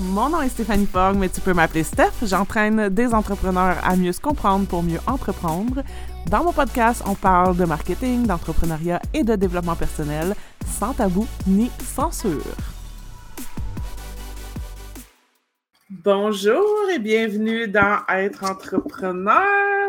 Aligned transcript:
Mon 0.00 0.28
nom 0.28 0.42
est 0.42 0.50
Stéphanie 0.50 0.84
Fogg, 0.84 1.16
mais 1.16 1.30
tu 1.30 1.40
peux 1.40 1.54
m'appeler 1.54 1.82
Steph. 1.82 2.12
J'entraîne 2.22 2.90
des 2.90 3.14
entrepreneurs 3.14 3.78
à 3.82 3.96
mieux 3.96 4.12
se 4.12 4.20
comprendre 4.20 4.66
pour 4.66 4.82
mieux 4.82 4.98
entreprendre. 5.06 5.82
Dans 6.30 6.44
mon 6.44 6.52
podcast, 6.52 7.02
on 7.06 7.14
parle 7.14 7.56
de 7.56 7.64
marketing, 7.64 8.26
d'entrepreneuriat 8.26 9.00
et 9.14 9.24
de 9.24 9.36
développement 9.36 9.74
personnel, 9.74 10.34
sans 10.66 10.92
tabou 10.92 11.26
ni 11.46 11.70
censure. 11.80 12.42
Bonjour 15.88 16.90
et 16.92 16.98
bienvenue 16.98 17.66
dans 17.66 18.00
Être 18.10 18.44
entrepreneur. 18.44 19.40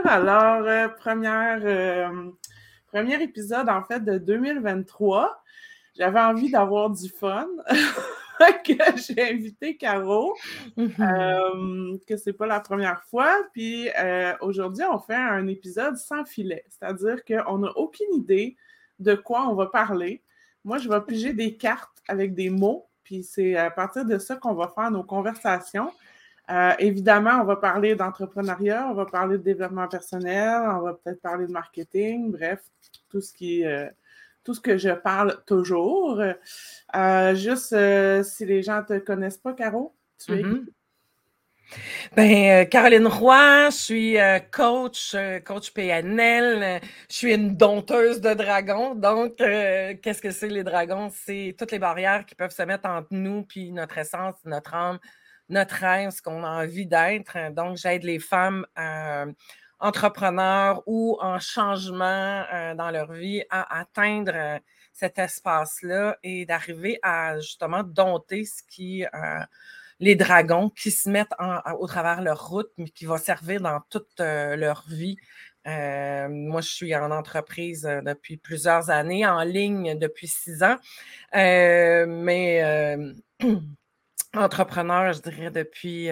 Alors, 0.05 0.63
euh, 0.63 0.87
euh, 1.05 2.31
premier 2.93 3.21
épisode 3.21 3.67
en 3.67 3.83
fait 3.83 4.05
de 4.05 4.17
2023. 4.19 5.43
J'avais 5.97 6.21
envie 6.21 6.49
d'avoir 6.49 6.91
du 6.91 7.09
fun. 7.09 7.47
que 8.63 8.73
j'ai 8.97 9.31
invité 9.31 9.77
Caro, 9.77 10.35
mm-hmm. 10.77 11.01
euh, 11.01 11.97
que 12.07 12.17
c'est 12.17 12.33
pas 12.33 12.47
la 12.47 12.59
première 12.59 13.03
fois. 13.03 13.43
Puis 13.53 13.89
euh, 13.99 14.33
aujourd'hui, 14.41 14.83
on 14.89 14.99
fait 14.99 15.15
un 15.15 15.47
épisode 15.47 15.97
sans 15.97 16.25
filet, 16.25 16.63
c'est-à-dire 16.69 17.23
qu'on 17.25 17.59
n'a 17.59 17.71
aucune 17.75 18.13
idée 18.13 18.55
de 18.99 19.15
quoi 19.15 19.47
on 19.47 19.55
va 19.55 19.67
parler. 19.67 20.23
Moi, 20.63 20.77
je 20.77 20.89
vais 20.89 21.01
piger 21.01 21.33
des 21.33 21.55
cartes 21.55 22.01
avec 22.07 22.33
des 22.33 22.49
mots, 22.49 22.87
puis 23.03 23.23
c'est 23.23 23.55
à 23.55 23.71
partir 23.71 24.05
de 24.05 24.17
ça 24.17 24.35
qu'on 24.35 24.53
va 24.53 24.67
faire 24.67 24.91
nos 24.91 25.03
conversations. 25.03 25.91
Euh, 26.49 26.71
évidemment, 26.79 27.41
on 27.41 27.43
va 27.43 27.57
parler 27.57 27.95
d'entrepreneuriat, 27.95 28.87
on 28.89 28.93
va 28.93 29.05
parler 29.05 29.37
de 29.37 29.43
développement 29.43 29.87
personnel, 29.87 30.61
on 30.65 30.81
va 30.81 30.93
peut-être 30.93 31.21
parler 31.21 31.45
de 31.45 31.51
marketing, 31.51 32.31
bref, 32.31 32.63
tout 33.09 33.19
ce 33.19 33.33
qui 33.33 33.61
est 33.63 33.91
tout 34.47 34.53
ce 34.53 34.61
que 34.61 34.77
je 34.77 34.91
parle 34.91 35.43
toujours. 35.45 36.21
Euh, 36.95 37.35
juste 37.35 37.73
euh, 37.73 38.23
si 38.23 38.45
les 38.45 38.63
gens 38.63 38.77
ne 38.77 38.83
te 38.83 38.97
connaissent 38.99 39.39
pas, 39.39 39.51
Caro, 39.51 39.93
tu 40.17 40.31
es 40.31 40.41
mm-hmm. 40.41 40.65
Ben, 42.15 42.61
euh, 42.61 42.63
Caroline 42.63 43.07
Roy, 43.07 43.69
je 43.71 43.75
suis 43.75 44.17
coach, 44.53 45.17
coach 45.43 45.73
PNL. 45.73 46.79
Je 47.09 47.13
suis 47.13 47.33
une 47.33 47.57
dompteuse 47.57 48.21
de 48.21 48.33
dragons. 48.33 48.95
Donc, 48.95 49.35
qu'est-ce 49.35 50.21
que 50.21 50.31
c'est 50.31 50.47
les 50.47 50.63
dragons? 50.63 51.09
C'est 51.13 51.53
toutes 51.59 51.73
les 51.73 51.79
barrières 51.79 52.25
qui 52.25 52.35
peuvent 52.35 52.55
se 52.55 52.63
mettre 52.63 52.87
entre 52.87 53.09
nous, 53.11 53.43
puis 53.43 53.73
notre 53.73 53.97
essence, 53.97 54.35
notre 54.45 54.75
âme, 54.75 54.99
notre 55.49 55.75
rêve, 55.75 56.11
ce 56.11 56.21
qu'on 56.21 56.45
a 56.45 56.63
envie 56.63 56.87
d'être. 56.87 57.51
Donc, 57.51 57.75
j'aide 57.75 58.05
les 58.05 58.19
femmes 58.19 58.65
à 58.77 59.25
entrepreneurs 59.79 60.81
ou 60.85 61.17
en 61.21 61.39
changement 61.39 62.43
euh, 62.53 62.73
dans 62.75 62.89
leur 62.89 63.11
vie 63.11 63.43
à 63.49 63.79
atteindre 63.79 64.31
euh, 64.35 64.59
cet 64.93 65.19
espace-là 65.19 66.17
et 66.23 66.45
d'arriver 66.45 66.99
à 67.03 67.39
justement 67.39 67.83
dompter 67.83 68.45
ce 68.45 68.63
qui 68.63 69.05
euh, 69.05 69.39
les 69.99 70.15
dragons 70.15 70.69
qui 70.69 70.91
se 70.91 71.09
mettent 71.09 71.33
au 71.79 71.87
travers 71.87 72.21
leur 72.21 72.47
route, 72.49 72.69
mais 72.77 72.89
qui 72.89 73.05
va 73.05 73.17
servir 73.17 73.61
dans 73.61 73.81
toute 73.89 74.19
leur 74.19 74.85
vie. 74.87 75.17
moi, 75.65 76.61
je 76.61 76.69
suis 76.69 76.95
en 76.95 77.09
entreprise 77.09 77.81
depuis 77.81 78.37
plusieurs 78.37 78.91
années, 78.91 79.25
en 79.25 79.41
ligne 79.41 79.97
depuis 79.97 80.27
six 80.27 80.61
ans, 80.61 80.77
mais 81.33 82.95
entrepreneur, 84.35 85.13
je 85.13 85.21
dirais, 85.21 85.49
depuis 85.49 86.09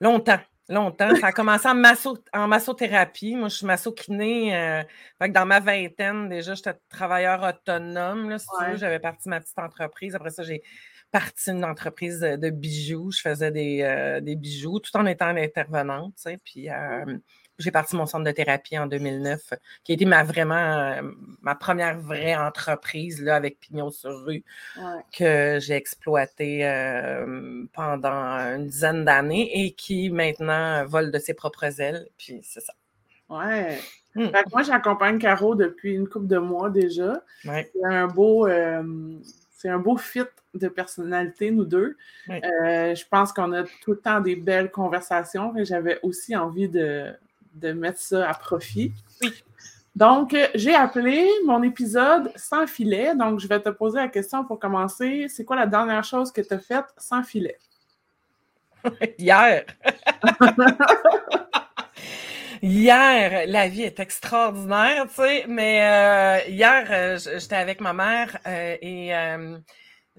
longtemps. 0.00 0.40
Longtemps. 0.70 1.14
Ça 1.16 1.26
a 1.26 1.32
commencé 1.32 1.68
en, 1.68 1.74
masso, 1.74 2.16
en 2.32 2.46
massothérapie. 2.46 3.34
Moi, 3.34 3.48
je 3.48 3.56
suis 3.56 3.66
massokinée. 3.66 4.56
Euh, 4.56 4.82
dans 5.28 5.44
ma 5.44 5.58
vingtaine, 5.58 6.28
déjà, 6.28 6.54
j'étais 6.54 6.74
travailleur 6.88 7.42
autonome. 7.42 8.36
J'avais 8.76 9.00
parti 9.00 9.28
ma 9.28 9.40
petite 9.40 9.58
entreprise. 9.58 10.14
Après 10.14 10.30
ça, 10.30 10.44
j'ai 10.44 10.62
parti 11.10 11.50
une 11.50 11.64
entreprise 11.64 12.20
de 12.20 12.50
bijoux. 12.50 13.10
Je 13.10 13.20
faisais 13.20 13.50
des, 13.50 13.82
euh, 13.82 14.20
des 14.20 14.36
bijoux 14.36 14.78
tout 14.78 14.96
en 14.96 15.06
étant 15.06 15.36
intervenante. 15.36 16.14
Puis 16.44 16.70
euh, 16.70 17.18
j'ai 17.60 17.70
parti 17.70 17.94
mon 17.96 18.06
centre 18.06 18.24
de 18.24 18.30
thérapie 18.30 18.78
en 18.78 18.86
2009, 18.86 19.54
qui 19.84 19.92
a 19.92 19.94
été 19.94 20.04
ma 20.04 20.24
vraiment 20.24 20.54
euh, 20.54 21.02
ma 21.42 21.54
première 21.54 21.98
vraie 21.98 22.34
entreprise 22.34 23.22
là, 23.22 23.36
avec 23.36 23.60
Pignon 23.60 23.90
sur 23.90 24.24
rue 24.24 24.42
que 25.16 25.58
j'ai 25.60 25.74
exploité 25.74 26.66
euh, 26.66 27.64
pendant 27.72 28.38
une 28.56 28.66
dizaine 28.66 29.04
d'années 29.04 29.64
et 29.64 29.72
qui 29.72 30.10
maintenant 30.10 30.84
vole 30.86 31.10
de 31.10 31.18
ses 31.18 31.34
propres 31.34 31.80
ailes. 31.80 32.08
Puis 32.16 32.40
c'est 32.42 32.60
ça. 32.60 32.72
Ouais. 33.28 33.78
Hmm. 34.16 34.26
moi, 34.50 34.62
j'accompagne 34.62 35.18
Caro 35.18 35.54
depuis 35.54 35.94
une 35.94 36.08
couple 36.08 36.26
de 36.26 36.38
mois 36.38 36.68
déjà. 36.68 37.22
C'est 37.44 37.70
un 37.84 38.08
beau. 38.08 38.46
Euh, 38.46 38.82
c'est 39.52 39.68
un 39.68 39.78
beau 39.78 39.98
fit 39.98 40.22
de 40.54 40.68
personnalité, 40.68 41.50
nous 41.50 41.66
deux. 41.66 41.96
je 42.26 43.08
pense 43.08 43.32
qu'on 43.32 43.52
a 43.52 43.64
tout 43.82 43.92
le 43.92 43.98
temps 43.98 44.20
des 44.20 44.34
belles 44.34 44.70
conversations 44.70 45.54
et 45.56 45.66
j'avais 45.66 46.00
aussi 46.02 46.34
envie 46.34 46.68
de, 46.68 47.14
de 47.54 47.72
mettre 47.72 48.00
ça 48.00 48.28
à 48.28 48.34
profit. 48.34 48.92
Oui. 49.22 49.32
Donc, 49.96 50.36
j'ai 50.54 50.74
appelé 50.74 51.28
mon 51.44 51.62
épisode 51.62 52.32
sans 52.36 52.66
filet. 52.66 53.14
Donc, 53.14 53.40
je 53.40 53.48
vais 53.48 53.60
te 53.60 53.70
poser 53.70 53.98
la 53.98 54.08
question 54.08 54.44
pour 54.44 54.58
commencer. 54.58 55.26
C'est 55.28 55.44
quoi 55.44 55.56
la 55.56 55.66
dernière 55.66 56.04
chose 56.04 56.30
que 56.32 56.40
tu 56.40 56.54
as 56.54 56.58
faite 56.58 56.86
sans 56.96 57.22
filet? 57.22 57.58
Hier. 59.18 59.64
Hier, 62.62 63.46
la 63.46 63.68
vie 63.68 63.82
est 63.82 63.98
extraordinaire, 64.00 65.06
tu 65.08 65.14
sais, 65.14 65.46
mais 65.48 65.80
euh, 65.82 66.50
hier, 66.50 66.86
euh, 66.90 67.18
j'étais 67.38 67.56
avec 67.56 67.80
ma 67.80 67.94
mère 67.94 68.36
euh, 68.46 68.76
et 68.82 69.12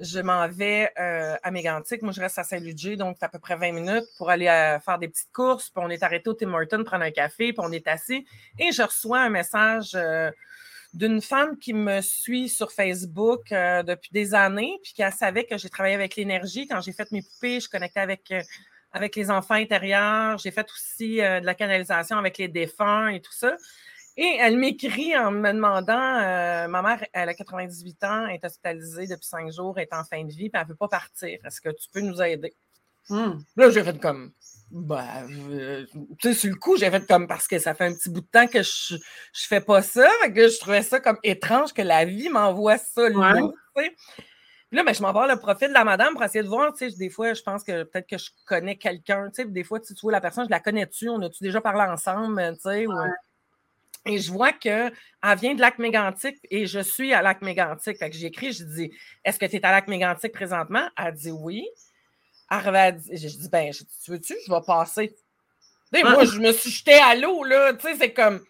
je 0.02 0.20
m'en 0.20 0.48
vais 0.48 0.92
euh, 1.00 1.36
à 1.44 1.52
Mégantic. 1.52 2.02
Moi, 2.02 2.12
je 2.12 2.20
reste 2.20 2.40
à 2.40 2.44
Saint-Ludger, 2.44 2.96
donc 2.96 3.18
c'est 3.20 3.26
à 3.26 3.30
peu 3.30 3.38
près 3.38 3.56
20 3.56 3.72
minutes 3.72 4.06
pour 4.18 4.32
aller 4.32 4.48
euh, 4.48 4.80
faire 4.80 4.98
des 4.98 5.08
petites 5.08 5.32
courses. 5.32 5.70
Puis 5.70 5.84
on 5.84 5.90
est 5.90 6.02
arrêté 6.02 6.28
au 6.30 6.34
Tim 6.34 6.52
Hortons 6.54 6.84
prendre 6.84 7.04
un 7.04 7.12
café, 7.12 7.54
puis 7.54 7.60
on 7.60 7.72
est 7.72 7.88
assis. 7.88 8.26
Et 8.58 8.72
je 8.72 8.82
reçois 8.82 9.20
un 9.20 9.30
message 9.30 9.92
euh, 9.94 10.32
d'une 10.96 11.22
femme 11.22 11.56
qui 11.58 11.74
me 11.74 12.02
suit 12.02 12.50
sur 12.50 12.72
Facebook 12.72 13.50
depuis 13.52 14.10
des 14.12 14.34
années, 14.34 14.78
puis 14.84 14.94
qui 14.94 15.04
savait 15.16 15.46
que 15.46 15.58
j'ai 15.58 15.70
travaillé 15.70 15.96
avec 15.96 16.16
l'énergie. 16.16 16.68
Quand 16.68 16.82
j'ai 16.82 16.92
fait 16.92 17.10
mes 17.12 17.22
poupées, 17.22 17.60
je 17.60 17.70
connectais 17.70 18.02
avec, 18.02 18.34
avec 18.92 19.16
les 19.16 19.32
enfants 19.32 19.54
intérieurs. 19.54 20.38
J'ai 20.40 20.52
fait 20.52 20.68
aussi 20.70 21.18
de 21.18 21.46
la 21.46 21.54
canalisation 21.54 22.18
avec 22.18 22.38
les 22.40 22.50
défunts 22.50 23.08
et 23.08 23.22
tout 23.22 23.32
ça. 23.32 23.56
Et 24.18 24.38
elle 24.40 24.58
m'écrit 24.58 25.18
en 25.18 25.32
me 25.32 25.52
demandant 25.54 26.20
euh, 26.20 26.68
Ma 26.68 26.82
mère, 26.82 27.06
elle 27.14 27.30
a 27.30 27.34
98 27.34 28.04
ans, 28.04 28.28
est 28.28 28.44
hospitalisée 28.44 29.08
depuis 29.08 29.26
cinq 29.26 29.52
jours, 29.52 29.80
est 29.80 29.94
en 29.94 30.04
fin 30.04 30.24
de 30.24 30.32
vie, 30.32 30.50
puis 30.50 30.52
elle 30.54 30.64
ne 30.64 30.68
veut 30.68 30.76
pas 30.76 30.90
partir. 30.90 31.40
Est-ce 31.46 31.62
que 31.62 31.70
tu 31.70 31.90
peux 31.92 32.02
nous 32.02 32.22
aider? 32.22 32.54
Hmm. 33.10 33.40
Là, 33.56 33.70
j'ai 33.70 33.84
fait 33.84 34.00
comme. 34.00 34.32
Bah, 34.70 35.24
tu 35.28 35.88
sais, 36.22 36.34
sur 36.34 36.50
le 36.50 36.56
coup, 36.56 36.78
j'ai 36.78 36.90
fait 36.90 37.06
comme 37.06 37.28
parce 37.28 37.48
que 37.48 37.60
ça 37.60 37.74
fait 37.74 37.86
un 37.86 37.94
petit 37.94 38.10
bout 38.10 38.22
de 38.22 38.28
temps 38.28 38.48
que 38.48 38.62
je 38.64 38.96
ne 38.96 39.00
fais 39.34 39.60
pas 39.60 39.82
ça, 39.82 40.10
que 40.34 40.48
je 40.48 40.60
trouvais 40.60 40.82
ça 40.82 41.02
comme 41.02 41.18
étrange 41.24 41.74
que 41.74 41.82
la 41.82 42.06
vie 42.06 42.30
m'envoie 42.30 42.78
ça 42.78 43.10
là. 43.10 43.34
là, 44.72 44.84
ben, 44.84 44.94
je 44.94 45.02
m'envoie 45.02 45.28
le 45.28 45.38
profil 45.38 45.70
de 45.70 45.74
la 45.74 45.84
madame 45.84 46.14
pour 46.14 46.24
essayer 46.24 46.44
de 46.44 46.48
voir. 46.48 46.72
Tu 46.74 46.90
sais, 46.90 46.98
des 46.98 47.10
fois, 47.10 47.34
je 47.34 47.42
pense 47.42 47.64
que 47.64 47.84
peut-être 47.84 48.08
que 48.08 48.18
je 48.18 48.30
connais 48.46 48.78
quelqu'un. 48.78 49.30
Tu 49.30 49.42
sais, 49.42 49.46
des 49.46 49.64
fois, 49.66 49.80
tu 49.82 49.94
vois 50.02 50.14
la 50.14 50.22
personne, 50.22 50.46
je 50.46 50.52
la 50.52 50.62
connais-tu? 50.62 51.10
On 51.10 51.22
a-tu 51.22 51.44
déjà 51.44 51.60
parlé 51.60 51.82
ensemble? 51.92 52.54
Tu 52.54 52.62
sais, 52.62 52.86
et 54.06 54.18
je 54.18 54.32
vois 54.32 54.52
qu'elle 54.52 54.92
vient 55.38 55.54
de 55.54 55.62
lac 55.62 55.78
mégantic 55.78 56.38
et 56.50 56.66
je 56.66 56.80
suis 56.80 57.14
à 57.14 57.22
lac 57.22 57.42
mégantic. 57.42 57.98
Fait 57.98 58.10
que 58.10 58.16
j'ai 58.16 58.28
écrit, 58.28 58.52
je 58.52 58.64
dis 58.64 58.92
Est-ce 59.24 59.38
que 59.38 59.46
tu 59.46 59.58
es 59.58 59.66
à 59.66 59.72
lac 59.72 59.88
mégantic 59.88 60.32
présentement? 60.32 60.88
Elle 60.98 61.14
dit 61.14 61.32
oui. 61.32 61.68
Elle 62.50 63.00
je 63.12 63.28
dis 63.28 63.50
Ben, 63.50 63.72
tu 63.72 64.12
veux-tu? 64.12 64.36
Je 64.46 64.52
vais 64.52 64.62
passer. 64.66 65.16
moi, 65.94 66.26
je 66.26 66.40
me 66.40 66.52
suis 66.52 66.72
jetée 66.72 66.96
à 66.96 67.16
l'eau, 67.16 67.44
là. 67.44 67.74
Tu 67.74 67.88
sais, 67.88 67.96
c'est 67.96 68.14
comme 68.14 68.44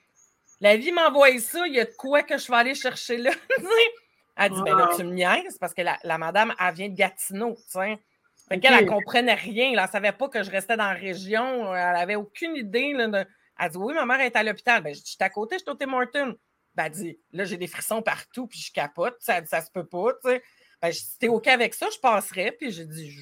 la 0.62 0.78
vie 0.78 0.92
m'envoie 0.92 1.38
ça, 1.40 1.68
il 1.68 1.74
y 1.74 1.80
a 1.80 1.86
de 1.86 1.94
quoi 1.98 2.24
que 2.24 2.38
je 2.38 2.48
vais 2.48 2.58
aller 2.58 2.76
chercher 2.76 3.18
là. 3.18 3.32
elle 4.38 4.52
dit 4.52 4.62
Ben 4.64 4.78
là, 4.78 4.90
tu 4.96 5.04
me 5.04 5.12
niaises 5.12 5.58
parce 5.60 5.74
que 5.74 5.82
la, 5.82 6.18
madame, 6.18 6.54
elle 6.60 6.74
vient 6.74 6.90
de 6.90 6.96
Gatineau, 6.96 7.56
tu 7.56 7.80
sais. 7.80 8.00
Fait 8.48 8.60
qu'elle, 8.60 8.84
ne 8.84 8.90
comprenait 8.90 9.34
rien. 9.34 9.72
Elle 9.72 9.82
ne 9.82 9.88
savait 9.88 10.12
pas 10.12 10.28
que 10.28 10.44
je 10.44 10.52
restais 10.52 10.76
dans 10.76 10.88
la 10.88 10.94
région. 10.94 11.74
Elle 11.74 11.94
n'avait 11.94 12.16
aucune 12.16 12.56
idée 12.56 12.92
là, 12.94 13.08
de 13.08 13.26
elle 13.62 13.70
dit 13.72 13.78
Oui, 13.78 13.94
ma 13.94 14.06
mère 14.06 14.22
est 14.22 14.36
à 14.36 14.44
l'hôpital. 14.44 14.82
Ben, 14.82 14.94
je 14.94 15.02
dis, 15.02 15.18
à 15.20 15.30
côté, 15.30 15.56
je 15.56 15.64
suis 15.64 15.70
au 15.70 15.76
Tim 15.76 15.94
Hortons. 15.94 16.36
Ben, 16.76 16.86
elle 16.86 16.92
dit 16.92 17.20
Là, 17.32 17.46
j'ai 17.46 17.58
des 17.58 17.68
frissons 17.68 18.02
partout, 18.02 18.48
puis 18.48 18.60
je 18.60 18.72
capote. 18.74 19.16
Ça, 19.20 19.46
ça 19.46 19.62
se 19.62 19.72
peut 19.72 19.86
pas. 19.86 20.14
Tu 20.24 20.32
sais. 20.32 20.44
Ben, 20.82 20.92
si 20.92 21.18
t'es 21.20 21.28
OK 21.28 21.48
avec 21.48 21.74
ça, 21.74 21.88
je 21.94 22.00
passerai. 22.00 22.52
Puis 22.54 22.72
j'ai 22.72 22.86
dit 22.86 23.12
Je 23.12 23.22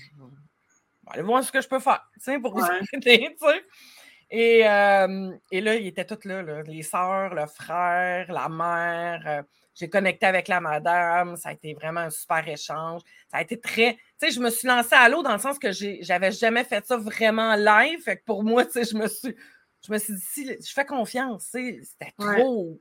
aller 1.07 1.23
voir 1.23 1.43
ce 1.43 1.51
que 1.51 1.61
je 1.61 1.67
peux 1.67 1.79
faire 1.79 2.07
tu 2.13 2.19
sais, 2.21 2.39
pour 2.39 2.53
vous 2.53 2.65
aider. 2.93 3.35
Tu 3.39 3.47
sais. 3.47 3.63
Et, 4.31 4.67
euh, 4.69 5.31
et, 5.51 5.59
là, 5.59 5.75
ils 5.75 5.87
étaient 5.87 6.05
tous 6.05 6.27
là, 6.27 6.43
là, 6.43 6.61
les 6.61 6.83
sœurs, 6.83 7.33
le 7.33 7.47
frère, 7.47 8.31
la 8.31 8.47
mère. 8.47 9.23
Euh, 9.25 9.41
j'ai 9.73 9.89
connecté 9.89 10.27
avec 10.27 10.47
la 10.47 10.61
madame. 10.61 11.35
Ça 11.35 11.49
a 11.49 11.53
été 11.53 11.73
vraiment 11.73 12.01
un 12.01 12.09
super 12.11 12.47
échange. 12.47 13.01
Ça 13.31 13.37
a 13.37 13.41
été 13.41 13.59
très. 13.59 13.93
Tu 14.19 14.27
sais, 14.27 14.31
je 14.31 14.39
me 14.39 14.51
suis 14.51 14.67
lancée 14.67 14.93
à 14.93 15.09
l'eau 15.09 15.23
dans 15.23 15.33
le 15.33 15.39
sens 15.39 15.57
que 15.57 15.71
j'avais 15.71 16.31
jamais 16.31 16.63
fait 16.63 16.85
ça 16.85 16.97
vraiment 16.97 17.55
live. 17.55 18.03
Fait 18.03 18.17
que 18.17 18.23
pour 18.25 18.43
moi, 18.43 18.65
tu 18.65 18.73
sais, 18.73 18.83
je 18.83 18.95
me 18.95 19.07
suis 19.07 19.35
je 19.85 19.93
me 19.93 19.97
suis 19.97 20.13
dit, 20.13 20.21
si 20.21 20.45
je 20.45 20.73
fais 20.73 20.85
confiance, 20.85 21.49
c'était 21.51 22.13
trop, 22.17 22.79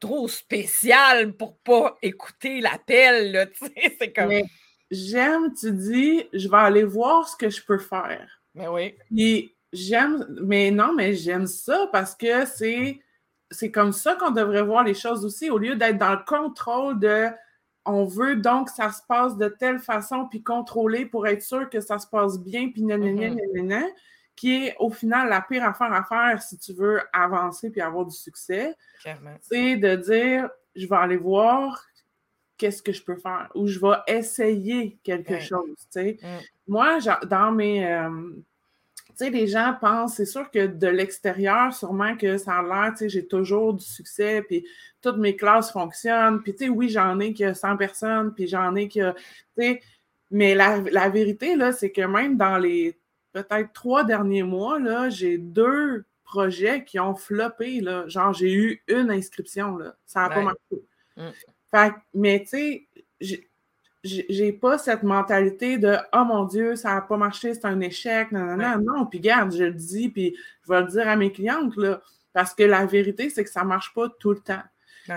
trop 0.00 0.28
spécial 0.28 1.32
pour 1.32 1.58
pas 1.58 1.96
écouter 2.02 2.60
l'appel. 2.60 3.50
C'est 3.98 4.12
comme. 4.12 4.32
j'aime, 4.90 5.52
tu 5.54 5.72
dis, 5.72 6.24
je 6.32 6.48
vais 6.48 6.56
aller 6.56 6.84
voir 6.84 7.28
ce 7.28 7.36
que 7.36 7.50
je 7.50 7.64
peux 7.64 7.78
faire. 7.78 8.42
Mais 8.54 8.68
oui. 8.68 8.94
Puis 9.14 9.54
j'aime, 9.72 10.26
mais 10.42 10.70
non, 10.70 10.92
mais 10.94 11.14
j'aime 11.14 11.46
ça 11.46 11.88
parce 11.92 12.14
que 12.14 12.46
c'est, 12.46 13.00
c'est 13.50 13.70
comme 13.70 13.92
ça 13.92 14.14
qu'on 14.14 14.30
devrait 14.30 14.62
voir 14.62 14.84
les 14.84 14.94
choses 14.94 15.24
aussi, 15.24 15.50
au 15.50 15.58
lieu 15.58 15.76
d'être 15.76 15.98
dans 15.98 16.12
le 16.12 16.24
contrôle 16.26 16.98
de 16.98 17.28
on 17.84 18.04
veut 18.04 18.36
donc 18.36 18.68
que 18.68 18.74
ça 18.74 18.90
se 18.90 19.02
passe 19.06 19.36
de 19.36 19.48
telle 19.48 19.78
façon, 19.78 20.26
puis 20.28 20.42
contrôler 20.42 21.06
pour 21.06 21.26
être 21.26 21.42
sûr 21.42 21.70
que 21.70 21.80
ça 21.80 21.98
se 21.98 22.06
passe 22.06 22.38
bien, 22.38 22.70
puis 22.70 22.82
nanana, 22.82 23.30
nanana, 23.30 23.86
qui 24.36 24.66
est 24.66 24.76
au 24.78 24.90
final 24.90 25.28
la 25.30 25.40
pire 25.40 25.64
affaire 25.64 25.92
à 25.92 26.04
faire 26.04 26.42
si 26.42 26.58
tu 26.58 26.74
veux 26.74 27.00
avancer 27.12 27.70
puis 27.70 27.80
avoir 27.80 28.04
du 28.04 28.14
succès. 28.14 28.76
C'est 29.40 29.76
de 29.76 29.96
dire, 29.96 30.50
je 30.76 30.86
vais 30.86 30.96
aller 30.96 31.16
voir 31.16 31.86
qu'est-ce 32.58 32.82
que 32.82 32.92
je 32.92 33.02
peux 33.02 33.16
faire 33.16 33.50
ou 33.54 33.66
je 33.66 33.78
vais 33.80 33.96
essayer 34.06 34.98
quelque 35.02 35.40
chose. 35.40 35.88
Mm. 35.94 36.12
Moi, 36.68 36.98
dans 37.26 37.50
mes. 37.52 37.86
Euh, 37.86 38.30
tu 39.18 39.24
sais, 39.24 39.30
les 39.30 39.46
gens 39.46 39.74
pensent, 39.80 40.16
c'est 40.16 40.26
sûr 40.26 40.50
que 40.50 40.66
de 40.66 40.88
l'extérieur, 40.88 41.72
sûrement 41.72 42.18
que 42.18 42.36
ça 42.36 42.58
a 42.58 42.62
l'air, 42.62 42.92
tu 42.92 42.98
sais, 42.98 43.08
j'ai 43.08 43.26
toujours 43.26 43.72
du 43.72 43.84
succès, 43.84 44.42
puis 44.42 44.66
toutes 45.00 45.16
mes 45.16 45.34
classes 45.34 45.72
fonctionnent, 45.72 46.42
puis 46.42 46.54
tu 46.54 46.64
sais, 46.64 46.68
oui, 46.68 46.90
j'en 46.90 47.18
ai 47.20 47.32
que 47.32 47.54
100 47.54 47.78
personnes, 47.78 48.34
puis 48.34 48.46
j'en 48.46 48.74
ai 48.74 48.88
que, 48.88 49.12
tu 49.12 49.16
sais, 49.56 49.80
mais 50.30 50.54
la, 50.54 50.80
la 50.80 51.08
vérité, 51.08 51.56
là, 51.56 51.72
c'est 51.72 51.92
que 51.92 52.02
même 52.02 52.36
dans 52.36 52.58
les 52.58 52.98
peut-être 53.42 53.72
trois 53.72 54.04
derniers 54.04 54.42
mois, 54.42 54.78
là, 54.78 55.10
j'ai 55.10 55.36
deux 55.36 56.04
projets 56.24 56.84
qui 56.84 56.98
ont 56.98 57.14
floppé, 57.14 57.80
là. 57.80 58.08
Genre, 58.08 58.32
j'ai 58.32 58.52
eu 58.52 58.82
une 58.88 59.10
inscription, 59.10 59.76
là. 59.76 59.94
Ça 60.06 60.22
n'a 60.22 60.30
pas 60.30 60.42
marché. 60.42 60.82
Mm. 61.16 61.28
Fait, 61.70 61.92
mais 62.14 62.46
tu 62.48 62.86
sais, 63.20 63.40
j'ai 64.02 64.52
pas 64.52 64.78
cette 64.78 65.02
mentalité 65.02 65.78
de 65.78 65.96
Oh 66.12 66.24
mon 66.24 66.44
Dieu, 66.44 66.76
ça 66.76 66.94
n'a 66.94 67.00
pas 67.02 67.16
marché, 67.16 67.54
c'est 67.54 67.66
un 67.66 67.80
échec. 67.80 68.32
Non, 68.32 68.56
non, 68.56 68.78
non. 68.78 69.06
Puis 69.06 69.20
garde, 69.20 69.52
je 69.54 69.64
le 69.64 69.74
dis, 69.74 70.08
puis 70.08 70.36
je 70.64 70.72
vais 70.72 70.80
le 70.80 70.86
dire 70.86 71.08
à 71.08 71.16
mes 71.16 71.32
clientes, 71.32 71.76
là, 71.76 72.00
parce 72.32 72.54
que 72.54 72.62
la 72.62 72.86
vérité, 72.86 73.28
c'est 73.28 73.44
que 73.44 73.50
ça 73.50 73.62
ne 73.62 73.68
marche 73.68 73.92
pas 73.94 74.08
tout 74.18 74.30
le 74.30 74.40
temps. 74.40 74.62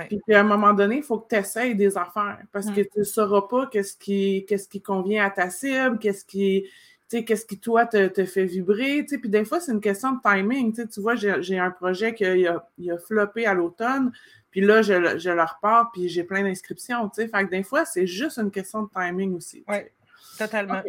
Puis 0.08 0.36
à 0.36 0.42
un 0.42 0.44
moment 0.44 0.74
donné, 0.74 0.98
il 0.98 1.04
faut 1.04 1.18
que 1.20 1.30
tu 1.30 1.36
essayes 1.36 1.76
des 1.76 1.98
affaires 1.98 2.40
parce 2.52 2.70
que 2.70 2.82
tu 2.82 3.00
ne 3.00 3.04
sauras 3.04 3.48
pas 3.50 3.66
qu'est-ce 3.66 3.98
qui, 3.98 4.46
qu'est-ce 4.48 4.68
qui 4.68 4.82
convient 4.82 5.26
à 5.26 5.32
ta 5.32 5.50
cible, 5.50 5.98
qu'est-ce 5.98 6.26
qui, 6.26 6.66
qu'est-ce 7.10 7.46
qui, 7.46 7.60
toi, 7.60 7.86
te, 7.86 8.08
te 8.08 8.26
fait 8.26 8.46
vibrer? 8.46 9.04
Puis 9.04 9.30
des 9.30 9.46
fois, 9.46 9.60
c'est 9.60 9.72
une 9.72 9.82
question 9.82 10.14
de 10.14 10.20
timing. 10.24 10.74
Tu 10.74 11.02
vois, 11.02 11.16
j'ai 11.16 11.60
un 11.60 11.72
projet 11.72 12.14
qui 12.14 12.26
a, 12.26 12.66
il 12.78 12.92
a 12.92 12.98
floppé 12.98 13.46
à 13.46 13.54
l'automne. 13.54 14.12
Puis 14.52 14.62
là, 14.62 14.82
je, 14.82 15.18
je 15.18 15.30
le 15.30 15.44
repars, 15.44 15.92
puis 15.92 16.10
j'ai 16.10 16.24
plein 16.24 16.42
d'inscriptions, 16.42 17.08
tu 17.10 17.22
sais. 17.22 17.28
Fait 17.28 17.46
que 17.46 17.52
des 17.52 17.64
fois, 17.64 17.86
c'est 17.86 18.08
juste 18.08 18.40
une 18.40 18.50
question 18.50 18.84
de 18.84 18.90
timing 18.90 19.36
aussi. 19.36 19.64
Oui, 19.68 19.78
totalement. 20.38 20.82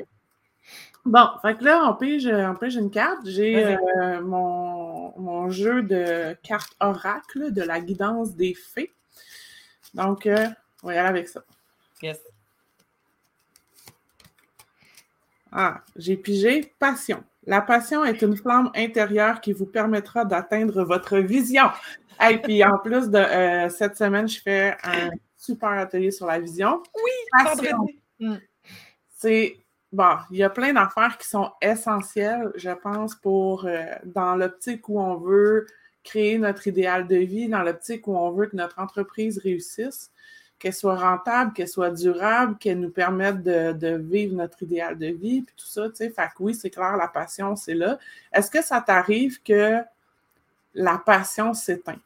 Bon, 1.05 1.28
fait 1.43 1.56
que 1.56 1.64
là, 1.64 1.84
on 1.88 1.94
pige, 1.94 2.26
on 2.26 2.55
pige 2.55 2.76
une 2.76 2.90
carte. 2.90 3.26
J'ai 3.26 3.67
euh, 3.67 4.20
mon, 4.20 5.19
mon, 5.19 5.50
jeu 5.50 5.82
de 5.82 6.37
cartes 6.43 6.75
oracle 6.81 7.52
de 7.52 7.62
la 7.62 7.81
guidance 7.81 8.34
des 8.34 8.55
fées. 8.55 8.93
Donc, 9.94 10.26
euh, 10.26 10.46
on 10.82 10.88
va 10.88 10.94
y 10.94 10.99
aller 10.99 11.08
avec 11.08 11.28
ça. 11.28 11.43
Yes. 12.02 12.20
Ah, 15.52 15.82
j'ai 15.97 16.17
pigé 16.17 16.73
passion. 16.79 17.23
La 17.47 17.61
passion 17.61 18.05
est 18.05 18.23
une 18.23 18.37
flamme 18.37 18.70
intérieure 18.76 19.41
qui 19.41 19.52
vous 19.52 19.67
permettra 19.67 20.25
d'atteindre 20.25 20.85
votre 20.85 21.19
vision. 21.19 21.64
Et 22.29 22.38
puis 22.38 22.62
en 22.62 22.79
plus 22.79 23.08
de 23.08 23.19
euh, 23.19 23.69
cette 23.70 23.97
semaine, 23.97 24.29
je 24.29 24.41
fais 24.41 24.76
un 24.85 25.11
super 25.37 25.70
atelier 25.70 26.11
sur 26.11 26.26
la 26.26 26.38
vision. 26.38 26.82
Oui, 26.94 27.56
mm. 28.20 28.37
C'est 29.17 29.56
bon, 29.91 30.17
il 30.31 30.38
y 30.38 30.43
a 30.43 30.50
plein 30.50 30.73
d'affaires 30.73 31.17
qui 31.19 31.26
sont 31.26 31.50
essentielles, 31.62 32.53
je 32.56 32.70
pense, 32.70 33.14
pour 33.14 33.64
euh, 33.64 33.85
dans 34.05 34.37
l'optique 34.37 34.88
où 34.88 35.00
on 35.00 35.17
veut 35.17 35.67
créer 36.05 36.38
notre 36.38 36.67
idéal 36.67 37.06
de 37.06 37.17
vie, 37.17 37.49
dans 37.49 37.62
l'optique 37.62 38.06
où 38.06 38.17
on 38.17 38.31
veut 38.32 38.46
que 38.46 38.56
notre 38.56 38.79
entreprise 38.79 39.38
réussisse, 39.38 40.11
qu'elle 40.60 40.74
soit 40.74 40.94
rentable, 40.94 41.54
qu'elle 41.54 41.66
soit 41.66 41.90
durable, 41.90 42.56
qu'elle 42.58 42.78
nous 42.78 42.90
permette 42.90 43.42
de, 43.42 43.96
vivre 43.96 44.36
notre 44.36 44.62
idéal 44.62 44.96
de 44.96 45.06
vie, 45.06 45.40
puis 45.40 45.54
tout 45.56 45.66
ça, 45.66 45.88
tu 45.88 45.96
sais. 45.96 46.10
Fait 46.10 46.28
que 46.28 46.42
oui, 46.42 46.54
c'est 46.54 46.70
clair, 46.70 46.96
la 46.96 47.08
passion, 47.08 47.56
c'est 47.56 47.74
là. 47.74 47.98
Est-ce 48.32 48.50
que 48.50 48.62
ça 48.62 48.80
t'arrive 48.82 49.42
que 49.42 49.78
la 50.74 50.98
passion 50.98 51.54
s'éteint? 51.54 51.98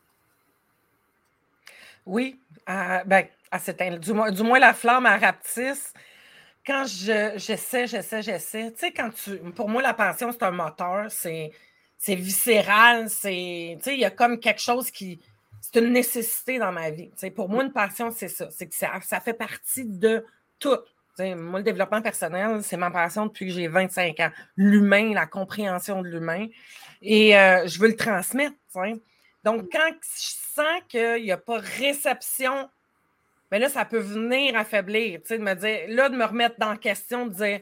Oui, 2.07 2.39
ben, 2.67 3.27
à 3.51 3.59
s'éteindre. 3.59 3.99
Du, 3.99 4.13
moins, 4.13 4.31
du 4.31 4.43
moins, 4.43 4.61
la 4.61 4.73
flamme 4.73 5.07
à 5.07 5.17
rapetisse. 5.17 5.93
Quand 6.65 6.85
je, 6.87 7.33
j'essaie, 7.37 7.87
j'essaie, 7.87 8.23
j'essaie. 8.23 8.73
Tu 8.73 8.79
sais, 8.79 8.93
quand 8.93 9.11
tu. 9.11 9.37
Pour 9.53 9.69
moi, 9.69 9.83
la 9.83 9.95
passion, 9.95 10.31
c'est 10.33 10.43
un 10.45 10.51
moteur. 10.51 11.11
C'est, 11.11 11.51
c'est 11.99 12.15
viscéral. 12.15 13.11
C'est. 13.11 13.77
Tu 13.79 13.85
sais, 13.85 13.95
il 13.95 14.01
y 14.01 14.05
a 14.05 14.11
comme 14.11 14.39
quelque 14.39 14.61
chose 14.61 14.91
qui. 14.91 15.21
C'est 15.73 15.81
une 15.81 15.95
nécessité 15.95 16.59
dans 16.59 16.73
ma 16.73 16.91
vie. 16.91 17.11
Pour 17.35 17.49
moi, 17.49 17.65
une 17.65 17.73
passion, 17.73 18.11
c'est 18.11 18.29
ça. 18.29 18.51
C'est 18.51 18.67
que 18.67 18.75
ça, 18.75 19.01
ça 19.01 19.19
fait 19.21 19.33
partie 19.33 19.87
de 19.87 20.23
tout. 20.59 20.77
Moi, 21.19 21.61
le 21.61 21.63
développement 21.63 22.03
personnel, 22.03 22.63
c'est 22.63 22.77
ma 22.77 22.91
passion 22.91 23.27
depuis 23.27 23.47
que 23.47 23.53
j'ai 23.53 23.67
25 23.67 24.21
ans. 24.21 24.31
L'humain, 24.57 25.15
la 25.15 25.27
compréhension 25.27 26.03
de 26.03 26.09
l'humain. 26.09 26.49
Et 27.01 27.39
euh, 27.39 27.67
je 27.67 27.81
veux 27.81 27.89
le 27.89 27.97
transmettre. 27.97 28.55
Donc, 29.43 29.69
quand 29.73 29.91
je 30.03 30.35
sens 30.55 30.83
qu'il 30.87 31.23
n'y 31.23 31.33
a 31.33 31.39
pas 31.39 31.61
réception, 31.61 32.69
mais 33.51 33.59
ben 33.59 33.63
là, 33.63 33.69
ça 33.71 33.87
peut 33.87 33.99
venir 33.99 34.57
affaiblir, 34.57 35.21
de 35.29 35.37
me 35.39 35.55
dire, 35.55 35.81
là, 35.89 36.11
de 36.11 36.17
me 36.17 36.25
remettre 36.27 36.57
dans 36.59 36.73
la 36.73 36.77
question, 36.77 37.27
de 37.27 37.33
dire, 37.33 37.61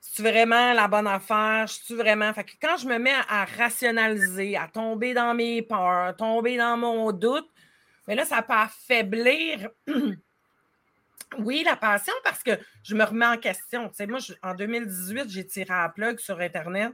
c'est 0.00 0.22
vraiment 0.22 0.72
la 0.72 0.88
bonne 0.88 1.06
affaire? 1.06 1.66
Je 1.66 1.74
suis 1.74 1.94
vraiment. 1.94 2.32
Quand 2.60 2.76
je 2.76 2.86
me 2.86 2.98
mets 2.98 3.14
à, 3.28 3.44
rationaliser, 3.44 4.56
à 4.56 4.68
tomber 4.68 5.14
dans 5.14 5.34
mes 5.34 5.62
peurs, 5.62 6.16
tomber 6.16 6.56
dans 6.56 6.76
mon 6.76 7.12
doute, 7.12 7.48
mais 8.06 8.14
là, 8.14 8.24
ça 8.24 8.42
peut 8.42 8.54
affaiblir, 8.54 9.70
oui, 11.38 11.62
la 11.64 11.76
passion, 11.76 12.14
parce 12.24 12.42
que 12.42 12.52
je 12.82 12.94
me 12.94 13.04
remets 13.04 13.26
en 13.26 13.36
question. 13.36 13.88
Tu 13.88 13.96
sais, 13.96 14.06
moi, 14.06 14.18
en 14.42 14.54
2018, 14.54 15.28
j'ai 15.28 15.46
tiré 15.46 15.74
à 15.74 15.88
plug 15.88 16.18
sur 16.18 16.40
Internet. 16.40 16.92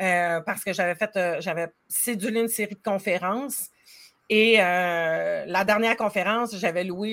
Euh, 0.00 0.40
parce 0.40 0.62
que 0.62 0.72
j'avais 0.72 0.94
fait, 0.94 1.16
euh, 1.16 1.36
j'avais 1.40 1.68
cédulé 1.88 2.40
une 2.40 2.48
série 2.48 2.74
de 2.74 2.82
conférences. 2.82 3.70
Et 4.28 4.60
euh, 4.60 5.44
la 5.46 5.64
dernière 5.64 5.96
conférence, 5.96 6.56
j'avais 6.56 6.82
loué, 6.82 7.12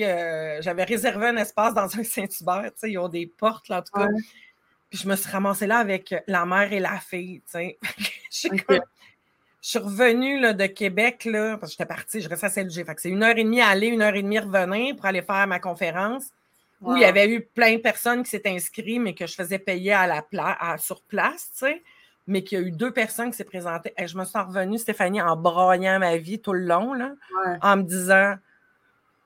j'avais 0.60 0.82
réservé 0.82 1.28
un 1.28 1.36
espace 1.36 1.72
dans 1.72 1.84
un 1.98 2.02
Saint-Hubert. 2.02 2.72
Ils 2.82 2.98
ont 2.98 3.08
des 3.08 3.26
portes, 3.26 3.68
là, 3.68 3.78
en 3.78 3.82
tout 3.82 3.92
cas. 3.92 4.08
Puis 4.94 5.02
je 5.02 5.08
me 5.08 5.16
suis 5.16 5.28
ramassée 5.28 5.66
là 5.66 5.78
avec 5.78 6.14
la 6.28 6.46
mère 6.46 6.72
et 6.72 6.78
la 6.78 7.00
fille. 7.00 7.42
je, 7.52 7.68
suis 8.30 9.78
revenue 9.80 10.38
là, 10.38 10.52
de 10.52 10.66
Québec, 10.66 11.24
là, 11.24 11.58
parce 11.58 11.72
que 11.72 11.78
j'étais 11.78 11.84
partie, 11.84 12.20
je 12.20 12.28
restais 12.28 12.46
à 12.46 12.48
Saint-Luger. 12.48 12.84
c'est 12.98 13.08
une 13.08 13.24
heure 13.24 13.36
et 13.36 13.42
demie 13.42 13.60
aller, 13.60 13.88
une 13.88 14.02
heure 14.02 14.14
et 14.14 14.22
demie 14.22 14.38
revenir 14.38 14.94
pour 14.94 15.06
aller 15.06 15.22
faire 15.22 15.48
ma 15.48 15.58
conférence. 15.58 16.26
Où 16.80 16.94
il 16.94 17.02
y 17.02 17.04
avait 17.04 17.28
eu 17.28 17.40
plein 17.40 17.72
de 17.72 17.80
personnes 17.80 18.22
qui 18.22 18.30
s'étaient 18.30 18.50
inscrites, 18.50 19.00
mais 19.00 19.14
que 19.14 19.26
je 19.26 19.34
faisais 19.34 19.58
payer 19.58 19.94
à 19.94 20.06
la 20.06 20.24
à, 20.32 20.78
sur 20.78 21.02
place. 21.02 21.50
tu 21.50 21.66
sais 21.66 21.82
mais 22.28 22.44
qu'il 22.44 22.58
y 22.58 22.62
a 22.62 22.64
eu 22.64 22.70
deux 22.70 22.92
personnes 22.92 23.32
qui 23.32 23.36
s'est 23.36 23.42
présentées. 23.42 23.92
Et 23.98 24.06
je 24.06 24.16
me 24.16 24.24
suis 24.24 24.38
revenue, 24.38 24.78
Stéphanie, 24.78 25.20
en 25.20 25.36
broyant 25.36 25.98
ma 25.98 26.16
vie 26.18 26.40
tout 26.40 26.52
le 26.52 26.66
long, 26.66 26.94
là, 26.94 27.14
en 27.60 27.78
me 27.78 27.82
disant 27.82 28.36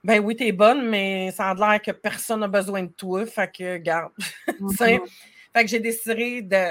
Ben 0.03 0.19
oui, 0.19 0.35
t'es 0.35 0.51
bonne, 0.51 0.89
mais 0.89 1.31
ça 1.31 1.51
a 1.51 1.55
l'air 1.55 1.83
que 1.83 1.91
personne 1.91 2.41
n'a 2.41 2.49
besoin 2.49 2.85
de 2.85 2.91
toi. 2.91 3.27
Fait 3.27 3.53
que, 3.53 3.77
garde. 3.77 4.13
Mm-hmm. 4.61 5.01
Fait 5.55 5.65
que 5.65 5.71
j'ai 5.71 5.81
décidé 5.81 6.43
de. 6.43 6.67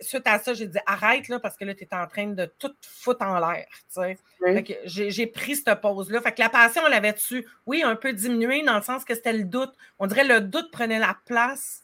Suite 0.00 0.26
à 0.26 0.38
ça, 0.38 0.54
j'ai 0.54 0.66
dit 0.66 0.78
arrête 0.86 1.28
là, 1.28 1.38
parce 1.38 1.56
que 1.56 1.64
là, 1.64 1.74
tu 1.74 1.84
es 1.84 1.94
en 1.94 2.06
train 2.06 2.26
de 2.26 2.46
tout 2.58 2.72
foutre 2.82 3.24
en 3.24 3.38
l'air. 3.38 3.66
que 3.94 4.72
J'ai 4.84 5.26
pris 5.26 5.56
cette 5.56 5.80
pause-là. 5.80 6.20
Fait 6.20 6.32
que 6.32 6.40
la 6.40 6.48
passion, 6.48 6.82
elle 6.86 6.94
avait-tu, 6.94 7.46
oui, 7.66 7.82
un 7.82 7.96
peu 7.96 8.12
diminué 8.12 8.62
dans 8.62 8.76
le 8.76 8.82
sens 8.82 9.04
que 9.04 9.14
c'était 9.14 9.32
le 9.32 9.44
doute. 9.44 9.72
On 9.98 10.06
dirait 10.06 10.26
que 10.26 10.32
le 10.34 10.40
doute 10.40 10.70
prenait 10.70 10.98
la 10.98 11.16
place 11.24 11.82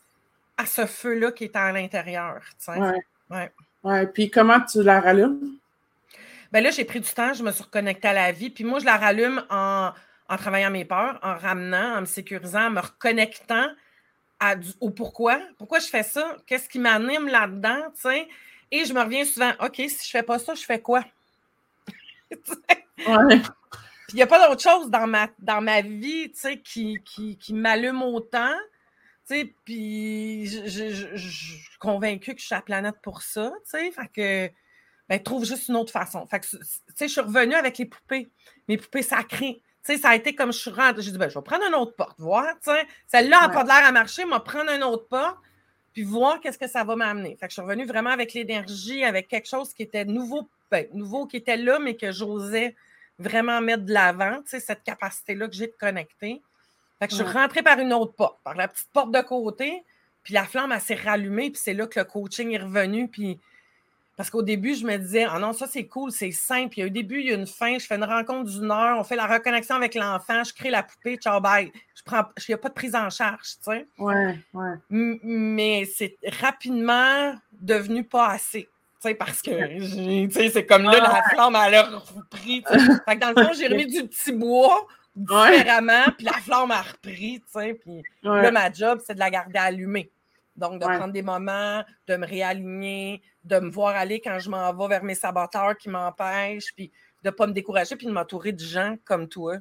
à 0.56 0.66
ce 0.66 0.86
feu-là 0.86 1.32
qui 1.32 1.44
était 1.44 1.58
à 1.58 1.72
l'intérieur. 1.72 2.42
Ouais. 2.68 3.02
Ouais. 3.30 3.50
Ouais, 3.84 4.06
puis 4.06 4.30
comment 4.30 4.60
tu 4.60 4.82
la 4.82 5.00
rallumes? 5.00 5.56
Ben 6.52 6.62
là, 6.62 6.70
j'ai 6.70 6.84
pris 6.84 7.00
du 7.00 7.10
temps, 7.10 7.32
je 7.32 7.42
me 7.42 7.50
suis 7.50 7.64
reconnectée 7.64 8.08
à 8.08 8.12
la 8.12 8.32
vie. 8.32 8.50
Puis 8.50 8.64
moi, 8.64 8.78
je 8.78 8.84
la 8.84 8.96
rallume 8.96 9.42
en, 9.48 9.92
travaillant 10.38 10.70
mes 10.70 10.84
peurs, 10.84 11.18
en 11.22 11.34
ramenant, 11.34 11.96
en 11.96 12.00
me 12.02 12.06
sécurisant, 12.06 12.66
en 12.66 12.70
me 12.70 12.80
reconnectant 12.80 13.66
à 14.42 14.56
au 14.80 14.90
pourquoi. 14.90 15.40
Pourquoi 15.58 15.78
je 15.78 15.86
fais 15.86 16.02
ça? 16.02 16.36
Qu'est-ce 16.46 16.68
qui 16.68 16.78
m'anime 16.78 17.28
là-dedans? 17.28 17.92
Et 18.70 18.84
je 18.84 18.92
me 18.92 19.00
reviens 19.00 19.24
souvent, 19.24 19.52
OK, 19.60 19.76
si 19.76 19.88
je 19.88 20.16
ne 20.16 20.20
fais 20.20 20.22
pas 20.22 20.38
ça, 20.38 20.54
je 20.54 20.62
fais 20.62 20.80
quoi? 20.80 21.04
ouais. 22.30 23.38
Puis 23.38 24.14
il 24.14 24.16
n'y 24.16 24.22
a 24.22 24.26
pas 24.26 24.48
d'autre 24.48 24.62
chose 24.62 24.90
dans 24.90 25.06
ma, 25.06 25.28
dans 25.38 25.60
ma 25.60 25.82
vie 25.82 26.32
qui, 26.64 26.98
qui, 27.04 27.36
qui 27.38 27.54
m'allume 27.54 28.02
autant 28.02 28.54
puis 29.64 30.46
je, 30.46 30.94
suis 30.94 31.78
convaincue 31.78 32.34
que 32.34 32.40
je 32.40 32.46
suis 32.46 32.54
à 32.54 32.58
la 32.58 32.62
planète 32.62 32.96
pour 33.02 33.22
ça, 33.22 33.52
tu 33.64 33.70
sais, 33.70 33.90
fait 33.90 34.08
que, 34.48 34.54
ben, 35.08 35.22
trouve 35.22 35.44
juste 35.44 35.68
une 35.68 35.76
autre 35.76 35.92
façon. 35.92 36.26
Fait 36.26 36.40
que, 36.40 36.46
tu 36.46 36.56
sais, 36.94 37.08
je 37.08 37.12
suis 37.12 37.20
revenue 37.20 37.54
avec 37.54 37.78
les 37.78 37.86
poupées, 37.86 38.30
mes 38.68 38.76
poupées 38.76 39.02
sacrées, 39.02 39.62
sais, 39.82 39.98
ça 39.98 40.10
a 40.10 40.14
été 40.14 40.34
comme 40.34 40.52
je 40.52 40.58
suis 40.58 40.70
rentrée. 40.70 41.02
J'ai 41.02 41.10
dit, 41.10 41.18
ben, 41.18 41.28
je 41.28 41.38
vais 41.38 41.44
prendre 41.44 41.64
une 41.66 41.74
autre 41.74 41.94
porte, 41.94 42.18
voir. 42.18 42.46
Celle-là 43.06 43.40
n'a 43.42 43.48
pas 43.48 43.64
l'air 43.64 43.86
à 43.86 43.92
marcher, 43.92 44.24
mais 44.24 44.38
prendre 44.44 44.70
une 44.70 44.82
autre 44.82 45.06
porte, 45.08 45.38
puis 45.92 46.02
voir 46.02 46.40
qu'est-ce 46.40 46.58
que 46.58 46.68
ça 46.68 46.84
va 46.84 46.96
m'amener. 46.96 47.36
Fait 47.36 47.46
que 47.46 47.50
je 47.50 47.54
suis 47.54 47.62
revenue 47.62 47.84
vraiment 47.84 48.10
avec 48.10 48.32
l'énergie, 48.32 49.04
avec 49.04 49.28
quelque 49.28 49.48
chose 49.48 49.74
qui 49.74 49.82
était 49.82 50.04
nouveau, 50.04 50.48
ben, 50.70 50.86
nouveau, 50.92 51.26
qui 51.26 51.36
était 51.36 51.56
là, 51.56 51.78
mais 51.78 51.96
que 51.96 52.12
j'osais 52.12 52.74
vraiment 53.18 53.60
mettre 53.60 53.84
de 53.84 53.92
l'avant, 53.92 54.36
tu 54.42 54.50
sais, 54.50 54.60
cette 54.60 54.82
capacité-là 54.82 55.48
que 55.48 55.54
j'ai 55.54 55.66
de 55.66 55.74
connecter. 55.78 56.40
Fait 56.98 57.08
que 57.08 57.14
je 57.14 57.22
suis 57.22 57.32
rentrée 57.32 57.62
par 57.62 57.78
une 57.78 57.92
autre 57.92 58.12
porte, 58.12 58.38
par 58.42 58.54
la 58.54 58.68
petite 58.68 58.88
porte 58.92 59.10
de 59.10 59.20
côté, 59.20 59.82
puis 60.22 60.34
la 60.34 60.44
flamme, 60.44 60.72
elle 60.72 60.80
s'est 60.80 60.94
rallumée, 60.94 61.50
puis 61.50 61.60
c'est 61.62 61.74
là 61.74 61.86
que 61.86 61.98
le 61.98 62.04
coaching 62.04 62.52
est 62.52 62.58
revenu, 62.58 63.08
puis 63.08 63.40
parce 64.16 64.28
qu'au 64.28 64.42
début, 64.42 64.74
je 64.74 64.84
me 64.84 64.96
disais, 64.98 65.24
ah 65.28 65.38
non, 65.38 65.52
ça 65.52 65.66
c'est 65.66 65.86
cool, 65.86 66.12
c'est 66.12 66.32
simple. 66.32 66.74
Il 66.76 66.80
y 66.80 66.82
a 66.82 66.86
un 66.86 66.90
début, 66.90 67.20
il 67.20 67.26
y 67.26 67.32
a 67.32 67.34
une 67.34 67.46
fin, 67.46 67.78
je 67.78 67.86
fais 67.86 67.96
une 67.96 68.04
rencontre 68.04 68.50
d'une 68.50 68.70
heure, 68.70 68.98
on 68.98 69.04
fait 69.04 69.16
la 69.16 69.26
reconnexion 69.26 69.74
avec 69.74 69.94
l'enfant, 69.94 70.44
je 70.44 70.52
crée 70.52 70.70
la 70.70 70.82
poupée, 70.82 71.16
ciao, 71.16 71.40
bye. 71.40 71.72
Je 71.94 72.02
prends, 72.04 72.24
il 72.36 72.44
n'y 72.50 72.54
a 72.54 72.58
pas 72.58 72.68
de 72.68 72.74
prise 72.74 72.94
en 72.94 73.08
charge, 73.08 73.40
tu 73.42 73.72
sais. 73.72 73.86
Ouais, 73.98 74.38
ouais. 74.52 74.74
Mais 74.90 75.84
c'est 75.86 76.18
rapidement 76.40 77.34
devenu 77.52 78.04
pas 78.04 78.28
assez. 78.28 78.68
Tu 79.00 79.08
sais, 79.08 79.14
parce 79.14 79.42
que 79.42 79.50
c'est 80.50 80.66
comme 80.66 80.84
là, 80.84 81.00
la 81.00 81.22
flamme, 81.30 81.56
elle 81.66 81.74
a 81.74 81.82
repris. 81.82 82.62
Fait 83.06 83.16
que 83.16 83.20
dans 83.20 83.32
le 83.34 83.46
fond, 83.46 83.52
j'ai 83.54 83.66
remis 83.66 83.86
du 83.86 84.06
petit 84.06 84.32
bois 84.32 84.86
différemment, 85.16 86.04
puis 86.16 86.26
la 86.26 86.32
flamme 86.32 86.70
a 86.70 86.82
repris, 86.82 87.40
tu 87.40 87.60
sais. 87.60 87.74
Puis 87.74 88.02
là, 88.22 88.50
ma 88.50 88.70
job, 88.70 89.00
c'est 89.04 89.14
de 89.14 89.18
la 89.18 89.30
garder 89.30 89.58
allumée. 89.58 90.10
Donc, 90.54 90.80
de 90.80 90.84
prendre 90.84 91.12
des 91.12 91.22
moments, 91.22 91.82
de 92.06 92.16
me 92.16 92.26
réaligner, 92.26 93.22
de 93.44 93.58
me 93.58 93.70
voir 93.70 93.94
aller 93.96 94.20
quand 94.20 94.38
je 94.38 94.50
m'en 94.50 94.72
vais 94.72 94.88
vers 94.88 95.04
mes 95.04 95.14
saboteurs 95.14 95.76
qui 95.76 95.88
m'empêchent, 95.88 96.72
puis 96.74 96.92
de 97.22 97.28
ne 97.28 97.34
pas 97.34 97.46
me 97.46 97.52
décourager, 97.52 97.96
puis 97.96 98.06
de 98.06 98.12
m'entourer 98.12 98.52
de 98.52 98.60
gens 98.60 98.96
comme 99.04 99.28
toi 99.28 99.56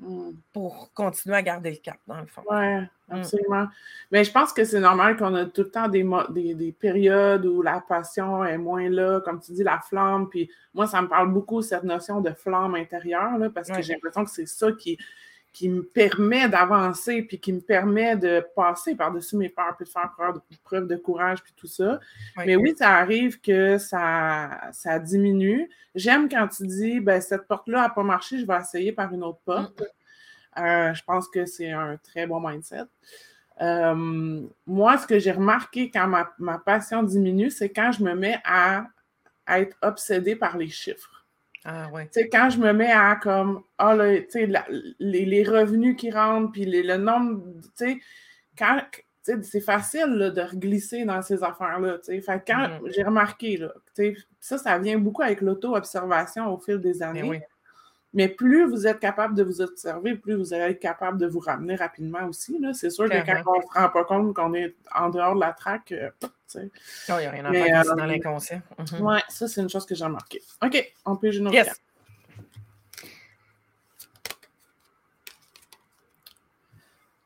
mm. 0.00 0.30
pour 0.52 0.92
continuer 0.92 1.36
à 1.36 1.42
garder 1.42 1.70
le 1.70 1.76
cap, 1.76 1.98
dans 2.06 2.20
le 2.20 2.26
fond. 2.26 2.42
Oui, 2.50 2.76
mm. 2.76 2.88
absolument. 3.10 3.66
Mais 4.10 4.24
je 4.24 4.32
pense 4.32 4.52
que 4.52 4.64
c'est 4.64 4.80
normal 4.80 5.16
qu'on 5.16 5.34
a 5.34 5.46
tout 5.46 5.62
le 5.62 5.70
temps 5.70 5.88
des, 5.88 6.04
des, 6.54 6.72
périodes 6.72 7.46
où 7.46 7.62
la 7.62 7.80
passion 7.80 8.44
est 8.44 8.58
moins 8.58 8.88
là, 8.88 9.20
comme 9.20 9.40
tu 9.40 9.52
dis, 9.52 9.62
la 9.62 9.80
flamme. 9.80 10.28
Puis 10.28 10.50
moi, 10.74 10.86
ça 10.86 11.00
me 11.00 11.08
parle 11.08 11.32
beaucoup, 11.32 11.62
cette 11.62 11.84
notion 11.84 12.20
de 12.20 12.30
flamme 12.30 12.74
intérieure, 12.74 13.38
là, 13.38 13.50
parce 13.50 13.68
que 13.68 13.82
j'ai 13.82 13.94
l'impression 13.94 14.24
que 14.24 14.30
c'est 14.30 14.46
ça 14.46 14.72
qui 14.72 14.98
qui 15.56 15.70
me 15.70 15.82
permet 15.82 16.50
d'avancer, 16.50 17.22
puis 17.22 17.40
qui 17.40 17.50
me 17.50 17.62
permet 17.62 18.14
de 18.14 18.44
passer 18.54 18.94
par-dessus 18.94 19.36
mes 19.38 19.48
peurs, 19.48 19.74
puis 19.74 19.86
de 19.86 19.90
faire 19.90 20.12
preuve 20.62 20.86
de, 20.86 20.96
courage, 20.96 21.42
puis 21.42 21.54
tout 21.56 21.66
ça. 21.66 21.98
Mais 22.36 22.56
oui, 22.56 22.74
ça 22.76 22.90
arrive 22.90 23.40
que 23.40 23.78
ça, 23.78 24.70
ça 24.72 24.98
diminue. 24.98 25.70
J'aime 25.94 26.28
quand 26.28 26.46
tu 26.48 26.66
dis, 26.66 27.00
ben, 27.00 27.22
cette 27.22 27.48
porte-là 27.48 27.80
n'a 27.80 27.88
pas 27.88 28.02
marché, 28.02 28.38
je 28.38 28.46
vais 28.46 28.58
essayer 28.58 28.92
par 28.92 29.10
une 29.14 29.24
autre 29.24 29.40
porte. 29.46 29.80
Mm. 29.80 30.60
Euh, 30.60 30.92
je 30.92 31.02
pense 31.04 31.26
que 31.26 31.46
c'est 31.46 31.72
un 31.72 31.96
très 31.96 32.26
bon 32.26 32.46
mindset. 32.46 32.84
Euh, 33.62 34.42
moi, 34.66 34.98
ce 34.98 35.06
que 35.06 35.18
j'ai 35.18 35.32
remarqué 35.32 35.90
quand 35.90 36.06
ma, 36.06 36.30
ma 36.38 36.58
passion 36.58 37.02
diminue, 37.02 37.48
c'est 37.48 37.70
quand 37.70 37.92
je 37.92 38.04
me 38.04 38.14
mets 38.14 38.42
à, 38.44 38.84
à 39.46 39.60
être 39.60 39.78
obsédée 39.80 40.36
par 40.36 40.58
les 40.58 40.68
chiffres. 40.68 41.15
Ah, 41.68 41.90
quand 42.30 42.48
je 42.50 42.58
me 42.60 42.72
mets 42.72 42.92
à 42.92 43.16
comme, 43.16 43.62
ah, 43.78 43.96
les, 43.96 45.42
revenus 45.42 45.96
qui 45.96 46.12
rentrent, 46.12 46.52
puis 46.52 46.64
le 46.64 46.96
nombre, 46.96 47.42
tu 47.76 48.00
sais, 49.24 49.42
c'est 49.42 49.60
facile 49.60 50.32
de 50.34 50.56
glisser 50.56 51.04
dans 51.04 51.20
ces 51.22 51.42
affaires-là. 51.42 51.98
Fait 52.04 52.22
quand 52.46 52.68
mm-hmm. 52.68 52.94
j'ai 52.94 53.02
remarqué, 53.02 53.56
là, 53.56 53.72
ça, 54.38 54.58
ça 54.58 54.78
vient 54.78 54.98
beaucoup 54.98 55.22
avec 55.22 55.40
l'auto-observation 55.40 56.54
au 56.54 56.58
fil 56.58 56.78
des 56.80 57.00
ben 57.00 57.08
années. 57.08 57.42
Mais 58.14 58.28
plus 58.28 58.64
vous 58.64 58.86
êtes 58.86 59.00
capable 59.00 59.34
de 59.34 59.42
vous 59.42 59.60
observer, 59.60 60.14
plus 60.14 60.36
vous 60.36 60.54
allez 60.54 60.72
être 60.72 60.80
capable 60.80 61.18
de 61.18 61.26
vous 61.26 61.40
ramener 61.40 61.74
rapidement 61.74 62.26
aussi. 62.28 62.58
C'est 62.74 62.90
sûr 62.90 63.10
que 63.10 63.26
quand 63.26 63.42
on 63.52 63.58
ne 63.58 63.62
se 63.62 63.78
rend 63.78 63.88
pas 63.88 64.04
compte 64.04 64.34
qu'on 64.34 64.54
est 64.54 64.76
en 64.94 65.10
dehors 65.10 65.34
de 65.34 65.40
la 65.40 65.52
traque, 65.52 65.90
euh, 65.90 66.10
il 66.54 66.70
n'y 67.08 67.26
a 67.26 67.30
rien 67.30 67.44
à 67.44 67.52
faire 67.52 67.84
dans 67.84 68.02
euh, 68.02 68.06
l'inconscient. 68.06 68.62
Mhm. 68.78 69.00
Oui, 69.00 69.18
ça, 69.28 69.48
c'est 69.48 69.60
une 69.60 69.68
chose 69.68 69.86
que 69.86 69.94
j'ai 69.94 70.04
remarqué. 70.04 70.42
OK, 70.62 70.92
on 71.04 71.16
peut 71.16 71.30
jouer 71.30 71.50
yes. 71.50 71.70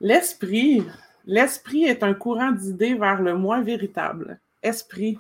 L'esprit. 0.01 0.87
L'esprit 1.27 1.85
est 1.85 2.03
un 2.03 2.15
courant 2.15 2.51
d'idées 2.51 2.95
vers 2.95 3.21
le 3.21 3.35
moi 3.35 3.61
véritable. 3.61 4.41
Esprit. 4.63 5.19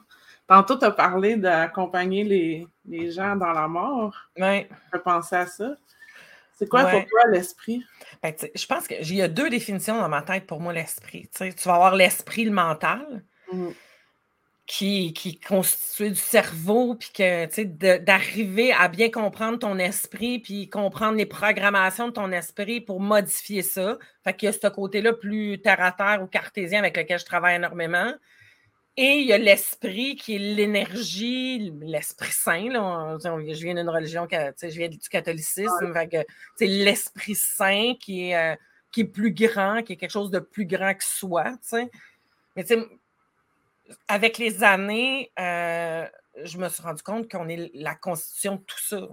Tantôt, 0.49 0.79
tu 0.79 0.85
as 0.85 0.91
parlé 0.91 1.37
d'accompagner 1.37 2.25
les, 2.85 3.11
gens 3.13 3.37
dans 3.37 3.53
la 3.53 3.69
mort. 3.69 4.17
Oui. 4.37 4.67
Je 4.93 4.99
penser 4.99 5.37
à 5.37 5.47
ça. 5.47 5.77
C'est 6.55 6.69
quoi 6.69 6.85
pour 6.87 7.05
toi 7.07 7.21
l'esprit? 7.31 7.85
Ben, 8.23 8.35
je 8.55 8.67
pense 8.67 8.87
qu'il 8.87 9.15
y 9.15 9.23
a 9.23 9.29
deux 9.29 9.49
définitions 9.49 9.99
dans 9.99 10.09
ma 10.09 10.23
tête 10.23 10.47
pour 10.47 10.61
moi, 10.61 10.73
l'esprit. 10.73 11.29
Tu 11.39 11.53
vas 11.65 11.75
avoir 11.75 11.97
l'esprit, 11.97 12.45
le 12.45 12.51
mental, 12.51 13.23
mmh. 13.53 13.69
Qui, 14.71 15.13
qui 15.13 15.31
est 15.31 15.45
constitué 15.45 16.11
du 16.11 16.17
cerveau, 16.17 16.95
puis 16.95 17.11
que 17.13 17.97
d'arriver 17.99 18.73
à 18.73 18.87
bien 18.87 19.11
comprendre 19.11 19.59
ton 19.59 19.79
esprit, 19.79 20.39
puis 20.39 20.69
comprendre 20.69 21.19
les 21.19 21.27
programmations 21.27 22.07
de 22.07 22.13
ton 22.13 22.31
esprit 22.31 22.81
pour 22.81 23.01
modifier 23.01 23.63
ça. 23.63 23.99
Fait 24.23 24.33
qu'il 24.33 24.47
y 24.47 24.49
a 24.49 24.53
ce 24.53 24.69
côté-là 24.69 25.13
plus 25.13 25.61
terre 25.61 25.83
à 25.83 25.91
terre 25.91 26.23
ou 26.23 26.29
cartésien 26.29 26.79
avec 26.79 26.97
lequel 26.97 27.19
je 27.19 27.25
travaille 27.25 27.57
énormément. 27.57 28.15
Et 28.97 29.19
il 29.19 29.27
y 29.27 29.33
a 29.33 29.39
l'esprit 29.39 30.15
qui 30.15 30.37
est 30.37 30.39
l'énergie, 30.39 31.73
l'esprit 31.81 32.31
saint. 32.31 32.69
je 32.71 33.65
viens 33.65 33.75
d'une 33.75 33.89
religion, 33.89 34.29
je 34.31 34.69
viens 34.69 34.89
du 34.89 34.99
catholicisme. 35.11 35.93
C'est 36.57 36.67
l'esprit 36.69 37.35
saint 37.35 37.95
qui 37.99 38.31
est, 38.31 38.37
euh, 38.37 38.55
qui 38.93 39.01
est 39.01 39.05
plus 39.05 39.33
grand, 39.33 39.83
qui 39.83 39.95
est 39.95 39.97
quelque 39.97 40.13
chose 40.13 40.31
de 40.31 40.39
plus 40.39 40.65
grand 40.65 40.95
que 40.95 41.05
soi. 41.05 41.57
Mais 42.55 42.65
avec 44.09 44.39
les 44.39 44.63
années, 44.63 45.33
euh, 45.39 46.07
je 46.45 46.59
me 46.59 46.69
suis 46.69 46.83
rendu 46.83 47.03
compte 47.03 47.31
qu'on 47.31 47.49
est 47.49 47.71
la 47.75 47.95
constitution 47.95 48.57
de 48.57 48.63
tout 48.63 48.81
ça. 48.81 49.09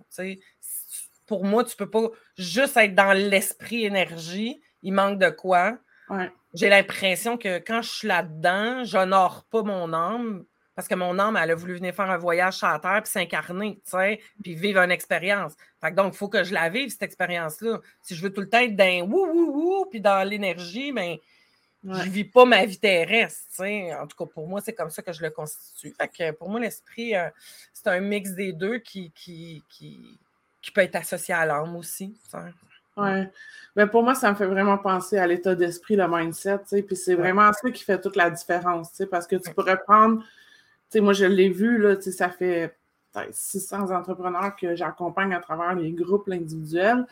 Pour 1.25 1.45
moi, 1.45 1.63
tu 1.63 1.73
ne 1.73 1.85
peux 1.85 1.89
pas 1.89 2.09
juste 2.37 2.77
être 2.77 2.95
dans 2.95 3.13
l'esprit 3.13 3.85
énergie. 3.85 4.61
Il 4.83 4.93
manque 4.93 5.19
de 5.19 5.29
quoi? 5.29 5.77
J'ai 6.53 6.69
l'impression 6.69 7.37
que 7.37 7.59
quand 7.59 7.81
je 7.81 7.89
suis 7.89 8.07
là-dedans, 8.07 8.83
j'honore 8.83 9.45
pas 9.51 9.63
mon 9.63 9.93
âme 9.93 10.45
parce 10.77 10.87
que 10.87 10.93
mon 10.93 11.17
âme, 11.17 11.35
elle 11.41 11.49
a 11.49 11.55
voulu 11.55 11.73
venir 11.73 11.93
faire 11.93 12.09
un 12.11 12.19
voyage 12.19 12.53
sur 12.53 12.67
la 12.67 12.77
Terre 12.77 13.01
puis 13.01 13.11
s'incarner, 13.11 13.81
tu 13.83 13.89
sais, 13.89 14.21
puis 14.43 14.53
vivre 14.53 14.79
une 14.79 14.91
expérience. 14.91 15.53
Fait 15.81 15.91
donc, 15.91 16.13
il 16.13 16.17
faut 16.17 16.29
que 16.29 16.43
je 16.43 16.53
la 16.53 16.69
vive, 16.69 16.89
cette 16.91 17.01
expérience-là. 17.01 17.81
Si 18.03 18.15
je 18.15 18.21
veux 18.21 18.31
tout 18.31 18.41
le 18.41 18.49
temps 18.49 18.59
être 18.59 18.75
dans 18.75 19.01
wou 19.09 19.25
wou 19.25 19.51
wou 19.55 19.85
puis 19.89 20.01
dans 20.01 20.27
l'énergie, 20.27 20.91
ben, 20.91 21.17
je 21.83 21.89
ne 21.89 22.09
vis 22.09 22.25
pas 22.25 22.45
ma 22.45 22.65
vie 22.65 22.79
terrestre. 22.79 23.61
En 23.61 24.07
tout 24.07 24.17
cas, 24.17 24.31
pour 24.31 24.47
moi, 24.47 24.61
c'est 24.61 24.73
comme 24.73 24.89
ça 24.89 25.01
que 25.01 25.13
je 25.13 25.21
le 25.21 25.29
constitue. 25.29 25.93
Fait 25.99 26.07
que 26.07 26.31
pour 26.31 26.49
moi, 26.49 26.59
l'esprit, 26.59 27.15
euh, 27.15 27.29
c'est 27.73 27.87
un 27.87 27.99
mix 27.99 28.31
des 28.31 28.51
deux 28.51 28.79
qui, 28.79 29.11
qui, 29.11 29.63
qui, 29.69 30.19
qui 30.61 30.71
peut 30.71 30.81
être 30.81 30.95
associé 30.95 31.33
à 31.33 31.45
l'âme 31.45 31.75
aussi. 31.75 32.17
Oui. 32.97 33.23
Mais 33.75 33.85
pour 33.85 34.03
moi, 34.03 34.15
ça 34.15 34.31
me 34.31 34.35
fait 34.35 34.47
vraiment 34.47 34.77
penser 34.77 35.17
à 35.17 35.27
l'état 35.27 35.53
d'esprit, 35.53 35.95
le 35.95 36.07
mindset, 36.07 36.59
tu 36.59 36.65
sais, 36.67 36.81
puis 36.81 36.95
c'est 36.95 37.13
vraiment 37.13 37.53
ça 37.53 37.69
qui 37.69 37.83
fait 37.83 38.01
toute 38.01 38.15
la 38.15 38.31
différence, 38.31 38.89
tu 38.89 38.97
sais, 38.97 39.05
parce 39.05 39.27
que 39.27 39.35
tu 39.35 39.53
pourrais 39.53 39.77
prendre, 39.77 40.21
tu 40.21 40.25
sais, 40.89 40.99
moi, 40.99 41.13
je 41.13 41.25
l'ai 41.25 41.49
vu, 41.49 41.77
là, 41.77 41.95
tu 41.95 42.03
sais, 42.03 42.11
ça 42.11 42.29
fait 42.29 42.75
600 43.29 43.91
entrepreneurs 43.91 44.55
que 44.55 44.75
j'accompagne 44.75 45.33
à 45.33 45.39
travers 45.39 45.75
les 45.75 45.91
groupes 45.91 46.27
individuels, 46.29 47.05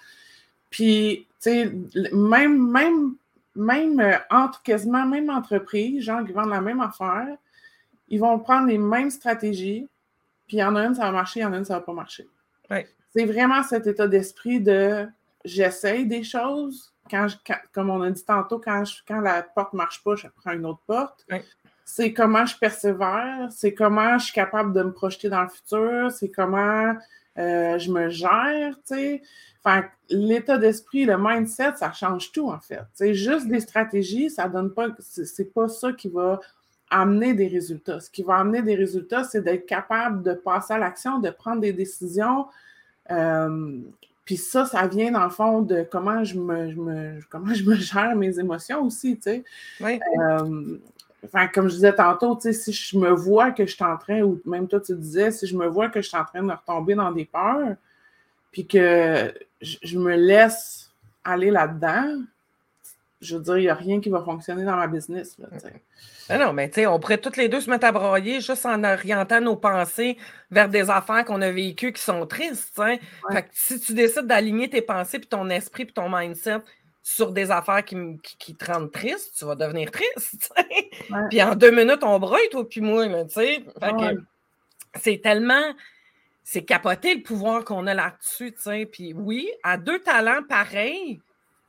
puis, 0.72 1.28
tu 1.40 1.52
sais, 1.52 1.72
même, 2.12 2.72
même, 2.72 3.16
même 3.56 4.00
euh, 4.00 4.18
entre, 4.30 4.62
quasiment 4.62 5.06
même 5.06 5.30
entreprise, 5.30 6.04
gens 6.04 6.24
qui 6.24 6.34
vendent 6.34 6.50
la 6.50 6.62
même 6.62 6.82
affaire, 6.82 7.38
ils 8.08 8.20
vont 8.20 8.38
prendre 8.40 8.68
les 8.68 8.78
mêmes 8.78 9.10
stratégies, 9.10 9.88
puis 10.48 10.58
il 10.58 10.60
y 10.60 10.64
en 10.64 10.76
a 10.76 10.86
une, 10.86 10.96
ça 10.96 11.06
va 11.06 11.12
marcher, 11.12 11.40
il 11.40 11.44
y 11.44 11.46
en 11.46 11.54
a 11.54 11.58
une, 11.58 11.66
ça 11.66 11.76
va 11.76 11.82
pas 11.82 11.94
marcher. 11.94 12.28
C'est 13.16 13.26
vraiment 13.26 13.64
cet 13.64 13.88
état 13.88 14.08
d'esprit 14.08 14.60
de 14.60 15.08
j'essaye 15.46 16.06
des 16.06 16.24
choses. 16.24 16.94
Quand, 17.10 17.28
comme 17.72 17.90
on 17.90 18.02
a 18.02 18.10
dit 18.10 18.26
tantôt, 18.26 18.60
quand, 18.60 18.84
quand 19.08 19.22
la 19.22 19.44
porte 19.44 19.74
ne 19.74 19.78
marche 19.78 20.04
pas, 20.04 20.16
je 20.16 20.28
prends 20.28 20.52
une 20.52 20.66
autre 20.66 20.82
porte. 20.86 21.26
C'est 21.86 22.14
comment 22.14 22.46
je 22.46 22.58
persévère, 22.58 23.48
c'est 23.52 23.74
comment 23.74 24.18
je 24.18 24.26
suis 24.26 24.34
capable 24.34 24.74
de 24.74 24.82
me 24.82 24.92
projeter 24.92 25.30
dans 25.30 25.44
le 25.44 25.50
futur, 25.50 26.12
c'est 26.12 26.30
comment 26.30 26.96
euh, 27.38 27.78
je 27.78 27.92
me 27.92 28.10
gère, 28.10 28.76
tu 28.88 28.96
sais. 28.96 29.22
Enfin, 29.64 29.86
l'état 30.10 30.58
d'esprit, 30.58 31.06
le 31.06 31.18
mindset, 31.18 31.76
ça 31.78 31.92
change 31.92 32.32
tout, 32.32 32.50
en 32.50 32.60
fait. 32.60 32.82
C'est 32.94 33.16
juste 33.16 33.48
des 33.48 33.60
stratégies, 33.60 34.30
ça 34.30 34.48
donne 34.48 34.72
pas, 34.72 34.90
c'est 35.00 35.54
pas 35.54 35.68
ça 35.68 35.92
qui 35.92 36.10
va 36.10 36.40
amener 36.92 37.34
des 37.34 37.48
résultats. 37.48 38.00
Ce 38.00 38.10
qui 38.10 38.22
va 38.22 38.36
amener 38.38 38.62
des 38.62 38.76
résultats, 38.76 39.24
c'est 39.24 39.42
d'être 39.42 39.66
capable 39.66 40.22
de 40.22 40.34
passer 40.34 40.74
à 40.74 40.78
l'action, 40.78 41.20
de 41.20 41.32
prendre 41.32 41.62
des 41.62 41.74
décisions, 41.74 42.46
euh, 43.12 43.80
puis 44.26 44.38
ça, 44.38 44.66
ça 44.66 44.88
vient 44.88 45.12
dans 45.12 45.24
le 45.24 45.30
fond 45.30 45.62
de 45.62 45.86
comment 45.90 46.24
je 46.24 46.38
me, 46.40 47.20
comment 47.30 47.54
je 47.54 47.64
me 47.64 47.76
gère 47.76 48.16
mes 48.16 48.40
émotions 48.40 48.84
aussi, 48.84 49.16
tu 49.18 49.24
sais. 49.24 49.44
Oui. 49.80 50.00
Euh, 50.20 50.78
enfin, 51.26 51.48
comme 51.48 51.68
je 51.68 51.76
disais 51.76 51.94
tantôt, 51.94 52.38
si 52.40 52.72
je 52.72 52.98
me 52.98 53.10
vois 53.12 53.52
que 53.52 53.66
je 53.66 53.74
suis 53.74 53.84
en 53.84 53.98
train, 53.98 54.22
ou 54.22 54.42
même 54.46 54.68
toi 54.68 54.80
tu 54.80 54.96
disais, 54.96 55.32
si 55.32 55.48
je 55.48 55.56
me 55.56 55.68
vois 55.68 55.90
que 55.90 56.02
je 56.02 56.08
suis 56.08 56.18
en 56.18 56.26
train 56.26 56.44
de 56.44 56.52
retomber 56.52 56.96
dans 56.96 57.12
des 57.12 57.26
peurs, 57.26 57.76
puis 58.52 58.66
que 58.66 59.34
je, 59.62 59.98
me 59.98 60.16
laisse 60.16 60.92
aller 61.24 61.52
là-dedans, 61.52 62.22
je 63.22 63.36
veux 63.36 63.44
dire, 63.44 63.58
il 63.58 63.62
n'y 63.62 63.70
a 63.70 63.76
rien 63.76 64.00
qui 64.00 64.10
va 64.10 64.22
fonctionner 64.22 64.64
dans 64.64 64.76
ma 64.76 64.88
business. 64.88 65.38
Là, 65.40 65.48
ben 66.30 66.40
non, 66.40 66.54
mais 66.54 66.70
tu 66.70 66.76
sais, 66.76 66.88
on 66.88 67.00
pourrait 67.00 67.20
toutes 67.20 67.38
les 67.38 67.50
deux 67.50 67.62
se 67.62 67.70
mettre 67.70 67.86
à 67.86 67.92
broyer 67.92 68.42
juste 68.42 68.66
en 68.66 68.84
orientant 68.84 69.42
nos 69.42 69.56
pensées 69.56 70.18
vers 70.50 70.70
des 70.70 70.90
affaires 70.90 71.24
qu'on 71.24 71.42
a 71.42 71.52
vécues 71.52 71.94
qui 71.94 72.02
sont 72.02 72.26
tristes. 72.26 72.74
Fait 72.76 73.00
que 73.44 73.50
si 73.52 73.80
tu 73.80 73.94
décides 73.94 74.26
d'aligner 74.26 74.70
tes 74.70 74.82
pensées, 74.82 75.20
puis 75.20 75.28
ton 75.28 75.50
esprit, 75.50 75.86
puis 75.86 75.94
ton 75.94 76.10
mindset 76.10 76.62
sur 77.08 77.32
des 77.32 77.52
affaires 77.52 77.86
qui, 77.86 77.96
qui, 78.40 78.56
te 78.56 78.66
rendent 78.66 78.92
triste, 78.92 79.36
tu 79.38 79.46
vas 79.46 79.54
devenir 79.54 79.92
triste. 79.92 80.52
Puis 81.30 81.44
en 81.44 81.54
deux 81.54 81.70
minutes, 81.70 82.02
on 82.02 82.18
broye, 82.18 82.40
toi, 82.50 82.68
puis 82.68 82.82
moi. 82.82 83.06
tu 83.26 83.30
sais. 83.30 83.64
C'est 84.96 85.22
tellement. 85.22 85.76
C'est 86.44 86.64
capoter 86.64 87.14
le 87.14 87.22
pouvoir 87.22 87.64
qu'on 87.64 87.86
a 87.86 87.94
là-dessus. 87.94 88.56
Puis 88.92 89.14
oui, 89.14 89.52
à 89.62 89.78
deux 89.78 90.00
talents 90.00 90.42
pareils, 90.50 91.22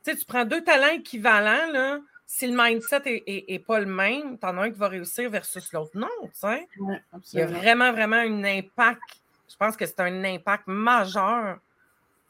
tu 0.03 0.25
prends 0.27 0.43
deux 0.43 0.63
talents 0.63 0.95
équivalents, 0.95 1.71
là, 1.71 1.99
si 2.25 2.47
le 2.47 2.57
mindset 2.57 3.23
n'est 3.27 3.59
pas 3.59 3.79
le 3.79 3.85
même, 3.85 4.39
t'en 4.39 4.57
as 4.57 4.63
un 4.63 4.71
qui 4.71 4.79
va 4.79 4.87
réussir 4.87 5.29
versus 5.29 5.71
l'autre. 5.71 5.91
Non, 5.93 6.07
tu 6.23 6.29
sais. 6.33 6.67
Il 7.33 7.39
y 7.39 7.41
a 7.43 7.45
vraiment, 7.45 7.91
vraiment 7.91 8.17
un 8.17 8.43
impact. 8.43 9.03
Je 9.47 9.55
pense 9.55 9.77
que 9.77 9.85
c'est 9.85 9.99
un 9.99 10.23
impact 10.23 10.63
majeur 10.65 11.59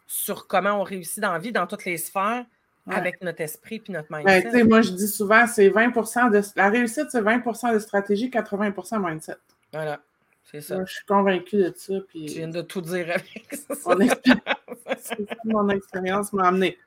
sur 0.07 0.45
comment 0.45 0.81
on 0.81 0.83
réussit 0.83 1.19
dans 1.21 1.31
la 1.31 1.39
vie, 1.39 1.53
dans 1.53 1.67
toutes 1.67 1.85
les 1.85 1.97
sphères, 1.97 2.45
avec 2.89 3.21
notre 3.21 3.41
esprit 3.41 3.81
et 3.87 3.91
notre 3.91 4.09
ben, 4.09 4.23
mindset. 4.23 4.63
moi, 4.63 4.81
je 4.81 4.91
dis 4.91 5.07
souvent, 5.07 5.45
c'est 5.47 5.69
20% 5.69 6.31
de. 6.31 6.41
La 6.55 6.69
réussite, 6.69 7.07
c'est 7.09 7.21
20% 7.21 7.73
de 7.73 7.79
stratégie, 7.79 8.29
80% 8.29 9.05
mindset. 9.05 9.35
Voilà. 9.73 9.99
C'est 10.49 10.61
ça. 10.61 10.83
je 10.85 10.93
suis 10.93 11.05
convaincue 11.05 11.57
de 11.57 11.73
ça. 11.75 11.93
Puis... 12.07 12.25
Tu 12.27 12.37
viens 12.37 12.47
de 12.47 12.61
tout 12.61 12.79
dire 12.81 13.09
avec 13.09 13.53
ça. 13.53 13.95
Mon, 15.43 15.69
expérience 15.69 16.31
m'a 16.31 16.47
amené. 16.47 16.77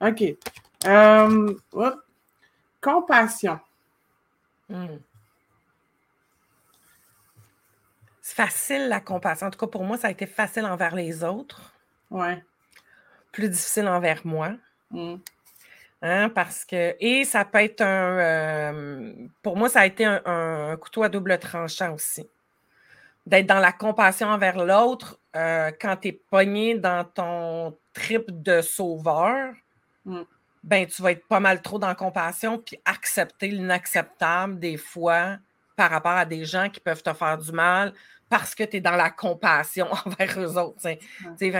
OK. 0.00 0.22
Euh, 0.86 1.54
Compassion. 2.80 3.58
Hmm. 4.68 4.98
C'est 8.20 8.36
facile 8.36 8.88
la 8.88 9.00
compassion. 9.00 9.46
En 9.48 9.50
tout 9.50 9.58
cas, 9.58 9.66
pour 9.66 9.84
moi, 9.84 9.96
ça 9.96 10.08
a 10.08 10.10
été 10.10 10.26
facile 10.26 10.64
envers 10.64 10.94
les 10.94 11.24
autres. 11.24 11.74
Ouais. 12.10 12.42
Plus 13.32 13.48
difficile 13.48 13.88
envers 13.88 14.26
moi. 14.26 14.52
Hmm. 14.90 15.16
Hein, 16.02 16.28
parce 16.30 16.64
que. 16.64 16.96
Et 17.00 17.24
ça 17.24 17.44
peut 17.44 17.62
être 17.62 17.82
un. 17.82 18.18
Euh, 18.18 19.12
pour 19.42 19.56
moi, 19.56 19.68
ça 19.68 19.80
a 19.80 19.86
été 19.86 20.04
un, 20.04 20.76
couteau 20.76 21.02
à 21.02 21.08
double 21.08 21.38
tranchant 21.38 21.94
aussi. 21.94 22.28
D'être 23.26 23.46
dans 23.46 23.58
la 23.58 23.72
compassion 23.72 24.28
envers 24.28 24.64
l'autre 24.64 25.18
euh, 25.36 25.70
quand 25.80 25.96
tu 25.96 26.08
es 26.08 26.12
pogné 26.12 26.74
dans 26.74 27.04
ton 27.04 27.76
trip 27.92 28.42
de 28.42 28.62
sauveur. 28.62 29.54
Hmm 30.04 30.22
ben, 30.62 30.86
tu 30.86 31.02
vas 31.02 31.12
être 31.12 31.26
pas 31.26 31.40
mal 31.40 31.62
trop 31.62 31.78
dans 31.78 31.88
la 31.88 31.94
compassion 31.94 32.58
puis 32.58 32.78
accepter 32.84 33.48
l'inacceptable 33.48 34.58
des 34.58 34.76
fois 34.76 35.38
par 35.76 35.90
rapport 35.90 36.12
à 36.12 36.26
des 36.26 36.44
gens 36.44 36.68
qui 36.68 36.80
peuvent 36.80 37.02
te 37.02 37.12
faire 37.12 37.38
du 37.38 37.52
mal 37.52 37.94
parce 38.28 38.54
que 38.54 38.64
tu 38.64 38.76
es 38.76 38.80
dans 38.80 38.96
la 38.96 39.10
compassion 39.10 39.88
envers 40.04 40.38
eux 40.38 40.58
autres. 40.58 40.80
Fait 40.80 40.98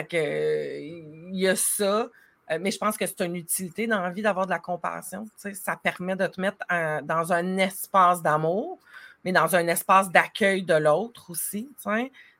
que, 0.07 0.79
il 0.79 1.37
y 1.39 1.49
a 1.49 1.57
ça. 1.57 2.09
Euh, 2.51 2.59
mais 2.61 2.71
je 2.71 2.79
pense 2.79 2.97
que 2.97 3.07
c'est 3.07 3.21
une 3.21 3.37
utilité 3.37 3.87
dans 3.87 4.01
la 4.01 4.11
vie 4.11 4.23
d'avoir 4.23 4.47
de 4.47 4.51
la 4.51 4.59
compassion. 4.59 5.27
Ça 5.37 5.77
permet 5.77 6.17
de 6.17 6.27
te 6.27 6.41
mettre 6.41 6.59
dans 7.05 7.33
un 7.33 7.59
espace 7.59 8.23
d'amour, 8.23 8.79
mais 9.25 9.33
dans 9.33 9.55
un 9.55 9.67
espace 9.69 10.11
d'accueil 10.11 10.63
de 10.63 10.75
l'autre 10.75 11.31
aussi. 11.31 11.71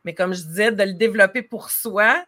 Mais 0.05 0.15
comme 0.15 0.35
je 0.35 0.43
disais, 0.43 0.73
de 0.73 0.83
le 0.83 0.95
développer 0.95 1.43
pour 1.43 1.71
soi, 1.71 2.25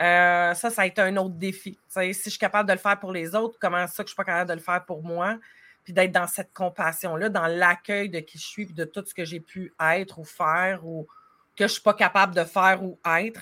euh, 0.00 0.54
ça, 0.54 0.70
ça 0.70 0.82
a 0.82 0.86
été 0.86 1.00
un 1.00 1.16
autre 1.16 1.34
défi. 1.34 1.78
si 1.88 2.12
je 2.12 2.30
suis 2.30 2.38
capable 2.38 2.68
de 2.68 2.74
le 2.74 2.78
faire 2.78 2.98
pour 2.98 3.12
les 3.12 3.34
autres, 3.34 3.56
comment 3.60 3.86
ça 3.86 4.02
que 4.02 4.08
je 4.08 4.14
ne 4.14 4.14
suis 4.14 4.16
pas 4.16 4.24
capable 4.24 4.50
de 4.50 4.54
le 4.54 4.60
faire 4.60 4.84
pour 4.84 5.02
moi? 5.02 5.38
Puis 5.84 5.92
d'être 5.92 6.12
dans 6.12 6.26
cette 6.26 6.52
compassion-là, 6.52 7.28
dans 7.28 7.46
l'accueil 7.46 8.08
de 8.08 8.20
qui 8.20 8.38
je 8.38 8.46
suis, 8.46 8.66
de 8.66 8.84
tout 8.84 9.04
ce 9.04 9.14
que 9.14 9.24
j'ai 9.24 9.40
pu 9.40 9.72
être 9.80 10.18
ou 10.18 10.24
faire 10.24 10.86
ou 10.86 11.06
que 11.56 11.58
je 11.58 11.64
ne 11.64 11.68
suis 11.68 11.82
pas 11.82 11.94
capable 11.94 12.34
de 12.34 12.44
faire 12.44 12.82
ou 12.82 12.98
être. 13.04 13.40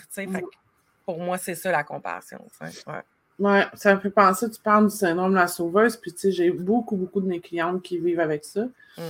Pour 1.05 1.19
moi, 1.19 1.39
c'est 1.39 1.55
ça 1.55 1.71
la 1.71 1.85
compassion. 1.85 2.47
Ouais. 2.61 3.03
Ça 3.75 3.95
me 3.95 4.01
fait 4.01 4.11
penser, 4.11 4.51
tu 4.51 4.61
parles 4.61 4.89
du 4.89 4.95
syndrome 4.95 5.31
de 5.31 5.37
la 5.37 5.49
sauveuse, 5.49 5.97
puis 5.97 6.13
j'ai 6.25 6.51
beaucoup, 6.51 6.97
beaucoup 6.97 7.21
de 7.21 7.27
mes 7.27 7.41
clientes 7.41 7.83
qui 7.83 7.99
vivent 7.99 8.21
avec 8.21 8.45
ça. 8.45 8.65
Mm. 8.99 9.03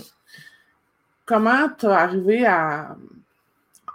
Comment 1.27 1.69
tu 1.79 1.87
as 1.87 1.99
arrivé 1.99 2.47
à, 2.47 2.97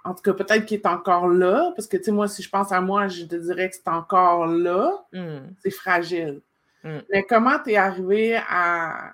en 0.06 0.14
tout 0.14 0.22
cas, 0.22 0.34
peut-être 0.34 0.66
qu'il 0.66 0.78
est 0.78 0.86
encore 0.86 1.28
là, 1.28 1.74
parce 1.76 1.88
que, 1.88 1.98
tu 1.98 2.04
sais, 2.04 2.12
moi, 2.12 2.28
si 2.28 2.44
je 2.44 2.50
pense 2.50 2.72
à 2.72 2.80
moi, 2.80 3.08
je 3.08 3.26
te 3.26 3.36
dirais 3.36 3.70
que 3.70 3.76
c'est 3.76 3.88
encore 3.88 4.46
là. 4.46 5.04
Hmm. 5.12 5.48
C'est 5.64 5.72
fragile. 5.72 6.42
Hmm. 6.84 7.00
Mais 7.10 7.24
comment 7.24 7.58
tu 7.58 7.72
es 7.72 7.76
arrivé 7.76 8.40
à 8.48 9.14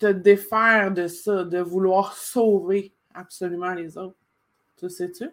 te 0.00 0.06
défaire 0.06 0.90
de 0.90 1.06
ça, 1.06 1.44
de 1.44 1.60
vouloir 1.60 2.14
sauver 2.14 2.92
absolument 3.14 3.72
les 3.72 3.96
autres? 3.96 4.16
Tu 4.78 4.90
sais-tu? 4.90 5.30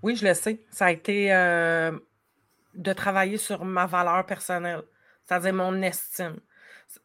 Oui, 0.00 0.14
je 0.14 0.28
le 0.28 0.34
sais. 0.34 0.60
Ça 0.70 0.86
a 0.86 0.92
été 0.92 1.34
euh, 1.34 1.90
de 2.74 2.92
travailler 2.92 3.36
sur 3.36 3.64
ma 3.64 3.86
valeur 3.86 4.24
personnelle, 4.26 4.82
c'est-à-dire 5.24 5.54
mon 5.54 5.82
estime. 5.82 6.38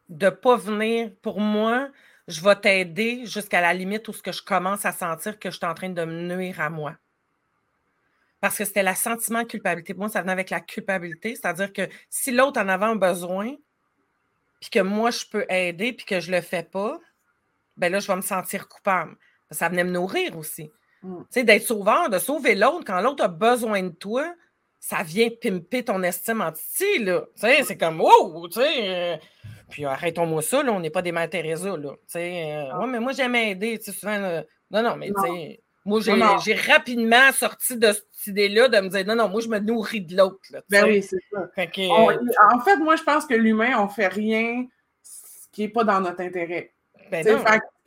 De 0.08 0.26
ne 0.26 0.30
pas 0.30 0.56
venir, 0.56 1.10
pour 1.22 1.40
moi, 1.40 1.88
je 2.28 2.40
vais 2.42 2.56
t'aider 2.56 3.26
jusqu'à 3.26 3.60
la 3.60 3.72
limite 3.72 4.08
où 4.08 4.12
ce 4.12 4.22
que 4.22 4.32
je 4.32 4.42
commence 4.42 4.84
à 4.84 4.92
sentir 4.92 5.38
que 5.38 5.50
je 5.50 5.56
suis 5.56 5.66
en 5.66 5.74
train 5.74 5.90
de 5.90 6.04
me 6.04 6.34
nuire 6.34 6.60
à 6.60 6.70
moi. 6.70 6.96
Parce 8.40 8.58
que 8.58 8.64
c'était 8.64 8.82
le 8.82 8.94
sentiment 8.94 9.42
de 9.42 9.46
culpabilité. 9.46 9.94
Pour 9.94 10.02
moi, 10.02 10.08
ça 10.08 10.20
venait 10.20 10.32
avec 10.32 10.50
la 10.50 10.60
culpabilité. 10.60 11.34
C'est-à-dire 11.34 11.72
que 11.72 11.88
si 12.10 12.32
l'autre 12.32 12.60
en 12.60 12.68
avait 12.68 12.84
un 12.84 12.96
besoin, 12.96 13.54
puis 14.60 14.70
que 14.70 14.80
moi, 14.80 15.10
je 15.10 15.24
peux 15.30 15.46
aider, 15.48 15.92
puis 15.92 16.06
que 16.06 16.20
je 16.20 16.30
ne 16.30 16.36
le 16.36 16.42
fais 16.42 16.62
pas, 16.62 16.98
ben 17.76 17.90
là, 17.90 17.98
je 17.98 18.06
vais 18.06 18.16
me 18.16 18.22
sentir 18.22 18.68
coupable. 18.68 19.16
Ça 19.50 19.68
venait 19.68 19.84
me 19.84 19.90
nourrir 19.90 20.36
aussi. 20.36 20.70
Mm. 21.02 21.18
Tu 21.18 21.26
sais, 21.30 21.44
d'être 21.44 21.66
sauveur, 21.66 22.10
de 22.10 22.18
sauver 22.18 22.54
l'autre, 22.54 22.84
quand 22.84 23.00
l'autre 23.00 23.24
a 23.24 23.28
besoin 23.28 23.82
de 23.82 23.90
toi, 23.90 24.34
ça 24.88 25.02
vient 25.02 25.30
pimper 25.30 25.82
ton 25.82 26.00
estime 26.04 26.40
en 26.40 26.52
titi, 26.52 27.02
là. 27.02 27.22
Tu 27.34 27.40
sais, 27.40 27.64
c'est 27.64 27.76
comme, 27.76 28.00
wow, 28.00 28.46
tu 28.46 28.60
sais, 28.60 28.88
euh, 28.88 29.16
puis 29.68 29.84
arrêtons-moi 29.84 30.42
ça, 30.42 30.62
là, 30.62 30.72
on 30.72 30.78
n'est 30.78 30.90
pas 30.90 31.02
des 31.02 31.10
mères 31.10 31.28
Teresa, 31.28 31.76
là. 31.76 31.90
Euh, 32.14 32.68
ah. 32.72 32.86
mais 32.86 33.00
moi, 33.00 33.10
j'aime 33.10 33.34
aider, 33.34 33.80
tu 33.80 33.86
sais, 33.86 33.98
souvent, 33.98 34.16
non, 34.70 34.82
non, 34.84 34.94
mais 34.94 35.08
tu 35.08 35.20
sais, 35.22 35.60
moi, 35.84 36.00
j'ai 36.44 36.54
rapidement 36.54 37.32
sorti 37.32 37.76
de 37.76 37.90
cette 37.90 38.28
idée-là 38.28 38.68
de 38.68 38.78
me 38.78 38.88
dire, 38.88 39.04
non, 39.04 39.16
non, 39.16 39.28
moi, 39.28 39.40
je 39.40 39.48
me 39.48 39.58
nourris 39.58 40.02
de 40.02 40.16
l'autre, 40.16 40.38
Ben 40.70 40.84
oui, 40.84 41.02
c'est 41.02 41.18
ça. 41.32 41.40
en 41.40 42.60
fait, 42.60 42.76
moi, 42.76 42.94
je 42.94 43.02
pense 43.02 43.26
que 43.26 43.34
l'humain, 43.34 43.80
on 43.80 43.88
fait 43.88 44.06
rien 44.06 44.66
qui 45.50 45.62
n'est 45.62 45.68
pas 45.68 45.82
dans 45.82 46.00
notre 46.00 46.20
intérêt. 46.20 46.75
Ben 47.10 47.24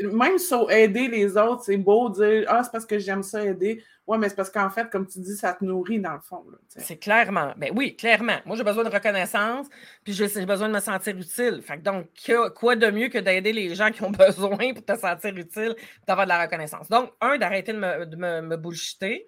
même 0.01 0.37
sur 0.37 0.71
aider 0.71 1.07
les 1.07 1.35
autres, 1.37 1.63
c'est 1.63 1.77
beau 1.77 2.09
dire 2.09 2.45
Ah, 2.47 2.63
c'est 2.63 2.71
parce 2.71 2.85
que 2.85 2.99
j'aime 2.99 3.23
ça 3.23 3.43
aider. 3.43 3.83
Ouais, 4.07 4.17
mais 4.17 4.29
c'est 4.29 4.35
parce 4.35 4.49
qu'en 4.49 4.69
fait, 4.69 4.89
comme 4.89 5.05
tu 5.05 5.19
dis, 5.19 5.35
ça 5.35 5.53
te 5.53 5.63
nourrit 5.63 5.99
dans 5.99 6.13
le 6.13 6.19
fond. 6.19 6.43
C'est 6.67 6.97
clairement. 6.97 7.53
Ben 7.57 7.71
oui, 7.75 7.95
clairement. 7.95 8.37
Moi, 8.45 8.55
j'ai 8.55 8.63
besoin 8.63 8.83
de 8.83 8.89
reconnaissance, 8.89 9.67
puis 10.03 10.13
j'ai 10.13 10.45
besoin 10.45 10.67
de 10.67 10.73
me 10.73 10.79
sentir 10.79 11.15
utile. 11.15 11.61
Fait 11.61 11.77
donc, 11.77 12.07
quoi 12.55 12.75
de 12.75 12.89
mieux 12.89 13.09
que 13.09 13.19
d'aider 13.19 13.53
les 13.53 13.75
gens 13.75 13.91
qui 13.91 14.01
ont 14.03 14.09
besoin 14.27 14.73
pour 14.73 14.83
te 14.83 14.97
sentir 14.97 15.35
utile, 15.35 15.75
d'avoir 16.07 16.25
de 16.25 16.29
la 16.29 16.41
reconnaissance? 16.43 16.89
Donc, 16.89 17.11
un, 17.21 17.37
d'arrêter 17.37 17.73
de 17.73 17.77
me, 17.77 18.05
de 18.05 18.15
me, 18.15 18.57
bullshiter, 18.57 19.27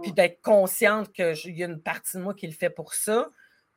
puis 0.00 0.12
d'être 0.12 0.40
consciente 0.40 1.12
qu'il 1.12 1.58
y 1.58 1.62
a 1.62 1.66
une 1.66 1.82
partie 1.82 2.16
de 2.16 2.22
moi 2.22 2.32
qui 2.32 2.46
le 2.46 2.54
fait 2.54 2.70
pour 2.70 2.94
ça, 2.94 3.28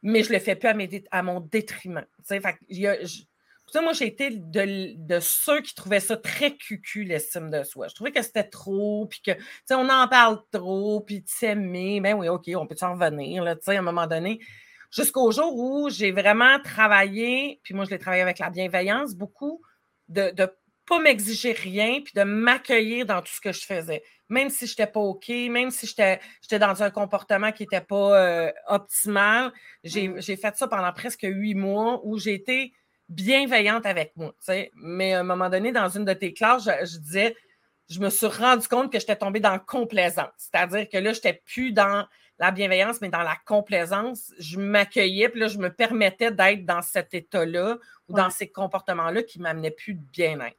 mais 0.01 0.23
je 0.23 0.31
le 0.31 0.39
fais 0.39 0.55
plus 0.55 0.69
à, 0.69 0.75
à 1.11 1.21
mon 1.21 1.41
détriment. 1.41 2.05
Fait 2.23 2.41
y 2.69 2.87
a, 2.87 2.95
moi, 3.81 3.93
j'ai 3.93 4.07
été 4.07 4.29
de, 4.31 5.19
ceux 5.19 5.61
qui 5.61 5.73
trouvaient 5.73 5.99
ça 5.99 6.17
très 6.17 6.55
cucu, 6.55 7.03
l'estime 7.03 7.49
de 7.49 7.63
soi. 7.63 7.87
Je 7.87 7.95
trouvais 7.95 8.11
que 8.11 8.21
c'était 8.21 8.43
trop, 8.43 9.07
puis 9.07 9.21
que, 9.21 9.31
tu 9.31 9.43
sais, 9.65 9.75
on 9.75 9.89
en 9.89 10.07
parle 10.07 10.41
trop, 10.51 11.01
puis 11.01 11.23
tu 11.23 11.33
s'aimer. 11.33 11.99
Ben 12.01 12.13
oui, 12.13 12.27
OK, 12.29 12.49
on 12.55 12.67
peut 12.67 12.75
s'en 12.75 12.93
revenir, 12.93 13.43
là, 13.43 13.55
tu 13.55 13.63
sais, 13.63 13.75
à 13.75 13.79
un 13.79 13.83
moment 13.83 14.07
donné. 14.07 14.39
Jusqu'au 14.91 15.31
jour 15.31 15.53
où 15.55 15.89
j'ai 15.89 16.11
vraiment 16.11 16.59
travaillé, 16.59 17.59
puis 17.63 17.73
moi, 17.73 17.85
je 17.85 17.89
l'ai 17.89 17.99
travaillé 17.99 18.21
avec 18.21 18.39
la 18.39 18.49
bienveillance 18.49 19.15
beaucoup, 19.15 19.61
de 20.07 20.31
ne 20.37 20.45
pas 20.87 20.99
m'exiger 20.99 21.51
rien, 21.51 22.01
puis 22.01 22.13
de 22.15 22.23
m'accueillir 22.23 23.05
dans 23.05 23.21
tout 23.21 23.31
ce 23.33 23.41
que 23.41 23.51
je 23.51 23.65
faisais. 23.65 24.03
Même 24.29 24.49
si 24.49 24.67
je 24.67 24.71
n'étais 24.71 24.87
pas 24.87 24.99
OK, 24.99 25.29
même 25.29 25.71
si 25.71 25.87
j'étais 25.87 26.59
dans 26.59 26.83
un 26.83 26.91
comportement 26.91 27.51
qui 27.51 27.63
n'était 27.63 27.81
pas 27.81 28.19
euh, 28.19 28.51
optimal. 28.67 29.51
Mmh. 29.83 30.19
J'ai 30.19 30.37
fait 30.37 30.55
ça 30.55 30.67
pendant 30.67 30.93
presque 30.93 31.23
huit 31.23 31.55
mois 31.55 32.01
où 32.03 32.17
j'ai 32.17 32.33
été 32.33 32.73
bienveillante 33.09 33.85
avec 33.85 34.13
moi. 34.15 34.33
Mais 34.75 35.13
à 35.13 35.19
un 35.19 35.23
moment 35.23 35.49
donné, 35.49 35.71
dans 35.71 35.89
une 35.89 36.05
de 36.05 36.13
tes 36.13 36.33
classes, 36.33 36.63
je, 36.65 36.97
disais, 36.97 37.35
je 37.89 37.99
me 37.99 38.09
suis 38.09 38.27
rendu 38.27 38.67
compte 38.67 38.91
que 38.91 38.99
j'étais 38.99 39.15
tombée 39.15 39.39
dans 39.39 39.59
complaisance. 39.59 40.31
C'est-à-dire 40.37 40.87
que 40.89 40.97
là, 40.97 41.11
je 41.13 41.17
n'étais 41.17 41.41
plus 41.45 41.71
dans 41.71 42.05
la 42.39 42.51
bienveillance, 42.51 43.01
mais 43.01 43.09
dans 43.09 43.23
la 43.23 43.37
complaisance. 43.45 44.33
Je 44.39 44.59
m'accueillais, 44.59 45.29
puis 45.29 45.39
là, 45.39 45.47
je 45.47 45.57
me 45.57 45.69
permettais 45.69 46.31
d'être 46.31 46.65
dans 46.65 46.81
cet 46.81 47.13
état-là 47.13 47.77
ou 48.09 48.13
dans 48.13 48.29
ces 48.29 48.47
comportements-là 48.47 49.23
qui 49.23 49.39
ne 49.39 49.43
m'amenaient 49.43 49.71
plus 49.71 49.93
de 49.93 50.03
bien-être. 50.11 50.57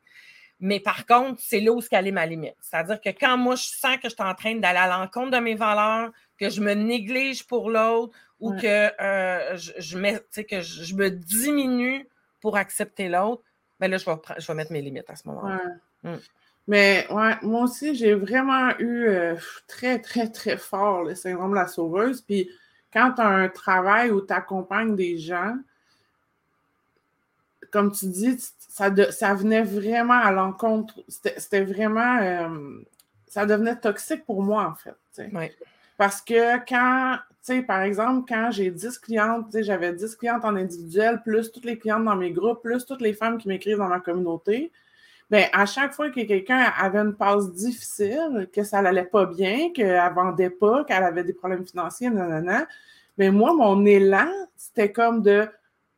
Mais 0.58 0.80
par 0.80 1.04
contre, 1.04 1.40
c'est 1.42 1.60
là 1.60 1.72
où 1.72 1.80
est 1.80 2.10
ma 2.10 2.24
limite. 2.24 2.56
C'est-à-dire 2.62 3.00
que 3.00 3.10
quand 3.10 3.36
moi, 3.36 3.56
je 3.56 3.64
sens 3.64 3.96
que 3.96 4.08
je 4.08 4.14
suis 4.14 4.22
en 4.22 4.34
train 4.34 4.54
d'aller 4.54 4.78
à 4.78 4.88
l'encontre 4.88 5.32
de 5.32 5.38
mes 5.38 5.54
valeurs, 5.54 6.10
que 6.38 6.48
je 6.48 6.62
me 6.62 6.72
néglige 6.72 7.46
pour 7.46 7.70
l'autre 7.70 8.16
ou 8.40 8.54
que, 8.54 8.90
euh, 9.00 9.56
je, 9.56 9.98
mets, 9.98 10.20
que 10.48 10.60
je, 10.62 10.94
me 10.94 11.10
diminue 11.10 12.08
pour 12.40 12.56
accepter 12.56 13.08
l'autre, 13.08 13.42
ben 13.80 13.90
là, 13.90 13.98
je 13.98 14.06
vais, 14.06 14.16
je 14.38 14.46
vais 14.46 14.54
mettre 14.54 14.72
mes 14.72 14.82
limites 14.82 15.10
à 15.10 15.16
ce 15.16 15.28
moment-là. 15.28 15.60
Mm. 16.02 16.16
Mais 16.68 17.06
ouais, 17.10 17.34
moi 17.42 17.62
aussi, 17.62 17.94
j'ai 17.94 18.14
vraiment 18.14 18.76
eu 18.78 19.06
euh, 19.06 19.36
très, 19.68 20.00
très, 20.00 20.28
très 20.30 20.56
fort 20.56 21.04
le 21.04 21.14
syndrome 21.14 21.50
de 21.50 21.56
la 21.56 21.68
sauveuse. 21.68 22.22
Puis 22.22 22.50
quand 22.92 23.12
tu 23.12 23.20
as 23.20 23.28
un 23.28 23.48
travail 23.48 24.10
où 24.10 24.20
tu 24.20 24.32
accompagnes 24.32 24.96
des 24.96 25.16
gens, 25.18 25.54
comme 27.70 27.92
tu 27.92 28.06
dis, 28.06 28.36
ça, 28.58 28.90
ça 29.10 29.34
venait 29.34 29.62
vraiment 29.62 30.18
à 30.18 30.32
l'encontre. 30.32 30.94
C'était 31.08 31.64
vraiment. 31.64 32.18
Euh, 32.20 32.80
ça 33.26 33.46
devenait 33.46 33.76
toxique 33.76 34.24
pour 34.24 34.42
moi, 34.42 34.64
en 34.64 34.74
fait. 34.74 34.96
Parce 35.96 36.20
que 36.20 36.58
quand, 36.68 37.16
tu 37.30 37.54
sais, 37.54 37.62
par 37.62 37.82
exemple, 37.82 38.26
quand 38.28 38.50
j'ai 38.50 38.70
10 38.70 38.98
clientes, 38.98 39.56
j'avais 39.60 39.92
10 39.92 40.16
clientes 40.16 40.44
en 40.44 40.56
individuel, 40.56 41.22
plus 41.22 41.50
toutes 41.50 41.64
les 41.64 41.78
clientes 41.78 42.04
dans 42.04 42.16
mes 42.16 42.32
groupes, 42.32 42.62
plus 42.62 42.84
toutes 42.84 43.00
les 43.00 43.14
femmes 43.14 43.38
qui 43.38 43.48
m'écrivent 43.48 43.78
dans 43.78 43.88
ma 43.88 44.00
communauté, 44.00 44.72
bien, 45.30 45.46
à 45.52 45.66
chaque 45.66 45.92
fois 45.92 46.10
que 46.10 46.20
quelqu'un 46.20 46.70
avait 46.78 46.98
une 46.98 47.14
passe 47.14 47.52
difficile, 47.52 48.48
que 48.52 48.62
ça 48.62 48.82
n'allait 48.82 49.04
pas 49.04 49.26
bien, 49.26 49.70
qu'elle 49.72 49.88
ne 49.88 50.14
vendait 50.14 50.50
pas, 50.50 50.84
qu'elle 50.84 51.02
avait 51.02 51.24
des 51.24 51.32
problèmes 51.32 51.66
financiers, 51.66 52.10
nanana, 52.10 52.66
mais 53.18 53.30
moi, 53.30 53.54
mon 53.54 53.84
élan, 53.86 54.30
c'était 54.56 54.92
comme 54.92 55.22
de 55.22 55.48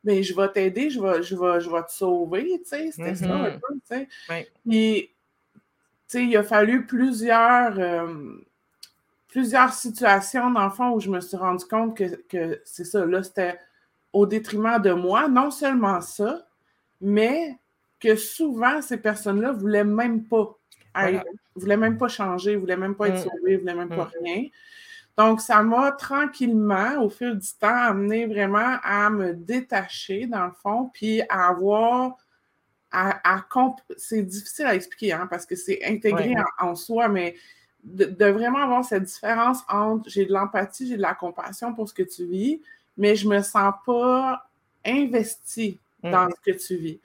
mais 0.03 0.23
je 0.23 0.35
vais 0.35 0.49
t'aider, 0.49 0.89
je 0.89 1.01
vais, 1.01 1.21
je, 1.23 1.35
vais, 1.35 1.59
je 1.59 1.69
vais 1.69 1.83
te 1.83 1.91
sauver, 1.91 2.61
tu 2.63 2.69
sais, 2.69 2.91
c'était 2.91 3.15
ça 3.15 3.25
un 3.25 3.49
mm-hmm. 3.49 3.59
peu, 3.59 3.73
tu 3.73 4.07
sais. 4.27 4.47
Puis, 4.67 5.09
tu 5.09 5.59
sais, 6.07 6.23
il 6.23 6.37
a 6.37 6.43
fallu 6.43 6.85
plusieurs, 6.85 7.77
euh, 7.77 8.37
plusieurs 9.29 9.73
situations, 9.73 10.51
dans 10.51 10.65
le 10.65 10.71
fond, 10.71 10.91
où 10.91 10.99
je 10.99 11.09
me 11.09 11.21
suis 11.21 11.37
rendu 11.37 11.65
compte 11.65 11.95
que, 11.95 12.15
que 12.27 12.61
c'est 12.65 12.83
ça, 12.83 13.05
là, 13.05 13.23
c'était 13.23 13.57
au 14.11 14.25
détriment 14.25 14.81
de 14.81 14.91
moi. 14.91 15.29
Non 15.29 15.51
seulement 15.51 16.01
ça, 16.01 16.45
mais 16.99 17.57
que 17.99 18.15
souvent, 18.15 18.81
ces 18.81 18.97
personnes-là 18.97 19.53
ne 19.53 19.57
voulaient 19.57 19.83
même 19.83 20.23
pas 20.25 20.55
voulaient 21.55 21.77
même 21.77 21.97
pas 21.97 22.07
changer, 22.07 22.53
ne 22.53 22.57
voulaient 22.57 22.77
même 22.77 22.95
pas 22.95 23.09
être 23.09 23.25
mm. 23.25 23.29
sauvées, 23.29 23.53
ne 23.53 23.59
voulaient 23.59 23.75
même 23.75 23.89
pas 23.89 24.05
mm. 24.05 24.23
rien. 24.23 24.43
Donc, 25.17 25.41
ça 25.41 25.61
m'a 25.63 25.91
tranquillement, 25.91 27.03
au 27.03 27.09
fil 27.09 27.37
du 27.37 27.47
temps, 27.59 27.75
amené 27.75 28.25
vraiment 28.25 28.77
à 28.83 29.09
me 29.09 29.33
détacher, 29.33 30.27
dans 30.27 30.45
le 30.45 30.53
fond, 30.53 30.89
puis 30.93 31.21
à 31.29 31.49
avoir. 31.49 32.17
À, 32.91 33.45
c'est 33.97 34.23
difficile 34.23 34.65
à 34.65 34.73
expliquer, 34.73 35.13
hein, 35.13 35.27
parce 35.29 35.45
que 35.45 35.55
c'est 35.55 35.79
intégré 35.85 36.33
en, 36.57 36.73
soi, 36.73 37.07
mais 37.07 37.35
de, 37.83 38.25
vraiment 38.25 38.59
avoir 38.59 38.83
cette 38.83 39.03
différence 39.03 39.59
entre 39.69 40.09
j'ai 40.09 40.25
de 40.25 40.33
l'empathie, 40.33 40.87
j'ai 40.87 40.97
de 40.97 41.01
la 41.01 41.13
compassion 41.13 41.73
pour 41.73 41.87
ce 41.87 41.93
que 41.93 42.03
tu 42.03 42.25
vis, 42.25 42.61
mais 42.97 43.15
je 43.15 43.27
me 43.27 43.41
sens 43.41 43.73
pas 43.85 44.49
investie 44.85 45.79
dans 46.03 46.25
mm. 46.25 46.31
ce 46.31 46.51
que 46.51 46.57
tu 46.57 46.75
vis. 46.75 46.99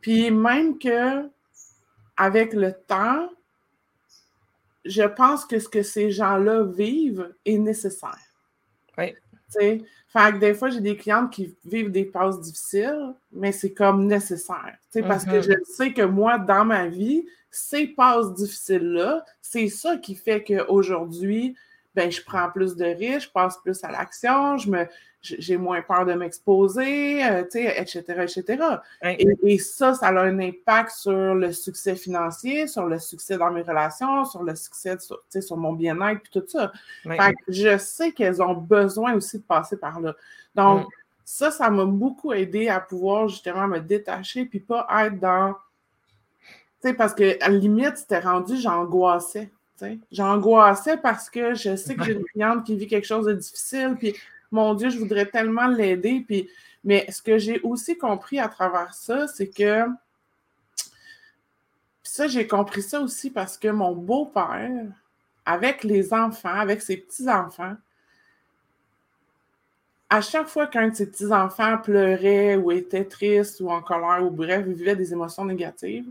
Puis 0.00 0.30
même 0.30 0.78
que 0.78 1.28
avec 2.16 2.52
le 2.52 2.72
temps, 2.72 3.28
je 4.84 5.02
pense 5.02 5.44
que 5.44 5.58
ce 5.58 5.68
que 5.68 5.82
ces 5.82 6.10
gens-là 6.10 6.64
vivent 6.64 7.34
est 7.44 7.58
nécessaire. 7.58 8.18
Oui. 8.96 9.14
Fait 9.52 10.32
que 10.32 10.38
des 10.38 10.54
fois, 10.54 10.70
j'ai 10.70 10.80
des 10.80 10.96
clientes 10.96 11.32
qui 11.32 11.56
vivent 11.64 11.90
des 11.90 12.04
passes 12.04 12.40
difficiles, 12.40 13.14
mais 13.32 13.52
c'est 13.52 13.72
comme 13.72 14.06
nécessaire. 14.06 14.76
Parce 15.06 15.24
que 15.24 15.30
mm-hmm. 15.30 15.42
je 15.42 15.72
sais 15.72 15.92
que 15.92 16.02
moi, 16.02 16.38
dans 16.38 16.64
ma 16.64 16.86
vie, 16.86 17.24
ces 17.50 17.86
passes 17.86 18.32
difficiles-là, 18.34 19.24
c'est 19.40 19.68
ça 19.68 19.96
qui 19.96 20.14
fait 20.14 20.42
qu'aujourd'hui, 20.44 21.56
ben, 21.94 22.10
je 22.10 22.22
prends 22.22 22.50
plus 22.50 22.76
de 22.76 22.84
risques, 22.84 23.28
je 23.28 23.32
passe 23.32 23.58
plus 23.58 23.82
à 23.82 23.90
l'action, 23.90 24.56
je 24.56 24.70
me, 24.70 24.86
j'ai 25.22 25.56
moins 25.56 25.82
peur 25.82 26.06
de 26.06 26.14
m'exposer, 26.14 27.24
euh, 27.24 27.44
etc., 27.52 28.02
etc. 28.22 28.64
Et, 29.42 29.58
ça, 29.58 29.94
ça 29.94 30.08
a 30.08 30.20
un 30.20 30.38
impact 30.38 30.92
sur 30.92 31.34
le 31.34 31.52
succès 31.52 31.94
financier, 31.94 32.66
sur 32.66 32.86
le 32.86 32.98
succès 32.98 33.36
dans 33.36 33.50
mes 33.50 33.62
relations, 33.62 34.24
sur 34.24 34.42
le 34.42 34.54
succès 34.54 34.98
sur, 34.98 35.20
sur 35.40 35.56
mon 35.56 35.74
bien-être, 35.74 36.22
puis 36.22 36.40
tout 36.40 36.46
ça. 36.46 36.72
je 37.48 37.76
sais 37.76 38.12
qu'elles 38.12 38.40
ont 38.42 38.54
besoin 38.54 39.14
aussi 39.14 39.38
de 39.38 39.44
passer 39.44 39.76
par 39.76 40.00
là. 40.00 40.14
Donc, 40.54 40.86
mm. 40.86 40.90
ça, 41.24 41.50
ça 41.50 41.68
m'a 41.70 41.84
beaucoup 41.84 42.32
aidé 42.32 42.68
à 42.68 42.80
pouvoir 42.80 43.28
justement 43.28 43.68
me 43.68 43.80
détacher, 43.80 44.46
puis 44.46 44.60
pas 44.60 44.86
être 45.04 45.18
dans... 45.20 45.54
Sais, 46.82 46.94
parce 46.94 47.14
que 47.14 47.42
à 47.42 47.48
la 47.48 47.56
limite, 47.56 47.98
c'était 47.98 48.20
rendu, 48.20 48.56
j'angoissais. 48.56 49.50
J'angoissais 50.12 50.96
parce 50.96 51.30
que 51.30 51.54
je 51.54 51.76
sais 51.76 51.94
que 51.94 52.04
j'ai 52.04 52.12
une 52.12 52.24
cliente 52.24 52.64
qui 52.64 52.76
vit 52.76 52.86
quelque 52.86 53.06
chose 53.06 53.26
de 53.26 53.32
difficile, 53.32 53.96
puis 53.98 54.14
mon 54.50 54.74
Dieu, 54.74 54.90
je 54.90 54.98
voudrais 54.98 55.26
tellement 55.26 55.66
l'aider. 55.66 56.24
Puis, 56.26 56.48
mais 56.84 57.10
ce 57.10 57.22
que 57.22 57.38
j'ai 57.38 57.60
aussi 57.60 57.96
compris 57.96 58.38
à 58.38 58.48
travers 58.48 58.94
ça, 58.94 59.26
c'est 59.26 59.48
que 59.48 59.84
ça, 62.02 62.26
j'ai 62.26 62.46
compris 62.46 62.82
ça 62.82 63.00
aussi 63.00 63.30
parce 63.30 63.56
que 63.56 63.68
mon 63.68 63.92
beau-père, 63.92 64.86
avec 65.46 65.84
les 65.84 66.12
enfants, 66.12 66.54
avec 66.54 66.82
ses 66.82 66.96
petits-enfants, 66.96 67.76
à 70.08 70.20
chaque 70.20 70.48
fois 70.48 70.66
qu'un 70.66 70.88
de 70.88 70.94
ses 70.94 71.08
petits-enfants 71.08 71.78
pleurait 71.78 72.56
ou 72.56 72.72
était 72.72 73.04
triste 73.04 73.60
ou 73.60 73.70
en 73.70 73.80
colère 73.80 74.24
ou 74.24 74.30
bref, 74.30 74.66
vivait 74.66 74.96
des 74.96 75.12
émotions 75.12 75.44
négatives, 75.44 76.10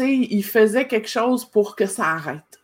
il, 0.00 0.32
il 0.32 0.44
faisait 0.44 0.86
quelque 0.86 1.08
chose 1.08 1.44
pour 1.44 1.76
que 1.76 1.86
ça 1.86 2.06
arrête. 2.06 2.60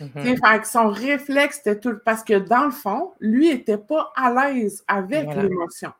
Mm-hmm. 0.00 0.64
son 0.64 0.88
réflexe, 0.88 1.56
c'était 1.62 1.80
tout. 1.80 1.96
Parce 2.04 2.22
que 2.22 2.38
dans 2.38 2.66
le 2.66 2.70
fond, 2.70 3.12
lui 3.20 3.48
n'était 3.48 3.78
pas 3.78 4.12
à 4.14 4.32
l'aise 4.32 4.84
avec 4.88 5.28
l'émotion. 5.34 5.92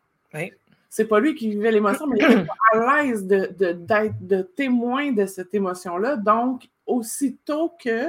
C'est 0.88 1.06
pas 1.06 1.20
lui 1.20 1.34
qui 1.34 1.50
vivait 1.50 1.72
l'émotion, 1.72 2.06
mais 2.06 2.18
il 2.18 2.24
était 2.24 2.46
pas 2.46 2.54
à 2.72 3.02
l'aise 3.02 3.26
de, 3.26 3.46
d'être 3.72 4.26
de, 4.26 4.42
témoin 4.42 5.12
de 5.12 5.26
cette 5.26 5.52
émotion-là. 5.54 6.16
Donc, 6.16 6.68
aussitôt 6.86 7.74
que 7.82 8.06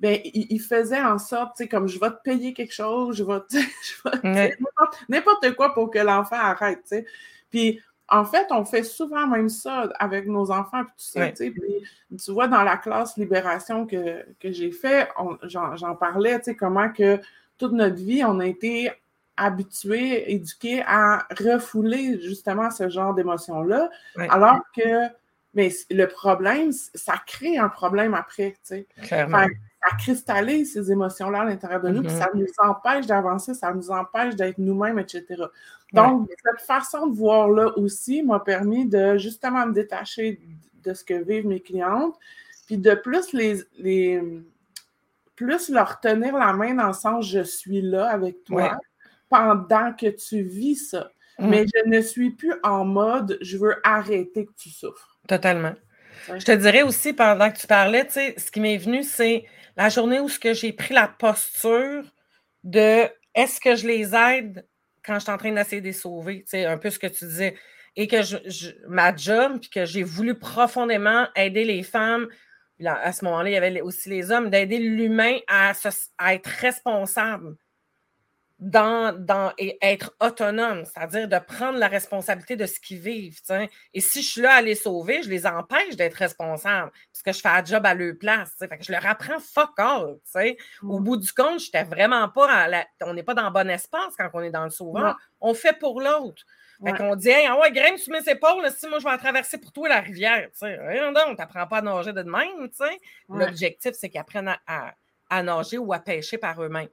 ben, 0.00 0.20
il, 0.24 0.60
faisait 0.60 1.00
en 1.00 1.18
sorte, 1.18 1.56
tu 1.56 1.64
sais, 1.64 1.68
comme 1.68 1.88
je 1.88 1.98
vais 1.98 2.10
te 2.10 2.22
payer 2.22 2.54
quelque 2.54 2.74
chose, 2.74 3.16
je 3.16 3.24
vais, 3.24 3.40
je 3.50 4.64
n'importe 5.08 5.54
quoi 5.54 5.74
pour 5.74 5.90
que 5.90 5.98
l'enfant 5.98 6.36
arrête, 6.36 6.80
tu 6.82 6.88
sais. 6.88 7.06
Puis 7.50 7.80
en 8.10 8.24
fait, 8.24 8.46
on 8.50 8.64
fait 8.64 8.82
souvent 8.82 9.26
même 9.26 9.48
ça 9.48 9.88
avec 9.98 10.26
nos 10.26 10.50
enfants 10.50 10.82
et 10.82 10.84
tout 10.84 10.92
ça. 10.96 11.30
Tu 11.32 12.32
vois, 12.32 12.48
dans 12.48 12.62
la 12.62 12.76
classe 12.76 13.16
Libération 13.16 13.86
que, 13.86 14.24
j'ai 14.42 14.70
fait, 14.70 15.08
j'en 15.44 15.94
parlais, 15.96 16.38
tu 16.38 16.44
sais, 16.46 16.56
comment 16.56 16.90
que 16.90 17.20
toute 17.58 17.72
notre 17.72 17.96
vie, 17.96 18.24
on 18.24 18.40
a 18.40 18.46
été 18.46 18.90
habitués, 19.36 20.32
éduqués 20.32 20.82
à 20.86 21.26
refouler 21.38 22.20
justement 22.20 22.70
ce 22.70 22.88
genre 22.88 23.14
d'émotions-là, 23.14 23.90
alors 24.16 24.60
que 24.76 25.08
mais 25.54 25.70
le 25.90 26.04
problème, 26.06 26.72
ça 26.72 27.14
crée 27.26 27.56
un 27.56 27.68
problème 27.68 28.14
après, 28.14 28.52
tu 28.66 28.86
sais 29.00 29.26
ça 29.88 29.96
cristallise 29.96 30.72
ces 30.72 30.90
émotions-là 30.90 31.42
à 31.42 31.44
l'intérieur 31.44 31.80
de 31.80 31.88
nous, 31.88 32.02
puis 32.02 32.12
mm-hmm. 32.12 32.18
ça 32.18 32.30
nous 32.34 32.46
empêche 32.58 33.06
d'avancer, 33.06 33.54
ça 33.54 33.72
nous 33.72 33.90
empêche 33.90 34.34
d'être 34.34 34.58
nous-mêmes, 34.58 34.98
etc. 34.98 35.24
Donc, 35.92 36.28
cette 36.44 36.66
façon 36.66 37.06
de 37.06 37.16
voir-là 37.16 37.72
aussi 37.76 38.22
m'a 38.22 38.40
permis 38.40 38.86
de 38.86 39.16
justement 39.16 39.66
me 39.66 39.72
détacher 39.72 40.40
de 40.84 40.94
ce 40.94 41.04
que 41.04 41.14
vivent 41.14 41.46
mes 41.46 41.60
clientes, 41.60 42.14
puis 42.66 42.78
de 42.78 42.94
plus 42.94 43.32
les, 43.32 43.60
les 43.78 44.22
plus 45.34 45.68
leur 45.70 46.00
tenir 46.00 46.36
la 46.36 46.52
main 46.52 46.74
dans 46.74 46.88
le 46.88 46.92
sens 46.92 47.26
je 47.26 47.42
suis 47.42 47.80
là 47.80 48.08
avec 48.08 48.44
toi 48.44 48.76
pendant 49.28 49.92
que 49.92 50.08
tu 50.08 50.42
vis 50.42 50.76
ça. 50.76 51.12
Mm. 51.38 51.48
Mais 51.48 51.64
je 51.66 51.88
ne 51.88 52.00
suis 52.00 52.30
plus 52.30 52.54
en 52.64 52.84
mode 52.84 53.38
je 53.40 53.56
veux 53.56 53.76
arrêter 53.84 54.46
que 54.46 54.52
tu 54.56 54.68
souffres. 54.70 55.18
Totalement. 55.28 55.74
Je 56.26 56.44
te 56.44 56.52
dirais 56.52 56.82
aussi, 56.82 57.12
pendant 57.12 57.50
que 57.50 57.58
tu 57.58 57.66
parlais, 57.66 58.04
tu 58.06 58.14
sais, 58.14 58.34
ce 58.36 58.50
qui 58.50 58.60
m'est 58.60 58.76
venu, 58.76 59.02
c'est 59.02 59.44
la 59.78 59.88
journée 59.88 60.18
où 60.18 60.28
j'ai 60.28 60.72
pris 60.72 60.92
la 60.92 61.06
posture 61.06 62.04
de 62.64 63.04
est-ce 63.34 63.60
que 63.60 63.76
je 63.76 63.86
les 63.86 64.14
aide 64.14 64.66
quand 65.04 65.14
je 65.14 65.20
suis 65.20 65.30
en 65.30 65.38
train 65.38 65.52
d'essayer 65.52 65.80
de 65.80 65.86
les 65.86 65.92
sauver, 65.92 66.44
sais, 66.46 66.66
un 66.66 66.76
peu 66.76 66.90
ce 66.90 66.98
que 66.98 67.06
tu 67.06 67.24
disais, 67.24 67.54
et 67.94 68.08
que 68.08 68.22
je, 68.22 68.68
ma 68.88 69.14
job, 69.14 69.60
puis 69.60 69.70
que 69.70 69.84
j'ai 69.84 70.02
voulu 70.02 70.34
profondément 70.34 71.28
aider 71.36 71.64
les 71.64 71.84
femmes, 71.84 72.28
à 72.84 73.12
ce 73.12 73.24
moment-là, 73.24 73.48
il 73.48 73.52
y 73.52 73.56
avait 73.56 73.80
aussi 73.80 74.08
les 74.08 74.30
hommes, 74.32 74.50
d'aider 74.50 74.78
l'humain 74.78 75.38
à 75.46 75.72
être 76.34 76.46
responsable 76.46 77.56
dans, 78.58 79.16
dans, 79.16 79.52
et 79.56 79.78
être 79.82 80.14
autonome, 80.20 80.84
c'est-à-dire 80.84 81.28
de 81.28 81.38
prendre 81.38 81.78
la 81.78 81.88
responsabilité 81.88 82.56
de 82.56 82.66
ce 82.66 82.80
qu'ils 82.80 82.98
vivent. 82.98 83.40
Et 83.94 84.00
si 84.00 84.22
je 84.22 84.28
suis 84.28 84.40
là 84.40 84.54
à 84.54 84.62
les 84.62 84.74
sauver, 84.74 85.22
je 85.22 85.30
les 85.30 85.46
empêche 85.46 85.96
d'être 85.96 86.14
responsables 86.14 86.90
parce 87.12 87.22
que 87.22 87.32
je 87.32 87.40
fais 87.40 87.48
un 87.48 87.64
job 87.64 87.86
à 87.86 87.94
leur 87.94 88.14
place. 88.18 88.56
Fait 88.58 88.78
que 88.78 88.84
je 88.84 88.92
leur 88.92 89.06
apprends 89.06 89.38
fuck 89.38 89.78
all. 89.78 90.16
Au 90.82 91.00
bout 91.00 91.16
du 91.16 91.32
compte, 91.32 91.60
je 91.60 91.66
n'étais 91.66 91.84
vraiment 91.84 92.28
pas 92.28 92.68
on 93.02 93.14
n'est 93.14 93.22
pas 93.22 93.34
dans 93.34 93.44
le 93.44 93.52
bon 93.52 93.70
espace 93.70 94.14
quand 94.18 94.28
on 94.34 94.40
est 94.40 94.50
dans 94.50 94.64
le 94.64 94.70
sauveur. 94.70 95.16
On 95.40 95.54
fait 95.54 95.78
pour 95.78 96.00
l'autre. 96.00 96.42
Fait 96.84 96.92
qu'on 96.92 97.16
dit, 97.16 97.28
hey, 97.28 97.46
ah 97.48 97.58
ouais, 97.58 97.72
grimpe 97.72 97.98
sur 97.98 98.12
mes 98.12 98.28
épaules, 98.30 98.70
si 98.70 98.86
moi 98.86 99.00
je 99.00 99.04
vais 99.04 99.10
en 99.10 99.18
traverser 99.18 99.58
pour 99.58 99.72
toi 99.72 99.88
la 99.88 100.00
rivière. 100.00 100.48
Tu 100.52 100.58
sais, 100.58 101.10
non, 101.12 101.34
t'apprends 101.34 101.66
pas 101.66 101.78
à 101.78 101.82
nager 101.82 102.12
de 102.12 102.22
même. 102.22 102.70
L'objectif, 103.28 103.92
c'est 103.94 104.08
qu'ils 104.08 104.20
apprennent 104.20 104.54
à, 104.66 104.94
à, 105.28 105.42
nager 105.42 105.78
ou 105.78 105.92
à 105.92 105.98
pêcher 105.98 106.38
par 106.38 106.62
eux-mêmes. 106.62 106.88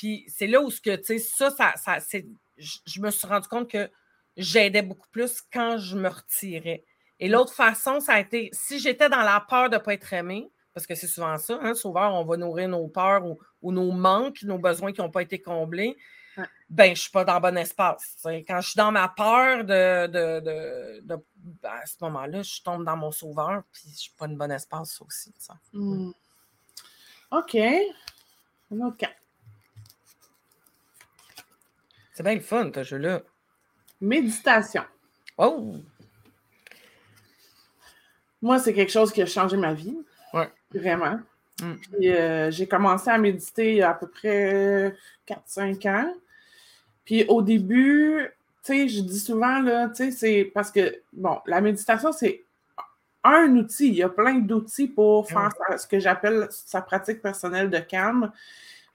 Puis 0.00 0.24
c'est 0.28 0.46
là 0.46 0.62
où 0.62 0.70
ce 0.70 0.80
que, 0.80 0.96
tu 0.96 1.04
sais, 1.04 1.18
ça, 1.18 1.50
ça, 1.50 1.74
ça 1.76 2.00
c'est, 2.00 2.26
je 2.56 3.00
me 3.02 3.10
suis 3.10 3.26
rendu 3.26 3.46
compte 3.48 3.70
que 3.70 3.90
j'aidais 4.34 4.80
beaucoup 4.80 5.08
plus 5.10 5.42
quand 5.52 5.76
je 5.76 5.94
me 5.94 6.08
retirais. 6.08 6.86
Et 7.18 7.28
l'autre 7.28 7.52
façon, 7.52 8.00
ça 8.00 8.14
a 8.14 8.20
été, 8.20 8.48
si 8.54 8.78
j'étais 8.78 9.10
dans 9.10 9.20
la 9.20 9.44
peur 9.46 9.68
de 9.68 9.74
ne 9.74 9.78
pas 9.78 9.92
être 9.92 10.10
aimé, 10.14 10.50
parce 10.72 10.86
que 10.86 10.94
c'est 10.94 11.06
souvent 11.06 11.36
ça, 11.36 11.58
hein, 11.60 11.74
souvent 11.74 12.18
on 12.18 12.24
va 12.24 12.38
nourrir 12.38 12.70
nos 12.70 12.88
peurs 12.88 13.26
ou, 13.60 13.72
nos 13.72 13.92
manques, 13.92 14.42
nos 14.42 14.56
besoins 14.56 14.90
qui 14.90 15.02
n'ont 15.02 15.10
pas 15.10 15.20
été 15.20 15.38
comblés, 15.38 15.98
ben 16.70 16.86
je 16.86 16.90
ne 16.92 16.94
suis 16.94 17.10
pas 17.10 17.26
dans 17.26 17.34
le 17.34 17.40
bon 17.40 17.58
espace. 17.58 18.16
Quand 18.24 18.62
je 18.62 18.68
suis 18.70 18.78
dans 18.78 18.92
ma 18.92 19.08
peur 19.08 19.64
de, 19.64 20.06
de, 20.06 21.02
ben, 21.02 21.70
à 21.70 21.84
ce 21.84 21.96
moment-là, 22.00 22.40
je 22.40 22.62
tombe 22.62 22.86
dans 22.86 22.96
mon 22.96 23.12
sauveur, 23.12 23.64
puis 23.70 23.82
je 23.84 23.90
ne 23.90 23.94
suis 23.96 24.12
pas 24.16 24.26
dans 24.26 24.32
le 24.32 24.38
bon 24.38 24.50
espace 24.50 24.98
aussi. 25.02 25.34
Ça. 25.36 25.58
Hmm. 25.74 26.12
OK. 27.32 27.58
OK. 28.70 29.06
C'est 32.20 32.24
bien 32.24 32.34
le 32.34 32.42
fun, 32.42 32.70
ce 32.74 32.82
jeu-là. 32.82 33.22
Méditation. 33.98 34.82
Oh! 35.38 35.76
Moi, 38.42 38.58
c'est 38.58 38.74
quelque 38.74 38.92
chose 38.92 39.10
qui 39.10 39.22
a 39.22 39.26
changé 39.26 39.56
ma 39.56 39.72
vie. 39.72 39.96
Ouais. 40.34 40.50
Vraiment. 40.70 41.18
Mm. 41.62 41.72
Euh, 42.04 42.50
j'ai 42.50 42.68
commencé 42.68 43.08
à 43.08 43.16
méditer 43.16 43.70
il 43.70 43.76
y 43.76 43.82
a 43.82 43.92
à 43.92 43.94
peu 43.94 44.06
près 44.06 44.94
4-5 45.26 45.88
ans. 45.88 46.14
Puis 47.06 47.24
au 47.26 47.40
début, 47.40 48.28
tu 48.64 48.74
sais, 48.74 48.88
je 48.88 49.00
dis 49.00 49.18
souvent, 49.18 49.58
là, 49.62 49.88
tu 49.88 49.94
sais, 49.94 50.10
c'est 50.10 50.50
parce 50.52 50.70
que, 50.70 51.00
bon, 51.14 51.40
la 51.46 51.62
méditation, 51.62 52.12
c'est 52.12 52.44
un 53.24 53.56
outil. 53.56 53.88
Il 53.88 53.94
y 53.94 54.02
a 54.02 54.10
plein 54.10 54.40
d'outils 54.40 54.88
pour 54.88 55.26
faire 55.26 55.48
ce 55.74 55.86
que 55.86 55.98
j'appelle 55.98 56.48
sa 56.50 56.82
pratique 56.82 57.22
personnelle 57.22 57.70
de 57.70 57.78
calme. 57.78 58.30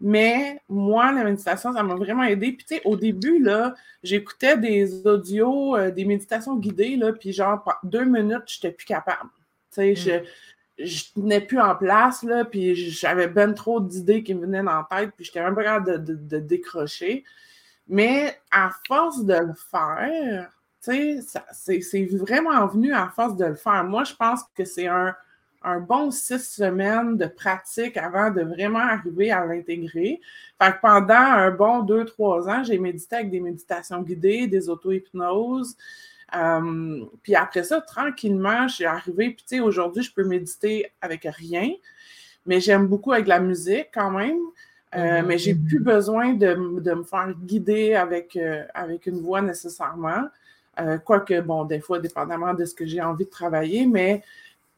Mais 0.02 0.62
moi, 0.68 1.12
la 1.12 1.24
méditation, 1.24 1.74
ça 1.74 1.84
m'a 1.84 1.96
vraiment 1.96 2.24
aidé. 2.24 2.52
Puis, 2.52 2.66
tu 2.66 2.76
sais, 2.76 2.82
au 2.86 2.96
début, 2.96 3.42
là, 3.42 3.74
j'écoutais 4.04 4.58
des 4.58 5.08
audios, 5.08 5.76
euh, 5.76 5.92
des 5.92 6.06
méditations 6.06 6.58
guidées, 6.58 6.98
là, 6.98 7.14
puis 7.14 7.32
genre, 7.32 7.64
deux 7.84 8.04
minutes, 8.04 8.44
je 8.48 8.58
n'étais 8.58 8.72
plus 8.72 8.86
capable. 8.86 9.30
Tu 9.72 9.96
sais, 9.96 9.96
je, 9.96 10.12
mm. 10.12 10.86
je 10.86 11.04
tenais 11.14 11.42
plus 11.42 11.60
en 11.60 11.76
place, 11.76 12.24
là, 12.24 12.44
puis 12.46 12.76
j'avais 12.76 13.28
ben 13.28 13.54
trop 13.54 13.80
d'idées 13.80 14.24
qui 14.24 14.36
me 14.36 14.42
venaient 14.42 14.64
dans 14.64 14.86
la 14.90 15.00
tête, 15.00 15.12
puis 15.16 15.26
j'étais 15.26 15.40
un 15.40 15.54
peu 15.54 15.64
capable 15.64 16.04
de, 16.04 16.40
décrocher. 16.40 17.24
Mais 17.88 18.38
à 18.52 18.72
force 18.88 19.24
de 19.24 19.36
le 19.36 19.54
faire, 19.72 20.50
tu 20.84 21.22
sais, 21.22 21.82
c'est 21.82 22.06
vraiment 22.06 22.66
venu 22.68 22.94
à 22.94 23.10
force 23.16 23.38
de 23.38 23.46
le 23.46 23.56
faire. 23.56 23.84
Moi, 23.86 24.04
je 24.04 24.14
pense 24.14 24.42
que 24.56 24.66
c'est 24.66 24.88
un 24.88 25.16
un 25.66 25.80
bon 25.80 26.12
six 26.12 26.40
semaines 26.40 27.18
de 27.18 27.26
pratique 27.26 27.98
avant 27.98 28.30
de 28.30 28.42
vraiment 28.42 28.80
arriver 28.80 29.32
à 29.32 29.46
l'intégrer. 29.46 30.22
Fait 30.62 30.72
que 30.72 30.82
pendant 30.82 31.14
un 31.16 31.52
bon 31.52 31.82
deux, 31.82 32.06
trois 32.06 32.48
ans, 32.48 32.64
j'ai 32.64 32.78
médité 32.78 33.16
avec 33.16 33.32
des 33.32 33.40
méditations 33.40 34.02
guidées, 34.02 34.46
des 34.46 34.70
auto-hypnoses. 34.70 35.76
Euh, 36.36 37.06
puis 37.24 37.36
après 37.36 37.64
ça, 37.64 37.82
tranquillement, 37.82 38.68
je 38.68 38.76
suis 38.76 38.86
arrivée. 38.86 39.32
Puis 39.32 39.46
tu 39.48 39.56
sais, 39.56 39.60
aujourd'hui, 39.60 40.04
je 40.04 40.14
peux 40.14 40.24
méditer 40.24 40.92
avec 41.02 41.28
rien, 41.30 41.72
mais 42.46 42.60
j'aime 42.60 42.86
beaucoup 42.86 43.12
avec 43.12 43.28
la 43.28 43.40
musique 43.40 43.90
quand 43.92 44.12
même. 44.12 44.38
Euh, 44.96 45.22
mhm. 45.22 45.28
Mais 45.28 45.38
j'ai 45.40 45.56
plus 45.56 45.80
besoin 45.80 46.34
de, 46.34 46.54
me 46.54 47.04
faire 47.04 47.34
guider 47.44 47.96
avec, 47.96 48.36
euh, 48.36 48.64
avec 48.76 49.08
une 49.08 49.20
voix 49.20 49.42
nécessairement. 49.42 50.30
quoique, 51.06 51.40
bon, 51.42 51.64
des 51.64 51.80
fois, 51.80 52.00
dépendamment 52.00 52.54
de 52.54 52.66
ce 52.66 52.76
que 52.76 52.86
j'ai 52.86 53.02
envie 53.02 53.26
de 53.26 53.30
travailler, 53.30 53.88
mais 53.88 54.22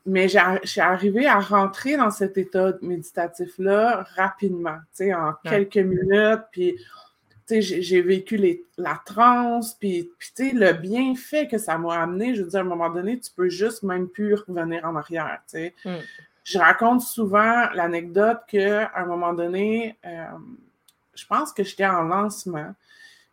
mais 0.08 0.30
j'ai 0.30 0.82
arrivé 0.82 1.28
à 1.28 1.40
rentrer 1.40 1.98
dans 1.98 2.12
cet 2.12 2.38
état 2.38 2.72
méditatif-là 2.82 4.08
rapidement, 4.16 4.78
tu 4.96 5.06
sais, 5.06 5.14
en 5.14 5.34
quelques 5.44 5.78
minutes, 5.78 6.44
puis 6.52 6.80
j'ai 7.50 8.02
vécu 8.02 8.38
les, 8.38 8.64
la 8.78 9.02
transe, 9.06 9.76
puis, 9.76 10.10
tu 10.18 10.32
sais, 10.34 10.52
le 10.54 10.72
bienfait 10.72 11.48
que 11.48 11.58
ça 11.58 11.78
m'a 11.78 12.02
amené, 12.02 12.36
je 12.36 12.44
veux 12.44 12.50
dire, 12.50 12.62
à 12.62 12.64
un 12.64 12.66
moment 12.66 12.90
donné, 12.90 13.20
tu 13.20 13.32
peux 13.36 13.50
juste 13.50 13.84
même 13.84 14.08
plus 14.08 14.36
revenir 14.36 14.86
en 14.86 14.96
arrière, 14.96 15.42
tu 15.46 15.58
sais. 15.58 15.76
Mm. 15.84 15.98
Je 16.46 16.58
raconte 16.58 17.02
souvent 17.02 17.70
l'anecdote 17.74 18.40
qu'à 18.48 18.90
un 18.96 19.06
moment 19.06 19.34
donné, 19.34 19.98
euh, 20.06 20.26
je 21.16 21.26
pense 21.26 21.52
que 21.52 21.66
j'étais 21.66 21.86
en 21.86 22.04
lancement, 22.04 22.74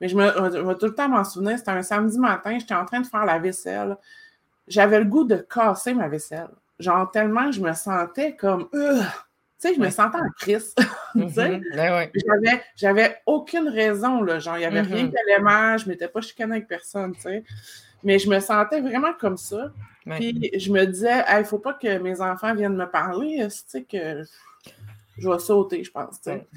mais 0.00 0.08
je 0.08 0.16
me, 0.16 0.26
je 0.26 0.60
me 0.60 0.74
tout 0.74 0.86
le 0.86 0.94
temps 0.94 1.08
m'en 1.08 1.22
souvenir, 1.22 1.56
c'était 1.56 1.70
un 1.70 1.82
samedi 1.82 2.18
matin, 2.18 2.58
j'étais 2.58 2.74
en 2.74 2.84
train 2.84 3.00
de 3.00 3.06
faire 3.06 3.24
la 3.24 3.38
vaisselle. 3.38 3.96
J'avais 4.66 4.98
le 4.98 5.04
goût 5.04 5.22
de 5.22 5.36
casser 5.36 5.94
ma 5.94 6.08
vaisselle 6.08 6.48
genre 6.78 7.10
tellement 7.10 7.52
je 7.52 7.60
me 7.60 7.72
sentais 7.72 8.34
comme 8.34 8.68
tu 9.64 9.70
sais, 9.70 9.74
je 9.76 9.80
me 9.80 9.90
sentais 9.90 10.18
en 10.18 10.30
crise. 10.38 10.74
Mm-hmm. 11.14 11.62
J'avais, 12.26 12.62
j'avais 12.74 13.16
aucune 13.24 13.68
raison, 13.68 14.20
là. 14.20 14.40
Genre, 14.40 14.56
il 14.56 14.60
n'y 14.60 14.64
avait 14.64 14.80
rien 14.80 15.08
qui 15.08 15.14
allait 15.16 15.40
mal, 15.40 15.78
je 15.78 15.84
ne 15.84 15.90
m'étais 15.90 16.08
pas 16.08 16.20
chicanée 16.20 16.56
avec 16.56 16.66
personne, 16.66 17.14
tu 17.14 17.20
sais. 17.20 17.44
Mais 18.02 18.18
je 18.18 18.28
me 18.28 18.40
sentais 18.40 18.80
vraiment 18.80 19.12
comme 19.12 19.36
ça. 19.36 19.72
Puis 20.10 20.50
je 20.58 20.72
me 20.72 20.84
disais, 20.86 21.22
il 21.30 21.38
ne 21.38 21.44
faut 21.44 21.60
pas 21.60 21.74
que 21.74 21.98
mes 21.98 22.20
enfants 22.20 22.52
viennent 22.52 22.74
me 22.74 22.90
parler, 22.90 23.46
tu 23.48 23.56
sais, 23.64 23.84
que 23.84 24.24
je 25.18 25.28
vais 25.28 25.38
sauter, 25.38 25.84
je 25.84 25.90
pense, 25.92 26.20
tu 26.20 26.32
sais. 26.32 26.48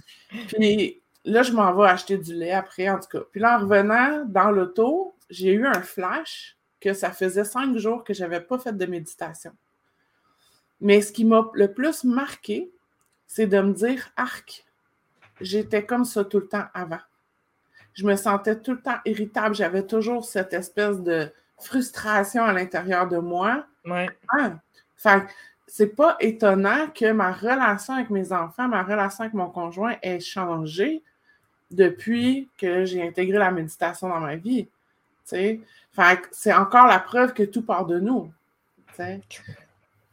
Puis 0.48 1.04
là, 1.24 1.44
je 1.44 1.52
m'en 1.52 1.72
vais 1.76 1.88
acheter 1.88 2.18
du 2.18 2.34
lait 2.34 2.54
après, 2.54 2.90
en 2.90 3.00
tout 3.00 3.10
cas. 3.10 3.26
Puis 3.32 3.40
là, 3.40 3.58
en 3.58 3.62
revenant 3.62 4.26
dans 4.26 4.50
l'auto, 4.50 5.16
j'ai 5.30 5.54
eu 5.54 5.68
un 5.68 5.84
flash 5.84 6.58
que 6.82 6.94
ça 6.94 7.12
faisait 7.12 7.44
cinq 7.44 7.78
jours 7.78 8.04
que 8.04 8.16
je 8.16 8.22
n'avais 8.24 8.42
pas 8.42 8.58
fait 8.58 8.76
de 8.76 8.86
méditation. 8.88 9.52
Mais 10.82 11.02
ce 11.02 11.12
qui 11.12 11.26
m'a 11.26 11.50
le 11.54 11.72
plus 11.74 12.04
marqué, 12.04 12.72
c'est 13.26 13.48
de 13.48 13.60
me 13.60 13.74
dire, 13.74 14.10
arc, 14.16 14.66
j'étais 15.42 15.86
comme 15.86 16.06
ça 16.06 16.24
tout 16.24 16.40
le 16.40 16.48
temps 16.48 16.66
avant. 16.74 17.00
Je 17.94 18.06
me 18.06 18.16
sentais 18.16 18.60
tout 18.60 18.74
le 18.74 18.82
temps 18.82 19.00
irritable. 19.06 19.56
J'avais 19.56 19.86
toujours 19.86 20.24
cette 20.24 20.54
espèce 20.54 21.02
de 21.02 21.32
frustration 21.58 22.44
à 22.44 22.54
l'intérieur 22.54 23.08
de 23.08 23.18
moi. 23.18 23.66
Ouais. 23.86 24.08
Ah, 24.30 24.54
c'est 25.66 25.96
pas 25.96 26.16
étonnant 26.20 26.88
que 26.94 27.12
ma 27.12 27.32
relation 27.32 27.96
avec 27.96 28.10
mes 28.10 28.32
enfants, 28.32 28.68
ma 28.68 28.84
relation 28.84 29.24
avec 29.24 29.34
mon 29.34 29.50
conjoint 29.50 29.96
ait 30.02 30.20
changé 30.20 31.04
depuis 31.72 32.50
que 32.58 32.86
j'ai 32.86 33.06
intégré 33.06 33.38
la 33.38 33.52
méditation 33.52 34.10
dans 34.10 34.20
ma 34.20 34.36
vie. 34.36 34.68
c'est 35.24 36.54
encore 36.54 36.88
la 36.88 37.00
preuve 37.00 37.34
que 37.34 37.44
tout 37.44 37.64
part 37.64 37.86
de 37.86 38.00
nous. 38.00 38.32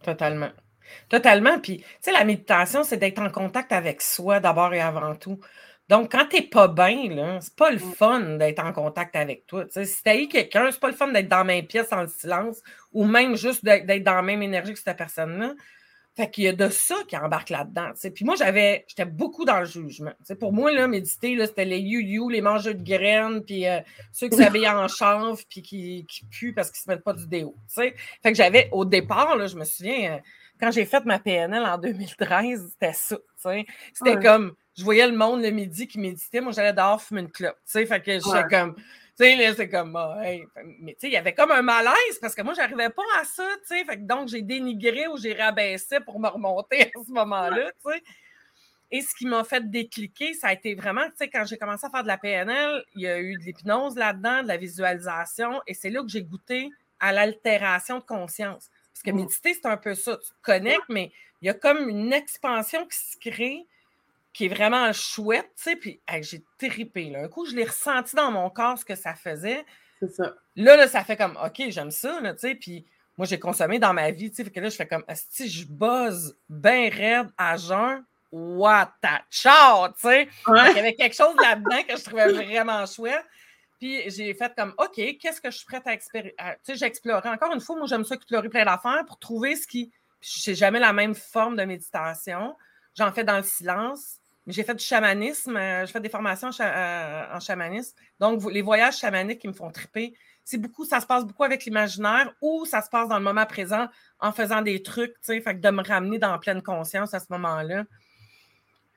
Totalement. 0.05 0.51
Totalement. 1.09 1.59
Puis, 1.61 1.79
tu 1.79 1.85
sais, 2.01 2.13
la 2.13 2.25
méditation, 2.25 2.85
c'est 2.85 2.99
d'être 2.99 3.19
en 3.21 3.31
contact 3.31 3.73
avec 3.73 4.03
soi 4.03 4.41
d'abord 4.41 4.75
et 4.75 4.81
avant 4.81 5.15
tout. 5.17 5.41
Donc, 5.89 6.13
quand 6.13 6.27
tu 6.27 6.37
n'es 6.37 6.43
pas 6.43 6.69
bien, 6.69 7.41
c'est 7.41 7.57
pas 7.57 7.71
le 7.71 7.77
mm. 7.77 7.95
fun 7.95 8.21
d'être 8.37 8.65
en 8.65 8.73
contact 8.73 9.17
avec 9.17 9.47
toi. 9.47 9.65
sais, 9.71 9.85
si 9.85 10.03
tu 10.03 10.09
as 10.09 10.17
eu 10.17 10.29
quelqu'un, 10.29 10.71
c'est 10.71 10.81
pas 10.81 10.89
le 10.89 10.95
fun 10.95 11.09
d'être 11.09 11.29
dans 11.29 11.39
la 11.39 11.45
même 11.45 11.67
pièce 11.67 11.93
en 11.93 12.07
silence 12.07 12.63
ou 12.93 13.05
même 13.05 13.37
juste 13.37 13.65
d'être 13.65 14.03
dans 14.03 14.15
la 14.15 14.23
même 14.23 14.43
énergie 14.43 14.73
que 14.73 14.79
cette 14.79 14.97
personne-là. 14.97 15.55
Fait 16.17 16.31
qu'il 16.31 16.45
y 16.45 16.49
a 16.49 16.53
de 16.53 16.69
ça 16.69 16.95
qui 17.09 17.17
embarque 17.17 17.51
là-dedans. 17.51 17.91
Puis 18.15 18.25
moi, 18.25 18.37
j'avais, 18.37 18.85
j'étais 18.87 19.05
beaucoup 19.05 19.45
dans 19.45 19.59
le 19.59 19.65
jugement. 19.65 20.13
pour 20.39 20.53
moi, 20.53 20.71
là, 20.71 20.87
méditer, 20.87 21.35
là, 21.35 21.47
c'était 21.47 21.65
les 21.65 21.81
you-you, 21.81 22.29
les 22.29 22.41
mangeurs 22.41 22.77
de 22.77 22.83
graines, 22.83 23.43
puis 23.43 23.67
euh, 23.67 23.81
ceux 24.13 24.29
qui 24.29 24.37
s'habillent 24.37 24.69
en 24.69 24.87
chanvre, 24.87 25.41
puis 25.49 25.63
qui, 25.63 26.07
qui 26.09 26.25
puent 26.27 26.53
parce 26.53 26.71
qu'ils 26.71 26.83
ne 26.83 26.83
se 26.85 26.91
mettent 26.91 27.05
pas 27.05 27.15
du 27.15 27.27
déo. 27.27 27.57
Fait 27.69 27.95
que 28.23 28.35
j'avais, 28.35 28.69
au 28.71 28.85
départ, 28.85 29.37
là, 29.37 29.49
je 29.49 29.57
me 29.57 29.65
souviens, 29.65 30.15
euh, 30.15 30.19
quand 30.61 30.71
j'ai 30.71 30.85
fait 30.85 31.05
ma 31.05 31.19
PNL 31.19 31.65
en 31.65 31.79
2013, 31.79 32.71
c'était 32.73 32.93
ça. 32.93 33.19
C'était 33.93 34.21
comme, 34.23 34.55
je 34.77 34.85
voyais 34.85 35.07
le 35.07 35.17
monde 35.17 35.43
le 35.43 35.51
midi 35.51 35.87
qui 35.87 35.99
méditait, 35.99 36.41
moi 36.41 36.53
j'allais 36.53 36.73
dehors 36.73 37.03
fumer 37.03 37.23
une 37.23 37.31
clope. 37.31 37.57
Fait 37.67 37.87
que 37.87 38.13
j'étais 38.13 38.49
comme, 38.49 38.75
tu 39.17 39.25
sais, 39.25 39.55
c'est 39.55 39.69
comme, 39.69 39.95
ah, 39.97 40.23
mais 40.81 40.95
tu 40.95 41.01
sais, 41.01 41.07
il 41.07 41.13
y 41.13 41.17
avait 41.17 41.35
comme 41.35 41.53
un 41.53 41.63
malaise 41.63 42.19
parce 42.21 42.35
que 42.35 42.43
moi, 42.43 42.55
j'arrivais 42.55 42.91
pas 42.91 43.03
à 43.21 43.25
ça, 43.25 43.47
tu 43.61 43.77
sais. 43.77 43.85
Fait 43.85 43.97
que 43.97 44.03
donc, 44.03 44.29
j'ai 44.29 44.43
dénigré 44.43 45.07
ou 45.07 45.17
j'ai 45.17 45.35
rabaissé 45.35 46.01
pour 46.01 46.19
me 46.19 46.29
remonter 46.29 46.83
à 46.97 47.05
ce 47.07 47.13
moment-là, 47.13 47.71
tu 47.85 47.93
sais. 47.93 48.03
Et 48.91 49.01
ce 49.01 49.15
qui 49.15 49.27
m'a 49.27 49.45
fait 49.45 49.71
décliquer, 49.71 50.35
ça 50.35 50.49
a 50.49 50.53
été 50.53 50.75
vraiment, 50.75 51.05
tu 51.07 51.17
sais, 51.17 51.29
quand 51.29 51.45
j'ai 51.45 51.57
commencé 51.57 51.87
à 51.87 51.91
faire 51.91 52.03
de 52.03 52.09
la 52.09 52.19
PNL, 52.19 52.85
il 52.95 53.03
y 53.03 53.07
a 53.07 53.21
eu 53.21 53.37
de 53.39 53.45
l'hypnose 53.45 53.97
là-dedans, 53.97 54.43
de 54.43 54.49
la 54.49 54.57
visualisation, 54.57 55.61
et 55.67 55.75
c'est 55.75 55.91
là 55.91 56.03
que 56.03 56.09
j'ai 56.09 56.23
goûté 56.23 56.71
à 57.01 57.13
l'altération 57.13 57.99
de 57.99 58.05
conscience. 58.05 58.71
Parce 58.93 59.03
que 59.05 59.11
méditer, 59.11 59.55
c'est 59.55 59.67
un 59.67 59.77
peu 59.77 59.95
ça. 59.95 60.17
Tu 60.17 60.29
te 60.29 60.43
connectes, 60.43 60.89
mais 60.89 61.13
il 61.43 61.47
y 61.47 61.51
a 61.51 61.55
comme 61.55 61.89
une 61.89 62.13
expansion 62.13 62.87
qui 62.87 62.97
se 62.97 63.17
crée 63.19 63.67
qui 64.35 64.47
est 64.47 64.49
vraiment 64.49 64.93
chouette, 64.93 65.51
tu 65.57 65.63
sais, 65.63 65.77
puis 65.77 66.03
j'ai 66.21 66.45
tripé. 66.59 67.09
Là. 67.09 67.21
Un 67.21 67.29
coup, 67.29 67.47
je 67.47 67.55
l'ai 67.55 67.65
ressenti 67.65 68.15
dans 68.15 68.31
mon 68.31 68.51
corps 68.51 68.79
ce 68.79 68.85
que 68.85 68.97
ça 68.97 69.15
faisait. 69.15 69.65
C'est 70.01 70.09
ça. 70.09 70.35
Là, 70.57 70.77
là, 70.77 70.89
ça 70.89 71.05
fait 71.05 71.17
comme, 71.17 71.39
OK, 71.43 71.63
j'aime 71.69 71.91
ça, 71.91 72.21
tu 72.21 72.39
sais, 72.39 72.55
puis 72.55 72.85
moi, 73.17 73.27
j'ai 73.27 73.39
consommé 73.39 73.79
dans 73.79 73.95
ma 73.95 74.11
vie, 74.11 74.31
tu 74.31 74.45
sais, 74.45 74.51
que 74.51 74.61
là, 74.61 74.69
je 74.69 74.77
fais 74.77 74.89
comme, 74.89 75.05
si 75.15 75.49
je 75.49 75.65
buzz 75.67 76.37
bien 76.49 76.91
raide 76.91 77.29
à 77.39 77.57
jeun, 77.57 78.05
what 78.33 78.93
a 79.05 79.23
ciao, 79.31 79.89
tu 79.93 80.01
sais? 80.01 80.29
Il 80.49 80.77
y 80.77 80.79
avait 80.81 80.95
quelque 80.95 81.15
chose 81.15 81.37
là-dedans 81.41 81.83
que 81.89 81.97
je 81.97 82.03
trouvais 82.03 82.33
vraiment 82.33 82.85
chouette. 82.87 83.25
Puis 83.79 84.11
j'ai 84.11 84.35
fait 84.35 84.53
comme, 84.57 84.75
OK, 84.79 84.97
qu'est-ce 85.21 85.41
que 85.41 85.51
je 85.51 85.59
suis 85.59 85.67
prête 85.67 85.87
à 85.87 85.93
expérimenter? 85.93 86.37
Tu 86.65 86.73
sais, 86.73 86.77
j'explorais. 86.77 87.29
Encore 87.29 87.53
une 87.53 87.61
fois, 87.61 87.77
moi, 87.77 87.87
j'aime 87.87 88.05
ça 88.05 88.17
explorer 88.17 88.49
plein 88.49 88.65
d'affaires 88.65 89.05
pour 89.07 89.19
trouver 89.19 89.55
ce 89.55 89.67
qui. 89.69 89.93
Je 90.21 90.55
jamais 90.55 90.81
la 90.81 90.93
même 90.93 91.15
forme 91.15 91.55
de 91.55 91.65
méditation. 91.65 92.57
J'en 92.97 93.13
fais 93.13 93.25
dans 93.25 93.37
le 93.37 93.43
silence. 93.43 94.21
J'ai 94.47 94.63
fait 94.63 94.75
du 94.75 94.85
chamanisme, 94.85 95.57
euh, 95.57 95.87
je 95.87 95.91
fais 95.91 96.01
des 96.01 96.09
formations 96.09 96.51
euh, 96.61 97.25
en 97.33 97.41
chamanisme. 97.41 97.97
Donc, 98.21 98.43
les 98.53 98.61
voyages 98.61 98.99
chamaniques 98.99 99.41
qui 99.41 99.49
me 99.49 99.55
font 99.55 99.71
triper, 99.71 100.15
c'est 100.45 100.59
beaucoup, 100.59 100.85
ça 100.85 101.01
se 101.01 101.07
passe 101.07 101.25
beaucoup 101.25 101.45
avec 101.45 101.65
l'imaginaire 101.65 102.35
ou 102.43 102.67
ça 102.67 102.83
se 102.83 102.91
passe 102.91 103.09
dans 103.09 103.17
le 103.19 103.25
moment 103.25 103.47
présent 103.47 103.89
en 104.21 104.33
faisant 104.33 104.61
des 104.61 104.83
trucs, 104.83 105.15
tu 105.15 105.19
sais, 105.23 105.41
fait 105.41 105.55
que 105.55 105.61
de 105.61 105.71
me 105.71 105.83
ramener 105.83 106.19
dans 106.19 106.39
pleine 106.39 106.63
conscience 106.63 107.15
à 107.15 107.21
ce 107.21 107.27
moment-là, 107.31 107.85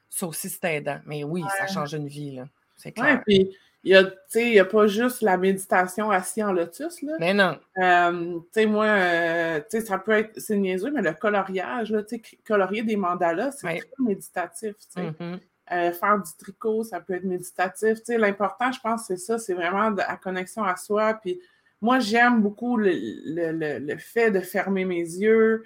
ça 0.09 0.27
aussi, 0.27 0.49
c'est 0.49 0.75
aidant. 0.75 0.99
Mais 1.05 1.23
oui, 1.23 1.43
ça 1.57 1.67
change 1.67 1.93
une 1.93 2.07
vie, 2.07 2.35
là. 2.35 2.45
C'est 2.75 2.91
clair. 2.91 3.21
puis 3.25 3.55
il 3.83 4.09
n'y 4.35 4.59
a, 4.59 4.65
pas 4.65 4.87
juste 4.87 5.21
la 5.21 5.37
méditation 5.37 6.11
assis 6.11 6.43
en 6.43 6.51
lotus. 6.51 7.01
Là. 7.01 7.13
Mais 7.19 7.33
non. 7.33 7.57
Euh, 7.77 8.33
tu 8.33 8.41
sais, 8.51 8.65
moi, 8.65 8.85
euh, 8.85 9.61
ça 9.69 9.97
peut 9.97 10.11
être, 10.11 10.31
c'est 10.37 10.57
niaiseux, 10.57 10.91
mais 10.91 11.01
le 11.01 11.13
coloriage, 11.13 11.91
là, 11.91 12.01
colorier 12.45 12.83
des 12.83 12.97
mandalas, 12.97 13.51
c'est 13.51 13.67
très 13.67 13.89
méditatif. 13.99 14.75
Mm-hmm. 14.95 15.39
Euh, 15.71 15.91
faire 15.91 16.17
du 16.17 16.31
tricot, 16.37 16.83
ça 16.83 16.99
peut 16.99 17.13
être 17.13 17.23
méditatif. 17.23 17.99
L'important, 18.09 18.71
je 18.71 18.79
pense, 18.79 19.05
c'est 19.07 19.17
ça, 19.17 19.37
c'est 19.37 19.53
vraiment 19.53 19.89
la 19.91 20.17
connexion 20.17 20.63
à 20.63 20.75
soi. 20.75 21.13
Puis 21.21 21.39
moi, 21.81 21.99
j'aime 21.99 22.41
beaucoup 22.41 22.77
le, 22.77 22.91
le, 23.25 23.97
fait 23.97 24.31
de 24.31 24.39
fermer 24.39 24.85
mes 24.85 25.01
yeux, 25.01 25.63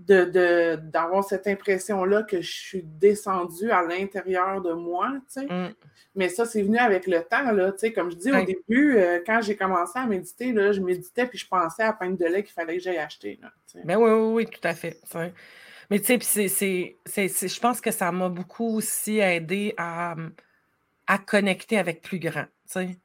mm-hmm 0.00 0.30
de, 0.30 0.76
d'avoir 0.76 1.24
cette 1.24 1.46
impression-là 1.46 2.22
que 2.22 2.40
je 2.40 2.50
suis 2.50 2.82
descendue 2.82 3.70
à 3.70 3.82
l'intérieur 3.82 4.60
de 4.62 4.72
moi, 4.72 5.12
tu 5.32 5.40
sais. 5.40 5.46
Mm. 5.46 5.74
Mais 6.16 6.28
ça, 6.28 6.44
c'est 6.44 6.62
venu 6.62 6.78
avec 6.78 7.06
le 7.06 7.22
temps, 7.22 7.52
là, 7.52 7.72
tu 7.72 7.78
sais. 7.78 7.92
Comme 7.92 8.10
je 8.10 8.16
dis 8.16 8.32
au 8.32 8.44
début, 8.44 8.96
euh, 8.96 9.20
quand 9.24 9.40
j'ai 9.42 9.56
commencé 9.56 9.98
à 9.98 10.06
méditer, 10.06 10.52
là, 10.52 10.72
je 10.72 10.80
méditais 10.80 11.26
puis 11.26 11.38
je 11.38 11.46
pensais 11.46 11.82
à 11.82 11.92
peine 11.92 12.16
de 12.16 12.24
lait 12.24 12.42
qu'il 12.42 12.52
fallait 12.52 12.76
que 12.76 12.82
j'aille 12.82 12.98
acheter, 12.98 13.38
là, 13.42 13.50
Ben 13.84 13.96
oui, 13.96 14.10
oui, 14.10 14.32
oui, 14.32 14.46
tout 14.46 14.66
à 14.66 14.74
fait. 14.74 15.00
Mais 15.90 16.00
tu 16.00 16.20
sais, 16.20 16.48
c'est, 16.48 17.48
je 17.48 17.60
pense 17.60 17.80
que 17.80 17.90
ça 17.90 18.10
m'a 18.12 18.28
beaucoup 18.28 18.76
aussi 18.76 19.18
aidé 19.18 19.74
à, 19.76 20.14
à 21.06 21.18
connecter 21.18 21.78
avec 21.78 22.00
plus 22.02 22.18
grand, 22.18 22.44
tu 22.44 22.72
sais. 22.72 22.96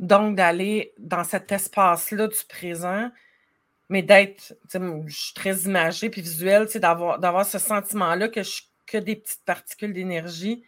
Donc, 0.00 0.34
d'aller 0.34 0.92
dans 0.98 1.22
cet 1.22 1.52
espace-là 1.52 2.26
du 2.26 2.44
présent, 2.48 3.08
mais 3.92 4.00
d'être, 4.00 4.54
je 4.72 5.14
suis 5.14 5.34
très 5.34 5.54
imagée 5.64 6.08
puis 6.08 6.22
visuelle, 6.22 6.66
d'avoir, 6.76 7.18
d'avoir 7.18 7.44
ce 7.44 7.58
sentiment-là 7.58 8.28
que 8.28 8.42
je 8.42 8.48
suis 8.48 8.64
que 8.86 8.96
des 8.96 9.16
petites 9.16 9.44
particules 9.44 9.92
d'énergie. 9.92 10.62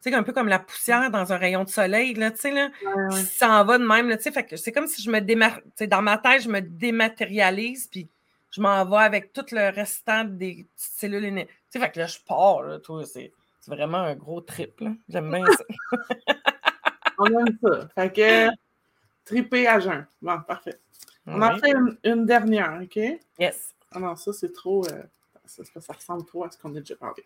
Tu 0.00 0.10
sais, 0.10 0.14
un 0.14 0.22
peu 0.22 0.32
comme 0.32 0.46
la 0.46 0.60
poussière 0.60 1.10
dans 1.10 1.32
un 1.32 1.36
rayon 1.36 1.64
de 1.64 1.68
soleil, 1.68 2.14
là, 2.14 2.30
tu 2.30 2.38
sais, 2.38 2.52
là, 2.52 2.70
ça 3.24 3.50
en 3.50 3.64
va 3.64 3.78
de 3.78 3.84
même, 3.84 4.16
tu 4.16 4.22
sais, 4.22 4.30
fait 4.30 4.44
que 4.44 4.56
c'est 4.56 4.70
comme 4.70 4.86
si 4.86 5.02
je 5.02 5.10
me 5.10 5.20
démar... 5.20 5.58
dans 5.88 6.02
ma 6.02 6.18
tête, 6.18 6.42
je 6.42 6.48
me 6.48 6.60
dématérialise, 6.60 7.88
puis 7.88 8.08
je 8.52 8.60
m'en 8.60 8.84
vais 8.84 9.04
avec 9.04 9.32
tout 9.32 9.46
le 9.50 9.74
restant 9.74 10.22
des 10.22 10.68
cellules 10.76 11.24
énergétiques. 11.24 11.56
Tu 11.72 11.80
sais, 11.80 11.84
fait 11.84 11.90
que 11.90 11.98
là, 11.98 12.06
je 12.06 12.18
pars, 12.28 12.62
là, 12.62 12.78
toi, 12.78 13.04
c'est, 13.04 13.32
vraiment 13.66 13.98
un 13.98 14.14
gros 14.14 14.40
trip, 14.40 14.78
là. 14.78 14.92
J'aime 15.08 15.32
bien 15.32 15.44
ça. 15.46 15.64
On 17.18 17.26
aime 17.26 17.58
ça. 17.60 17.88
Fait 17.96 18.12
que, 18.12 18.48
triper 19.24 19.66
à 19.66 19.80
jeun. 19.80 20.06
Bon, 20.22 20.40
parfait. 20.46 20.78
On 21.30 21.42
en 21.42 21.58
fait 21.58 21.74
une, 22.04 22.24
dernière, 22.24 22.80
OK? 22.82 22.96
Yes. 23.38 23.74
Ah 23.92 24.00
non, 24.00 24.16
ça, 24.16 24.32
c'est 24.32 24.52
trop. 24.52 24.86
Euh, 24.88 25.02
ça, 25.44 25.62
ça, 25.80 25.92
ressemble 25.92 26.24
trop 26.24 26.44
à 26.44 26.50
ce 26.50 26.58
qu'on 26.58 26.74
a 26.74 26.80
déjà 26.80 26.96
parlé. 26.96 27.24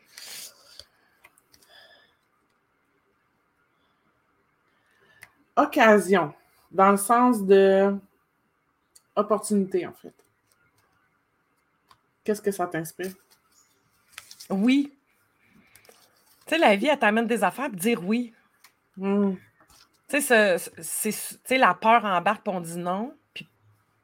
Occasion, 5.54 6.34
dans 6.70 6.90
le 6.90 6.96
sens 6.96 7.44
de 7.44 7.94
opportunité, 9.14 9.86
en 9.86 9.92
fait. 9.92 10.14
Qu'est-ce 12.24 12.42
que 12.42 12.50
ça 12.50 12.66
t'inspire? 12.66 13.12
Oui. 14.50 14.92
Tu 16.46 16.54
sais, 16.54 16.58
la 16.58 16.74
vie, 16.74 16.86
elle 16.86 16.98
t'amène 16.98 17.26
des 17.26 17.44
affaires, 17.44 17.68
pour 17.70 17.78
dire 17.78 18.04
oui. 18.04 18.34
Hmm. 18.96 19.34
Tu 20.08 20.20
sais, 20.20 20.58
la 21.50 21.74
peur 21.74 22.04
embarque, 22.04 22.42
on 22.46 22.60
dit 22.60 22.78
non 22.78 23.14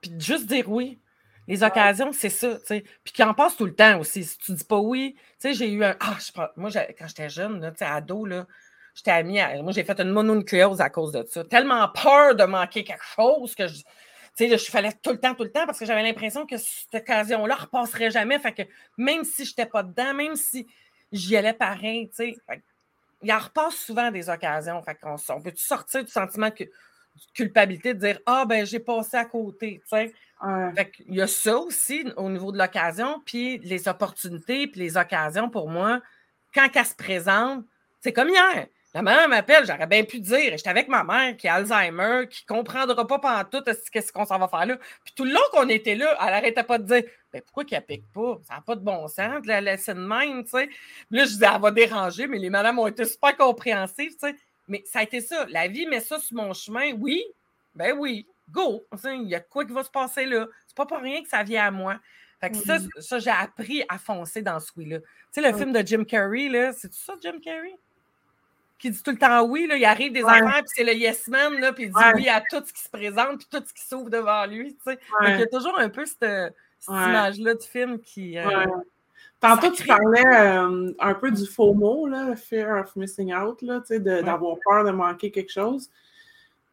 puis 0.01 0.13
juste 0.19 0.47
dire 0.47 0.71
oui. 0.71 0.99
Les 1.47 1.63
occasions, 1.63 2.13
c'est 2.13 2.29
ça, 2.29 2.59
tu 2.59 2.67
sais. 2.67 2.85
Puis 3.03 3.15
qui 3.15 3.23
en 3.23 3.33
passe 3.33 3.57
tout 3.57 3.65
le 3.65 3.75
temps 3.75 3.99
aussi. 3.99 4.23
Si 4.23 4.37
tu 4.39 4.53
dis 4.53 4.65
pas 4.65 4.79
oui, 4.79 5.15
tu 5.17 5.23
sais, 5.39 5.55
j'ai 5.55 5.71
eu 5.71 5.83
un. 5.83 5.97
Ah, 5.99 6.17
je 6.21 6.31
Moi, 6.57 6.71
quand 6.99 7.09
j'étais 7.09 7.31
jeune, 7.31 7.73
tu 7.73 7.79
sais, 7.79 7.87
ado, 7.87 8.27
là, 8.27 8.47
j'étais 8.95 9.13
amie 9.13 9.41
à... 9.41 9.63
Moi, 9.63 9.73
j'ai 9.73 9.83
fait 9.83 9.99
une 9.99 10.11
mononucléose 10.11 10.83
à 10.83 10.91
cause 10.91 11.13
de 11.13 11.25
ça. 11.27 11.45
Tellement 11.45 11.89
peur 11.89 12.35
de 12.35 12.45
manquer 12.45 12.85
quelque 12.85 13.05
chose 13.05 13.55
que 13.55 13.67
je. 13.67 13.77
Tu 14.37 14.49
sais, 14.49 14.59
je 14.59 14.71
fallait 14.71 14.93
tout 15.03 15.11
le 15.11 15.19
temps, 15.19 15.35
tout 15.35 15.43
le 15.43 15.51
temps, 15.51 15.65
parce 15.65 15.79
que 15.79 15.87
j'avais 15.87 16.03
l'impression 16.03 16.47
que 16.47 16.59
cette 16.59 16.95
occasion-là 16.95 17.57
ne 17.57 17.61
repasserait 17.61 18.11
jamais. 18.11 18.39
Fait 18.39 18.53
que 18.53 18.63
même 18.99 19.25
si 19.25 19.47
je 19.47 19.53
n'étais 19.53 19.67
pas 19.67 19.83
dedans, 19.83 20.13
même 20.13 20.37
si 20.37 20.67
j'y 21.13 21.35
allais 21.35 21.55
pareil, 21.55 22.11
tu 22.11 22.17
sais, 22.17 22.37
il 23.23 23.33
en 23.33 23.39
repasse 23.39 23.75
souvent 23.75 24.11
des 24.11 24.29
occasions. 24.29 24.83
Fait 24.83 24.97
qu'on 24.97 25.17
on 25.31 25.41
peut 25.41 25.53
sortir 25.57 26.05
du 26.05 26.11
sentiment 26.11 26.51
que 26.51 26.65
culpabilité 27.35 27.95
de 27.95 28.01
dire 28.01 28.19
Ah, 28.27 28.45
ben, 28.47 28.67
j'ai 28.67 28.81
passé 28.81 29.17
à 29.17 29.25
côté. 29.25 29.83
il 31.07 31.15
y 31.15 31.21
a 31.21 31.27
ça 31.27 31.57
aussi 31.59 32.05
au 32.17 32.31
niveau 32.31 32.53
de 32.53 32.59
l'occasion, 32.59 33.21
puis 33.25 33.59
les 33.59 33.89
opportunités, 33.89 34.67
puis 34.67 34.81
les 34.81 34.97
occasions 34.97 35.51
pour 35.51 35.69
moi, 35.69 36.01
quand 36.55 36.69
elles 36.75 36.87
se 36.87 36.95
présentent, 36.95 37.65
c'est 38.01 38.13
comme 38.13 38.29
hier. 38.29 38.67
La 38.95 39.03
mère 39.03 39.29
m'appelle, 39.29 39.67
j'aurais 39.67 39.87
bien 39.87 40.03
pu 40.03 40.19
dire, 40.19 40.57
j'étais 40.57 40.71
avec 40.71 40.89
ma 40.89 41.05
mère 41.05 41.37
qui 41.37 41.47
a 41.47 41.55
Alzheimer, 41.55 42.27
qui 42.29 42.45
ne 42.49 42.57
comprendra 42.57 43.07
pas 43.07 43.19
pendant 43.19 43.45
tout 43.45 43.63
ce 43.67 44.13
qu'on 44.13 44.25
s'en 44.25 44.39
va 44.39 44.49
faire 44.49 44.65
là? 44.65 44.79
Puis 45.05 45.13
tout 45.15 45.25
le 45.25 45.33
long 45.33 45.41
qu'on 45.53 45.69
était 45.69 45.95
là, 45.95 46.17
elle 46.21 46.33
n'arrêtait 46.33 46.65
pas 46.65 46.79
de 46.79 46.85
dire 46.85 47.03
ben 47.31 47.43
pourquoi 47.43 47.65
qu'elle 47.65 47.85
pique 47.85 48.11
pas? 48.13 48.39
Ça 48.49 48.55
n'a 48.55 48.61
pas 48.63 48.77
de 48.77 48.81
bon 48.81 49.07
sens 49.07 49.43
de 49.43 49.49
la 49.49 49.61
laisser 49.61 49.93
de 49.93 50.01
même, 50.01 50.43
tu 50.45 50.51
sais. 50.51 50.71
là, 51.11 51.25
je 51.25 51.31
disais, 51.31 51.47
elle 51.55 51.61
va 51.61 51.71
déranger, 51.71 52.27
mais 52.27 52.39
les 52.39 52.49
madames 52.49 52.79
ont 52.79 52.87
été 52.87 53.05
super 53.05 53.37
compréhensives, 53.37 54.13
tu 54.13 54.29
sais. 54.31 54.35
Mais 54.69 54.83
ça 54.87 55.01
a 55.01 55.03
été 55.03 55.21
ça. 55.21 55.47
La 55.49 55.67
vie 55.67 55.87
met 55.87 56.01
ça 56.01 56.19
sur 56.19 56.37
mon 56.37 56.53
chemin. 56.53 56.93
Oui, 56.93 57.25
ben 57.75 57.97
oui, 57.99 58.27
go. 58.51 58.87
Il 59.05 59.29
y 59.29 59.35
a 59.35 59.41
quoi 59.41 59.65
qui 59.65 59.73
va 59.73 59.83
se 59.83 59.91
passer 59.91 60.27
là? 60.27 60.47
C'est 60.67 60.77
pas 60.77 60.87
pour 60.87 60.99
rien 60.99 61.23
que 61.23 61.29
ça 61.29 61.43
vient 61.43 61.67
à 61.67 61.71
moi. 61.71 61.99
Fait 62.41 62.51
que 62.51 62.57
ça, 62.57 62.79
ça 63.01 63.19
j'ai 63.19 63.31
appris 63.31 63.83
à 63.89 63.99
foncer 63.99 64.43
dans 64.43 64.61
ce 64.61 64.71
oui-là. 64.77 65.01
Tu 65.01 65.07
sais, 65.33 65.51
le 65.51 65.57
film 65.57 65.73
de 65.73 65.85
Jim 65.85 66.05
Carrey, 66.05 66.49
là, 66.49 66.73
c'est 66.73 66.89
tout 66.89 66.97
ça, 66.97 67.15
Jim 67.21 67.39
Carrey? 67.43 67.75
Qui 68.79 68.91
dit 68.91 69.03
tout 69.03 69.11
le 69.11 69.19
temps 69.19 69.43
oui, 69.43 69.67
là, 69.67 69.77
il 69.77 69.85
arrive 69.85 70.13
des 70.13 70.23
affaires, 70.23 70.63
puis 70.63 70.73
c'est 70.77 70.85
le 70.85 70.95
yes 70.95 71.27
man, 71.27 71.59
là, 71.59 71.73
puis 71.73 71.85
il 71.85 71.89
dit 71.91 72.05
oui 72.15 72.29
à 72.29 72.41
tout 72.41 72.63
ce 72.65 72.73
qui 72.73 72.81
se 72.81 72.89
présente, 72.89 73.39
puis 73.39 73.49
tout 73.51 73.65
ce 73.67 73.75
qui 73.75 73.85
s'ouvre 73.85 74.09
devant 74.09 74.47
lui. 74.47 74.77
Tu 74.77 74.93
sais. 74.93 75.01
il 75.23 75.41
y 75.41 75.43
a 75.43 75.47
toujours 75.47 75.77
un 75.81 75.89
peu 75.89 76.07
cette, 76.07 76.55
image-là 76.87 77.55
du 77.55 77.67
film 77.67 78.01
qui. 78.01 78.39
Euh, 78.39 78.67
Tantôt, 79.41 79.71
tu 79.71 79.87
parlais 79.87 80.27
euh, 80.27 80.93
un 80.99 81.15
peu 81.15 81.31
du 81.31 81.47
faux 81.47 81.73
mot, 81.73 82.09
là, 82.09 82.35
fear 82.35 82.81
of 82.81 82.97
missing 82.97 83.33
out, 83.33 83.63
d'avoir 83.63 84.57
peur 84.65 84.85
de 84.85 84.91
manquer 84.91 85.31
quelque 85.31 85.53
chose. 85.53 85.91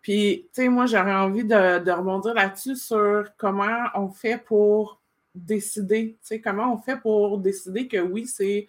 Puis, 0.02 0.48
tu 0.54 0.64
sais, 0.64 0.70
moi, 0.70 0.88
j'aurais 0.88 1.14
envie 1.14 1.44
de, 1.44 1.80
de 1.80 1.92
rebondir 1.92 2.34
là-dessus 2.34 2.76
sur 2.76 3.26
comment 3.38 3.88
on 3.94 4.10
fait 4.10 4.44
pour 4.44 5.00
décider, 5.36 6.18
tu 6.22 6.28
sais, 6.28 6.42
comment 6.42 6.74
on 6.74 6.78
fait 6.78 6.98
pour 6.98 7.38
décider 7.38 7.88
que 7.88 7.98
oui, 7.98 8.26
c'est 8.26 8.68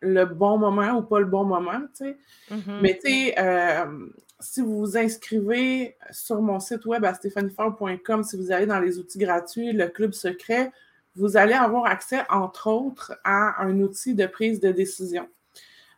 le 0.00 0.24
bon 0.24 0.58
moment 0.58 0.98
ou 0.98 1.02
pas 1.02 1.18
le 1.18 1.26
bon 1.26 1.44
moment, 1.44 1.80
tu 1.96 2.04
sais. 2.04 2.16
Mm-hmm. 2.50 2.80
Mais, 2.80 2.98
tu 3.02 3.10
sais, 3.10 3.34
euh, 3.38 4.06
si 4.40 4.60
vous 4.60 4.78
vous 4.78 4.96
inscrivez 4.96 5.96
sur 6.10 6.40
mon 6.40 6.60
site 6.60 6.86
web 6.86 7.04
à 7.04 7.12
stéphaniefort.com, 7.12 8.22
si 8.22 8.36
vous 8.36 8.52
allez 8.52 8.66
dans 8.66 8.80
les 8.80 8.98
outils 8.98 9.18
gratuits, 9.18 9.72
le 9.72 9.88
club 9.88 10.12
secret, 10.12 10.72
vous 11.16 11.36
allez 11.36 11.54
avoir 11.54 11.86
accès, 11.86 12.22
entre 12.30 12.68
autres, 12.68 13.18
à 13.24 13.62
un 13.62 13.80
outil 13.80 14.14
de 14.14 14.26
prise 14.26 14.60
de 14.60 14.70
décision. 14.70 15.28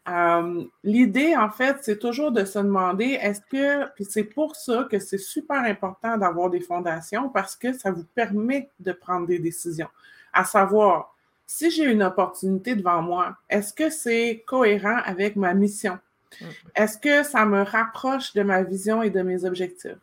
Euh, 0.08 0.64
l'idée, 0.84 1.36
en 1.36 1.50
fait, 1.50 1.78
c'est 1.82 1.98
toujours 1.98 2.32
de 2.32 2.44
se 2.44 2.58
demander, 2.58 3.18
est-ce 3.20 3.40
que, 3.50 3.86
puis 3.94 4.06
c'est 4.06 4.24
pour 4.24 4.56
ça 4.56 4.86
que 4.90 4.98
c'est 4.98 5.18
super 5.18 5.58
important 5.58 6.16
d'avoir 6.16 6.48
des 6.48 6.60
fondations 6.60 7.28
parce 7.28 7.56
que 7.56 7.74
ça 7.74 7.90
vous 7.90 8.04
permet 8.14 8.70
de 8.80 8.92
prendre 8.92 9.26
des 9.26 9.38
décisions. 9.38 9.88
À 10.32 10.44
savoir, 10.44 11.14
si 11.46 11.70
j'ai 11.70 11.84
une 11.84 12.02
opportunité 12.02 12.74
devant 12.74 13.02
moi, 13.02 13.36
est-ce 13.50 13.74
que 13.74 13.90
c'est 13.90 14.44
cohérent 14.46 15.00
avec 15.04 15.36
ma 15.36 15.52
mission? 15.52 15.98
Mm-hmm. 16.32 16.46
Est-ce 16.76 16.98
que 16.98 17.22
ça 17.22 17.44
me 17.44 17.62
rapproche 17.62 18.32
de 18.32 18.42
ma 18.42 18.62
vision 18.62 19.02
et 19.02 19.10
de 19.10 19.20
mes 19.20 19.44
objectifs? 19.44 19.98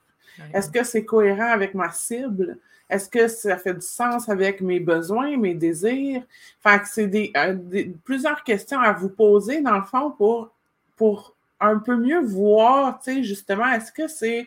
Est-ce 0.53 0.69
que 0.69 0.83
c'est 0.83 1.05
cohérent 1.05 1.49
avec 1.49 1.73
ma 1.73 1.91
cible? 1.91 2.57
Est-ce 2.89 3.09
que 3.09 3.27
ça 3.27 3.57
fait 3.57 3.73
du 3.73 3.81
sens 3.86 4.29
avec 4.29 4.61
mes 4.61 4.79
besoins, 4.79 5.38
mes 5.38 5.55
désirs? 5.55 6.23
Fait 6.61 6.79
que 6.79 6.88
c'est 6.88 7.31
euh, 7.36 7.53
des, 7.53 7.95
plusieurs 8.03 8.43
questions 8.43 8.79
à 8.79 8.93
vous 8.93 9.09
poser, 9.09 9.61
dans 9.61 9.77
le 9.77 9.83
fond, 9.83 10.11
pour, 10.11 10.51
pour 10.95 11.36
un 11.59 11.79
peu 11.79 11.95
mieux 11.95 12.21
voir, 12.21 12.99
tu 12.99 13.13
sais, 13.15 13.23
justement, 13.23 13.67
est-ce 13.71 13.91
que 13.91 14.07
c'est 14.07 14.45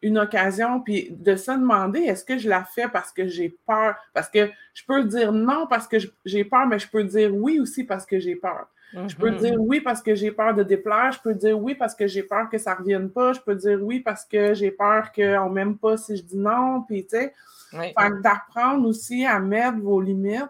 une 0.00 0.18
occasion, 0.18 0.80
puis 0.80 1.08
de 1.10 1.36
se 1.36 1.52
demander, 1.52 2.00
est-ce 2.00 2.24
que 2.24 2.36
je 2.36 2.48
la 2.48 2.64
fais 2.64 2.88
parce 2.88 3.12
que 3.12 3.26
j'ai 3.28 3.56
peur? 3.66 3.94
Parce 4.12 4.28
que 4.28 4.50
je 4.74 4.82
peux 4.84 5.04
dire 5.04 5.32
non 5.32 5.66
parce 5.68 5.86
que 5.86 5.96
j'ai 6.24 6.44
peur, 6.44 6.66
mais 6.66 6.78
je 6.80 6.88
peux 6.88 7.04
dire 7.04 7.32
oui 7.34 7.60
aussi 7.60 7.84
parce 7.84 8.04
que 8.04 8.18
j'ai 8.18 8.34
peur. 8.36 8.66
Je 9.06 9.16
peux 9.16 9.30
Mhm. 9.30 9.36
dire 9.38 9.54
oui 9.60 9.80
parce 9.80 10.02
que 10.02 10.14
j'ai 10.14 10.30
peur 10.32 10.54
de 10.54 10.62
déplaire. 10.62 11.12
Je 11.12 11.20
peux 11.20 11.34
dire 11.34 11.58
oui 11.58 11.74
parce 11.74 11.94
que 11.94 12.06
j'ai 12.06 12.22
peur 12.22 12.50
que 12.50 12.58
ça 12.58 12.72
ne 12.74 12.78
revienne 12.80 13.10
pas. 13.10 13.32
Je 13.32 13.40
peux 13.40 13.54
dire 13.54 13.78
oui 13.82 14.00
parce 14.00 14.24
que 14.24 14.52
j'ai 14.54 14.70
peur 14.70 15.12
qu'on 15.12 15.48
ne 15.48 15.54
m'aime 15.54 15.78
pas 15.78 15.96
si 15.96 16.16
je 16.16 16.22
dis 16.22 16.36
non. 16.36 16.82
Puis, 16.82 17.04
tu 17.04 17.16
sais, 17.16 17.32
Oui. 17.74 17.92
fait 17.98 18.10
que 18.10 18.20
d'apprendre 18.22 18.86
aussi 18.88 19.24
à 19.24 19.38
mettre 19.40 19.78
vos 19.78 20.00
limites. 20.00 20.48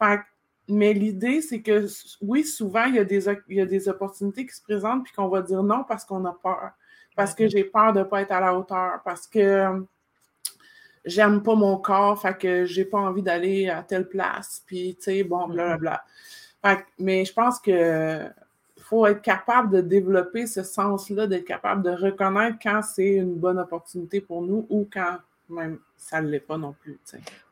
Fait 0.00 0.18
que- 0.18 0.22
mais 0.70 0.92
l'idée, 0.92 1.40
c'est 1.40 1.62
que 1.62 1.86
oui, 2.20 2.44
souvent, 2.44 2.84
il 2.84 2.96
y, 2.96 2.98
a 2.98 3.04
des, 3.04 3.28
o- 3.28 3.40
il 3.48 3.56
y 3.56 3.60
a 3.60 3.66
des 3.66 3.88
opportunités 3.88 4.44
qui 4.46 4.54
se 4.54 4.62
présentent 4.62 5.04
puis 5.04 5.12
qu'on 5.14 5.28
va 5.28 5.40
dire 5.42 5.62
non 5.62 5.82
parce 5.84 6.04
qu'on 6.04 6.24
a 6.26 6.32
peur. 6.32 6.70
Parce 7.16 7.34
que 7.34 7.48
j'ai 7.48 7.64
peur 7.64 7.92
de 7.92 8.00
ne 8.00 8.04
pas 8.04 8.20
être 8.22 8.32
à 8.32 8.40
la 8.40 8.54
hauteur. 8.54 9.00
Parce 9.04 9.26
que 9.26 9.82
j'aime 11.04 11.42
pas 11.42 11.54
mon 11.54 11.78
corps. 11.78 12.20
Fait 12.20 12.36
que 12.36 12.64
j'ai 12.64 12.84
pas 12.84 12.98
envie 12.98 13.22
d'aller 13.22 13.68
à 13.68 13.82
telle 13.82 14.08
place. 14.08 14.62
Puis, 14.66 14.94
tu 14.96 15.02
sais, 15.04 15.24
bon, 15.24 15.48
blablabla. 15.48 16.04
Fait 16.64 16.76
que- 16.76 16.82
mais 16.98 17.24
je 17.24 17.32
pense 17.32 17.58
que 17.60 18.28
faut 18.80 19.06
être 19.06 19.22
capable 19.22 19.70
de 19.70 19.80
développer 19.80 20.46
ce 20.46 20.62
sens-là, 20.62 21.26
d'être 21.26 21.44
capable 21.44 21.82
de 21.82 21.90
reconnaître 21.90 22.58
quand 22.62 22.82
c'est 22.82 23.14
une 23.16 23.34
bonne 23.34 23.58
opportunité 23.58 24.20
pour 24.20 24.42
nous 24.42 24.66
ou 24.70 24.88
quand 24.92 25.16
même 25.48 25.78
ça 25.96 26.20
ne 26.20 26.28
l'est 26.28 26.40
pas 26.40 26.56
non 26.58 26.72
plus. 26.72 26.98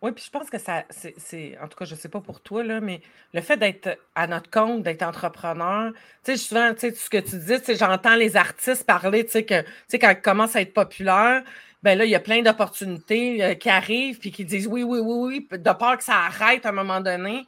Oui, 0.02 0.12
puis 0.12 0.24
je 0.24 0.30
pense 0.30 0.48
que 0.50 0.58
ça, 0.58 0.84
c'est, 0.90 1.58
en 1.60 1.68
tout 1.68 1.76
cas, 1.76 1.84
je 1.84 1.94
ne 1.94 1.98
sais 1.98 2.08
pas 2.08 2.20
pour 2.20 2.40
toi, 2.40 2.62
là, 2.62 2.80
mais 2.80 3.00
le 3.34 3.40
fait 3.40 3.56
d'être 3.56 3.98
à 4.14 4.26
notre 4.26 4.50
compte, 4.50 4.82
d'être 4.82 5.02
entrepreneur, 5.02 5.92
tu 6.24 6.32
sais, 6.32 6.36
souvent, 6.36 6.72
tu 6.74 6.80
sais, 6.80 6.94
ce 6.94 7.10
que 7.10 7.18
tu 7.18 7.38
dis, 7.38 7.58
tu 7.58 7.64
sais, 7.64 7.76
j'entends 7.76 8.14
les 8.16 8.36
artistes 8.36 8.84
parler, 8.84 9.24
tu 9.24 9.32
sais, 9.32 9.44
que, 9.44 9.64
quand 9.92 10.10
ils 10.10 10.20
commencent 10.20 10.56
à 10.56 10.60
être 10.60 10.74
populaires, 10.74 11.42
ben 11.82 11.96
là, 11.98 12.04
il 12.04 12.10
y 12.10 12.14
a 12.14 12.20
plein 12.20 12.42
d'opportunités 12.42 13.42
euh, 13.44 13.54
qui 13.54 13.68
arrivent, 13.68 14.18
puis 14.18 14.30
qui 14.32 14.44
disent 14.44 14.66
oui, 14.66 14.82
oui, 14.82 14.98
oui, 14.98 15.46
oui, 15.50 15.58
de 15.58 15.72
peur 15.72 15.96
que 15.98 16.04
ça 16.04 16.16
arrête 16.16 16.66
à 16.66 16.70
un 16.70 16.72
moment 16.72 17.00
donné. 17.00 17.46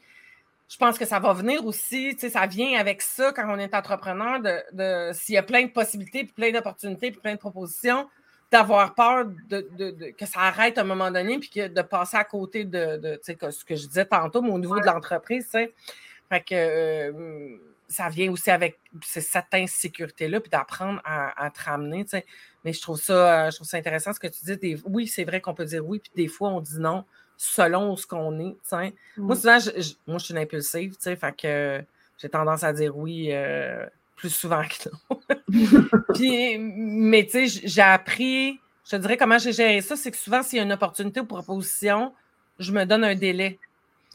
Je 0.69 0.77
pense 0.77 0.99
que 0.99 1.07
ça 1.07 1.19
va 1.19 1.33
venir 1.33 1.65
aussi, 1.65 2.11
tu 2.15 2.21
sais, 2.21 2.31
ça 2.31 2.47
vient 2.47 2.79
avec 2.79 3.01
ça 3.01 3.33
quand 3.33 3.49
on 3.49 3.59
est 3.59 3.75
entrepreneur, 3.75 4.39
de- 4.41 5.13
s'il 5.15 5.35
y 5.35 5.39
a 5.39 5.43
plein 5.43 5.63
de 5.65 5.71
possibilités, 5.71 6.25
puis 6.25 6.33
plein 6.35 6.53
d'opportunités, 6.53 7.11
puis 7.11 7.21
plein 7.21 7.35
de 7.35 7.39
propositions, 7.39 8.07
d'avoir 8.51 8.95
peur 8.95 9.27
de, 9.49 9.69
de- 9.73 9.91
de- 9.91 10.11
que 10.11 10.25
ça 10.27 10.41
arrête 10.41 10.79
à 10.79 10.81
un 10.81 10.85
moment 10.85 11.11
donné, 11.11 11.39
puis 11.39 11.51
que 11.51 11.69
de 11.69 11.83
passer 11.83 12.17
à 12.17 12.25
côté 12.25 12.65
de, 12.65 12.97
de 12.97 13.15
tu 13.17 13.21
sais, 13.23 13.35
que 13.35 13.51
ce 13.51 13.65
que 13.65 13.77
je 13.77 13.87
disais 13.87 14.07
tantôt, 14.07 14.41
mais 14.43 14.51
au 14.51 14.59
niveau 14.59 14.79
de 14.81 14.87
l'entreprise. 14.87 15.49
Fait 15.51 16.41
que 16.43 16.55
euh, 16.55 17.57
ça 17.89 18.09
vient 18.11 18.31
aussi 18.31 18.51
avec 18.51 18.79
cette 19.03 19.47
insécurité-là, 19.53 20.41
puis 20.41 20.51
d'apprendre 20.51 21.01
à, 21.05 21.43
à 21.45 21.51
te 21.51 21.63
ramener, 21.63 22.05
tu 22.05 22.11
sais. 22.11 22.27
Mais 22.65 22.73
je 22.73 22.81
trouve 22.83 23.01
ça, 23.01 23.47
euh, 23.47 23.51
je 23.51 23.57
trouve 23.57 23.67
ça 23.69 23.77
intéressant 23.79 24.13
ce 24.13 24.21
que 24.21 24.27
tu 24.27 24.45
dis. 24.45 24.57
Des- 24.59 24.83
oui, 24.85 25.07
c'est 25.07 25.25
vrai 25.25 25.41
qu'on 25.41 25.55
peut 25.55 25.65
dire 25.65 25.87
oui, 25.87 25.99
puis 25.99 26.11
des 26.15 26.29
fois, 26.29 26.51
on 26.51 26.61
dit 26.61 26.79
non 26.81 27.05
selon 27.37 27.97
ce 27.97 28.07
qu'on 28.07 28.39
est, 28.41 28.53
tu 28.55 28.59
sais. 28.65 28.95
Moi, 29.17 29.37
Mm. 29.37 29.39
souvent, 29.39 29.59
je, 29.59 29.71
je- 29.81 29.95
moi, 30.07 30.19
je 30.19 30.25
suis 30.25 30.35
une 30.35 30.41
impulsive, 30.41 30.93
tu 30.97 31.03
sais, 31.03 31.17
fait 31.17 31.35
que 31.37 31.83
j'ai 32.19 32.29
tendance 32.29 32.63
à 32.65 32.73
dire 32.73 32.97
oui 32.97 33.29
euh, 33.33 33.87
plus 34.19 34.31
souvent 34.35 34.63
que 34.63 34.89
non. 34.91 35.21
Puis, 36.15 36.59
mais 36.59 37.25
tu 37.25 37.49
sais, 37.49 37.61
j'ai 37.65 37.81
appris, 37.83 38.61
je 38.85 38.91
te 38.91 38.97
dirais 38.97 39.17
comment 39.17 39.39
j'ai 39.39 39.53
géré 39.53 39.81
ça, 39.81 39.97
c'est 39.97 40.11
que 40.11 40.17
souvent, 40.17 40.43
s'il 40.43 40.59
y 40.59 40.61
a 40.61 40.65
une 40.65 40.73
opportunité 40.73 41.21
ou 41.21 41.25
proposition, 41.25 42.13
je 42.59 42.73
me 42.73 42.85
donne 42.85 43.05
un 43.05 43.15
délai. 43.15 43.59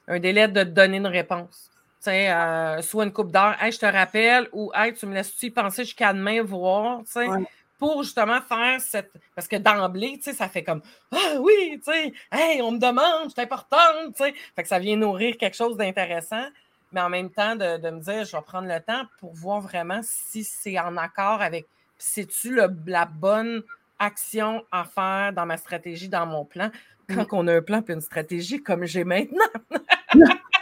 Un 0.08 0.20
délai 0.20 0.48
de 0.50 0.64
donner 0.64 0.98
une 0.98 1.08
réponse. 1.08 1.70
Tu 2.00 2.10
sais, 2.12 2.30
euh, 2.30 2.82
soit 2.82 3.06
une 3.06 3.14
coupe 3.14 3.32
d'heure, 3.32 3.56
hey, 3.62 3.72
je 3.72 3.80
te 3.80 3.86
rappelle, 3.86 4.50
ou 4.52 4.72
hey, 4.76 4.94
tu 4.94 5.06
me 5.06 5.14
laisses-tu 5.14 5.46
y 5.48 5.50
penser 5.52 5.86
jusqu'à 5.86 6.12
demain 6.14 6.44
voir, 6.44 7.00
tu 7.06 7.12
sais, 7.14 7.28
Ouais. 7.28 7.46
pour 7.80 8.04
justement 8.04 8.42
faire 8.42 8.82
cette. 8.82 9.12
Parce 9.36 9.48
que 9.48 9.56
d'emblée, 9.56 10.18
tu 10.18 10.24
sais, 10.24 10.34
ça 10.34 10.50
fait 10.50 10.64
comme 10.64 10.82
Ah 11.14 11.36
oui, 11.40 11.80
tu 11.86 11.92
sais, 11.92 12.14
hey, 12.32 12.62
on 12.62 12.72
me 12.72 12.80
demande, 12.80 13.32
c'est 13.34 13.42
important, 13.42 13.78
tu 14.08 14.24
sais. 14.24 14.34
Fait 14.56 14.64
que 14.64 14.68
ça 14.68 14.80
vient 14.80 14.98
nourrir 14.98 15.38
quelque 15.38 15.56
chose 15.56 15.78
d'intéressant, 15.78 16.46
mais 16.94 17.02
en 17.02 17.10
même 17.10 17.30
temps, 17.30 17.56
de, 17.56 17.78
de 17.78 17.90
me 17.90 18.00
dire, 18.00 18.24
je 18.24 18.36
vais 18.36 18.44
prendre 18.44 18.68
le 18.68 18.80
temps 18.80 19.04
pour 19.20 19.34
voir 19.34 19.60
vraiment 19.60 20.00
si 20.04 20.44
c'est 20.44 20.80
en 20.80 20.96
accord 20.98 21.42
avec. 21.42 21.68
C'est-tu 21.98 22.56
la 22.86 23.06
bonne 23.06 23.64
action 24.00 24.64
à 24.72 24.84
faire 24.84 25.34
dans 25.34 25.46
ma 25.46 25.58
stratégie, 25.58 26.10
dans 26.10 26.26
mon 26.26 26.46
plan? 26.46 26.70
Quand 27.08 27.26
on 27.32 27.48
a 27.48 27.56
un 27.56 27.62
plan 27.62 27.84
et 27.88 27.92
une 27.92 28.02
stratégie 28.02 28.62
comme 28.62 28.86
j'ai 28.86 29.04
maintenant? 29.04 29.46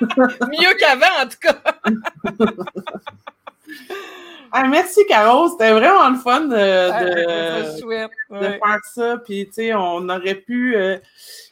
Mieux 0.01 0.75
qu'avant, 0.79 1.21
en 1.21 1.27
tout 1.27 1.37
cas. 1.39 1.61
Ah, 4.51 4.67
merci, 4.67 4.99
Caro. 5.07 5.49
C'était 5.49 5.71
vraiment 5.71 6.09
le 6.09 6.17
fun 6.17 6.41
de, 6.41 6.49
de- 7.75 7.79
chouette. 7.79 8.11
de 8.29 8.35
ouais. 8.35 8.59
faire 8.59 8.79
ça. 8.93 9.17
Puis, 9.23 9.45
tu 9.47 9.53
sais, 9.53 9.73
on 9.73 10.09
aurait 10.09 10.35
pu. 10.35 10.75
euh, 10.75 10.97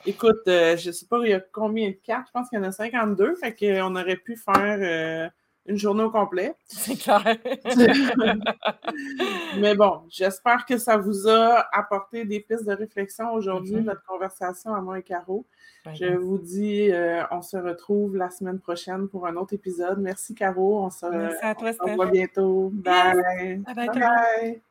écoute, 0.05 0.41
euh, 0.47 0.75
je 0.75 0.91
sais 0.91 1.05
pas, 1.05 1.17
il 1.23 1.29
y 1.29 1.33
a 1.33 1.39
combien 1.39 1.89
de 1.89 1.97
cartes? 2.03 2.27
Je 2.27 2.31
pense 2.33 2.49
qu'il 2.49 2.59
y 2.59 2.61
en 2.61 2.65
a 2.65 2.71
52. 2.71 3.35
Fait 3.35 3.55
qu'on 3.55 3.95
aurait 3.95 4.17
pu 4.17 4.35
faire 4.35 4.77
euh, 4.81 5.29
une 5.69 5.77
journée 5.77 6.03
au 6.03 6.09
complet. 6.09 6.55
C'est 6.67 6.95
clair. 6.97 7.23
Mais 9.59 9.75
bon, 9.75 10.01
j'espère 10.09 10.65
que 10.65 10.77
ça 10.77 10.97
vous 10.97 11.27
a 11.27 11.65
apporté 11.71 12.25
des 12.25 12.39
pistes 12.39 12.65
de 12.65 12.73
réflexion 12.73 13.31
aujourd'hui, 13.31 13.75
Mhm. 13.75 13.83
notre 13.85 14.03
conversation 14.05 14.73
à 14.73 14.81
moi 14.81 14.99
et 14.99 15.03
Caro. 15.03 15.45
Ben, 15.85 15.93
Je 15.93 16.07
vous 16.07 16.37
dis, 16.37 16.91
euh, 16.91 17.21
on 17.31 17.41
se 17.41 17.55
retrouve 17.57 18.17
la 18.17 18.29
semaine 18.29 18.59
prochaine 18.59 19.07
pour 19.07 19.25
un 19.27 19.35
autre 19.37 19.53
épisode. 19.53 19.99
Merci, 19.99 20.35
Caro. 20.35 20.83
On 20.83 20.89
se, 20.89 21.05
Merci 21.05 21.37
à 21.45 21.55
toi, 21.55 21.69
on 21.69 21.71
se 21.71 21.77
Steph. 21.77 21.91
revoit 21.91 22.05
bientôt. 22.07 22.69
Bye. 22.73 23.61
Bye. 23.75 24.61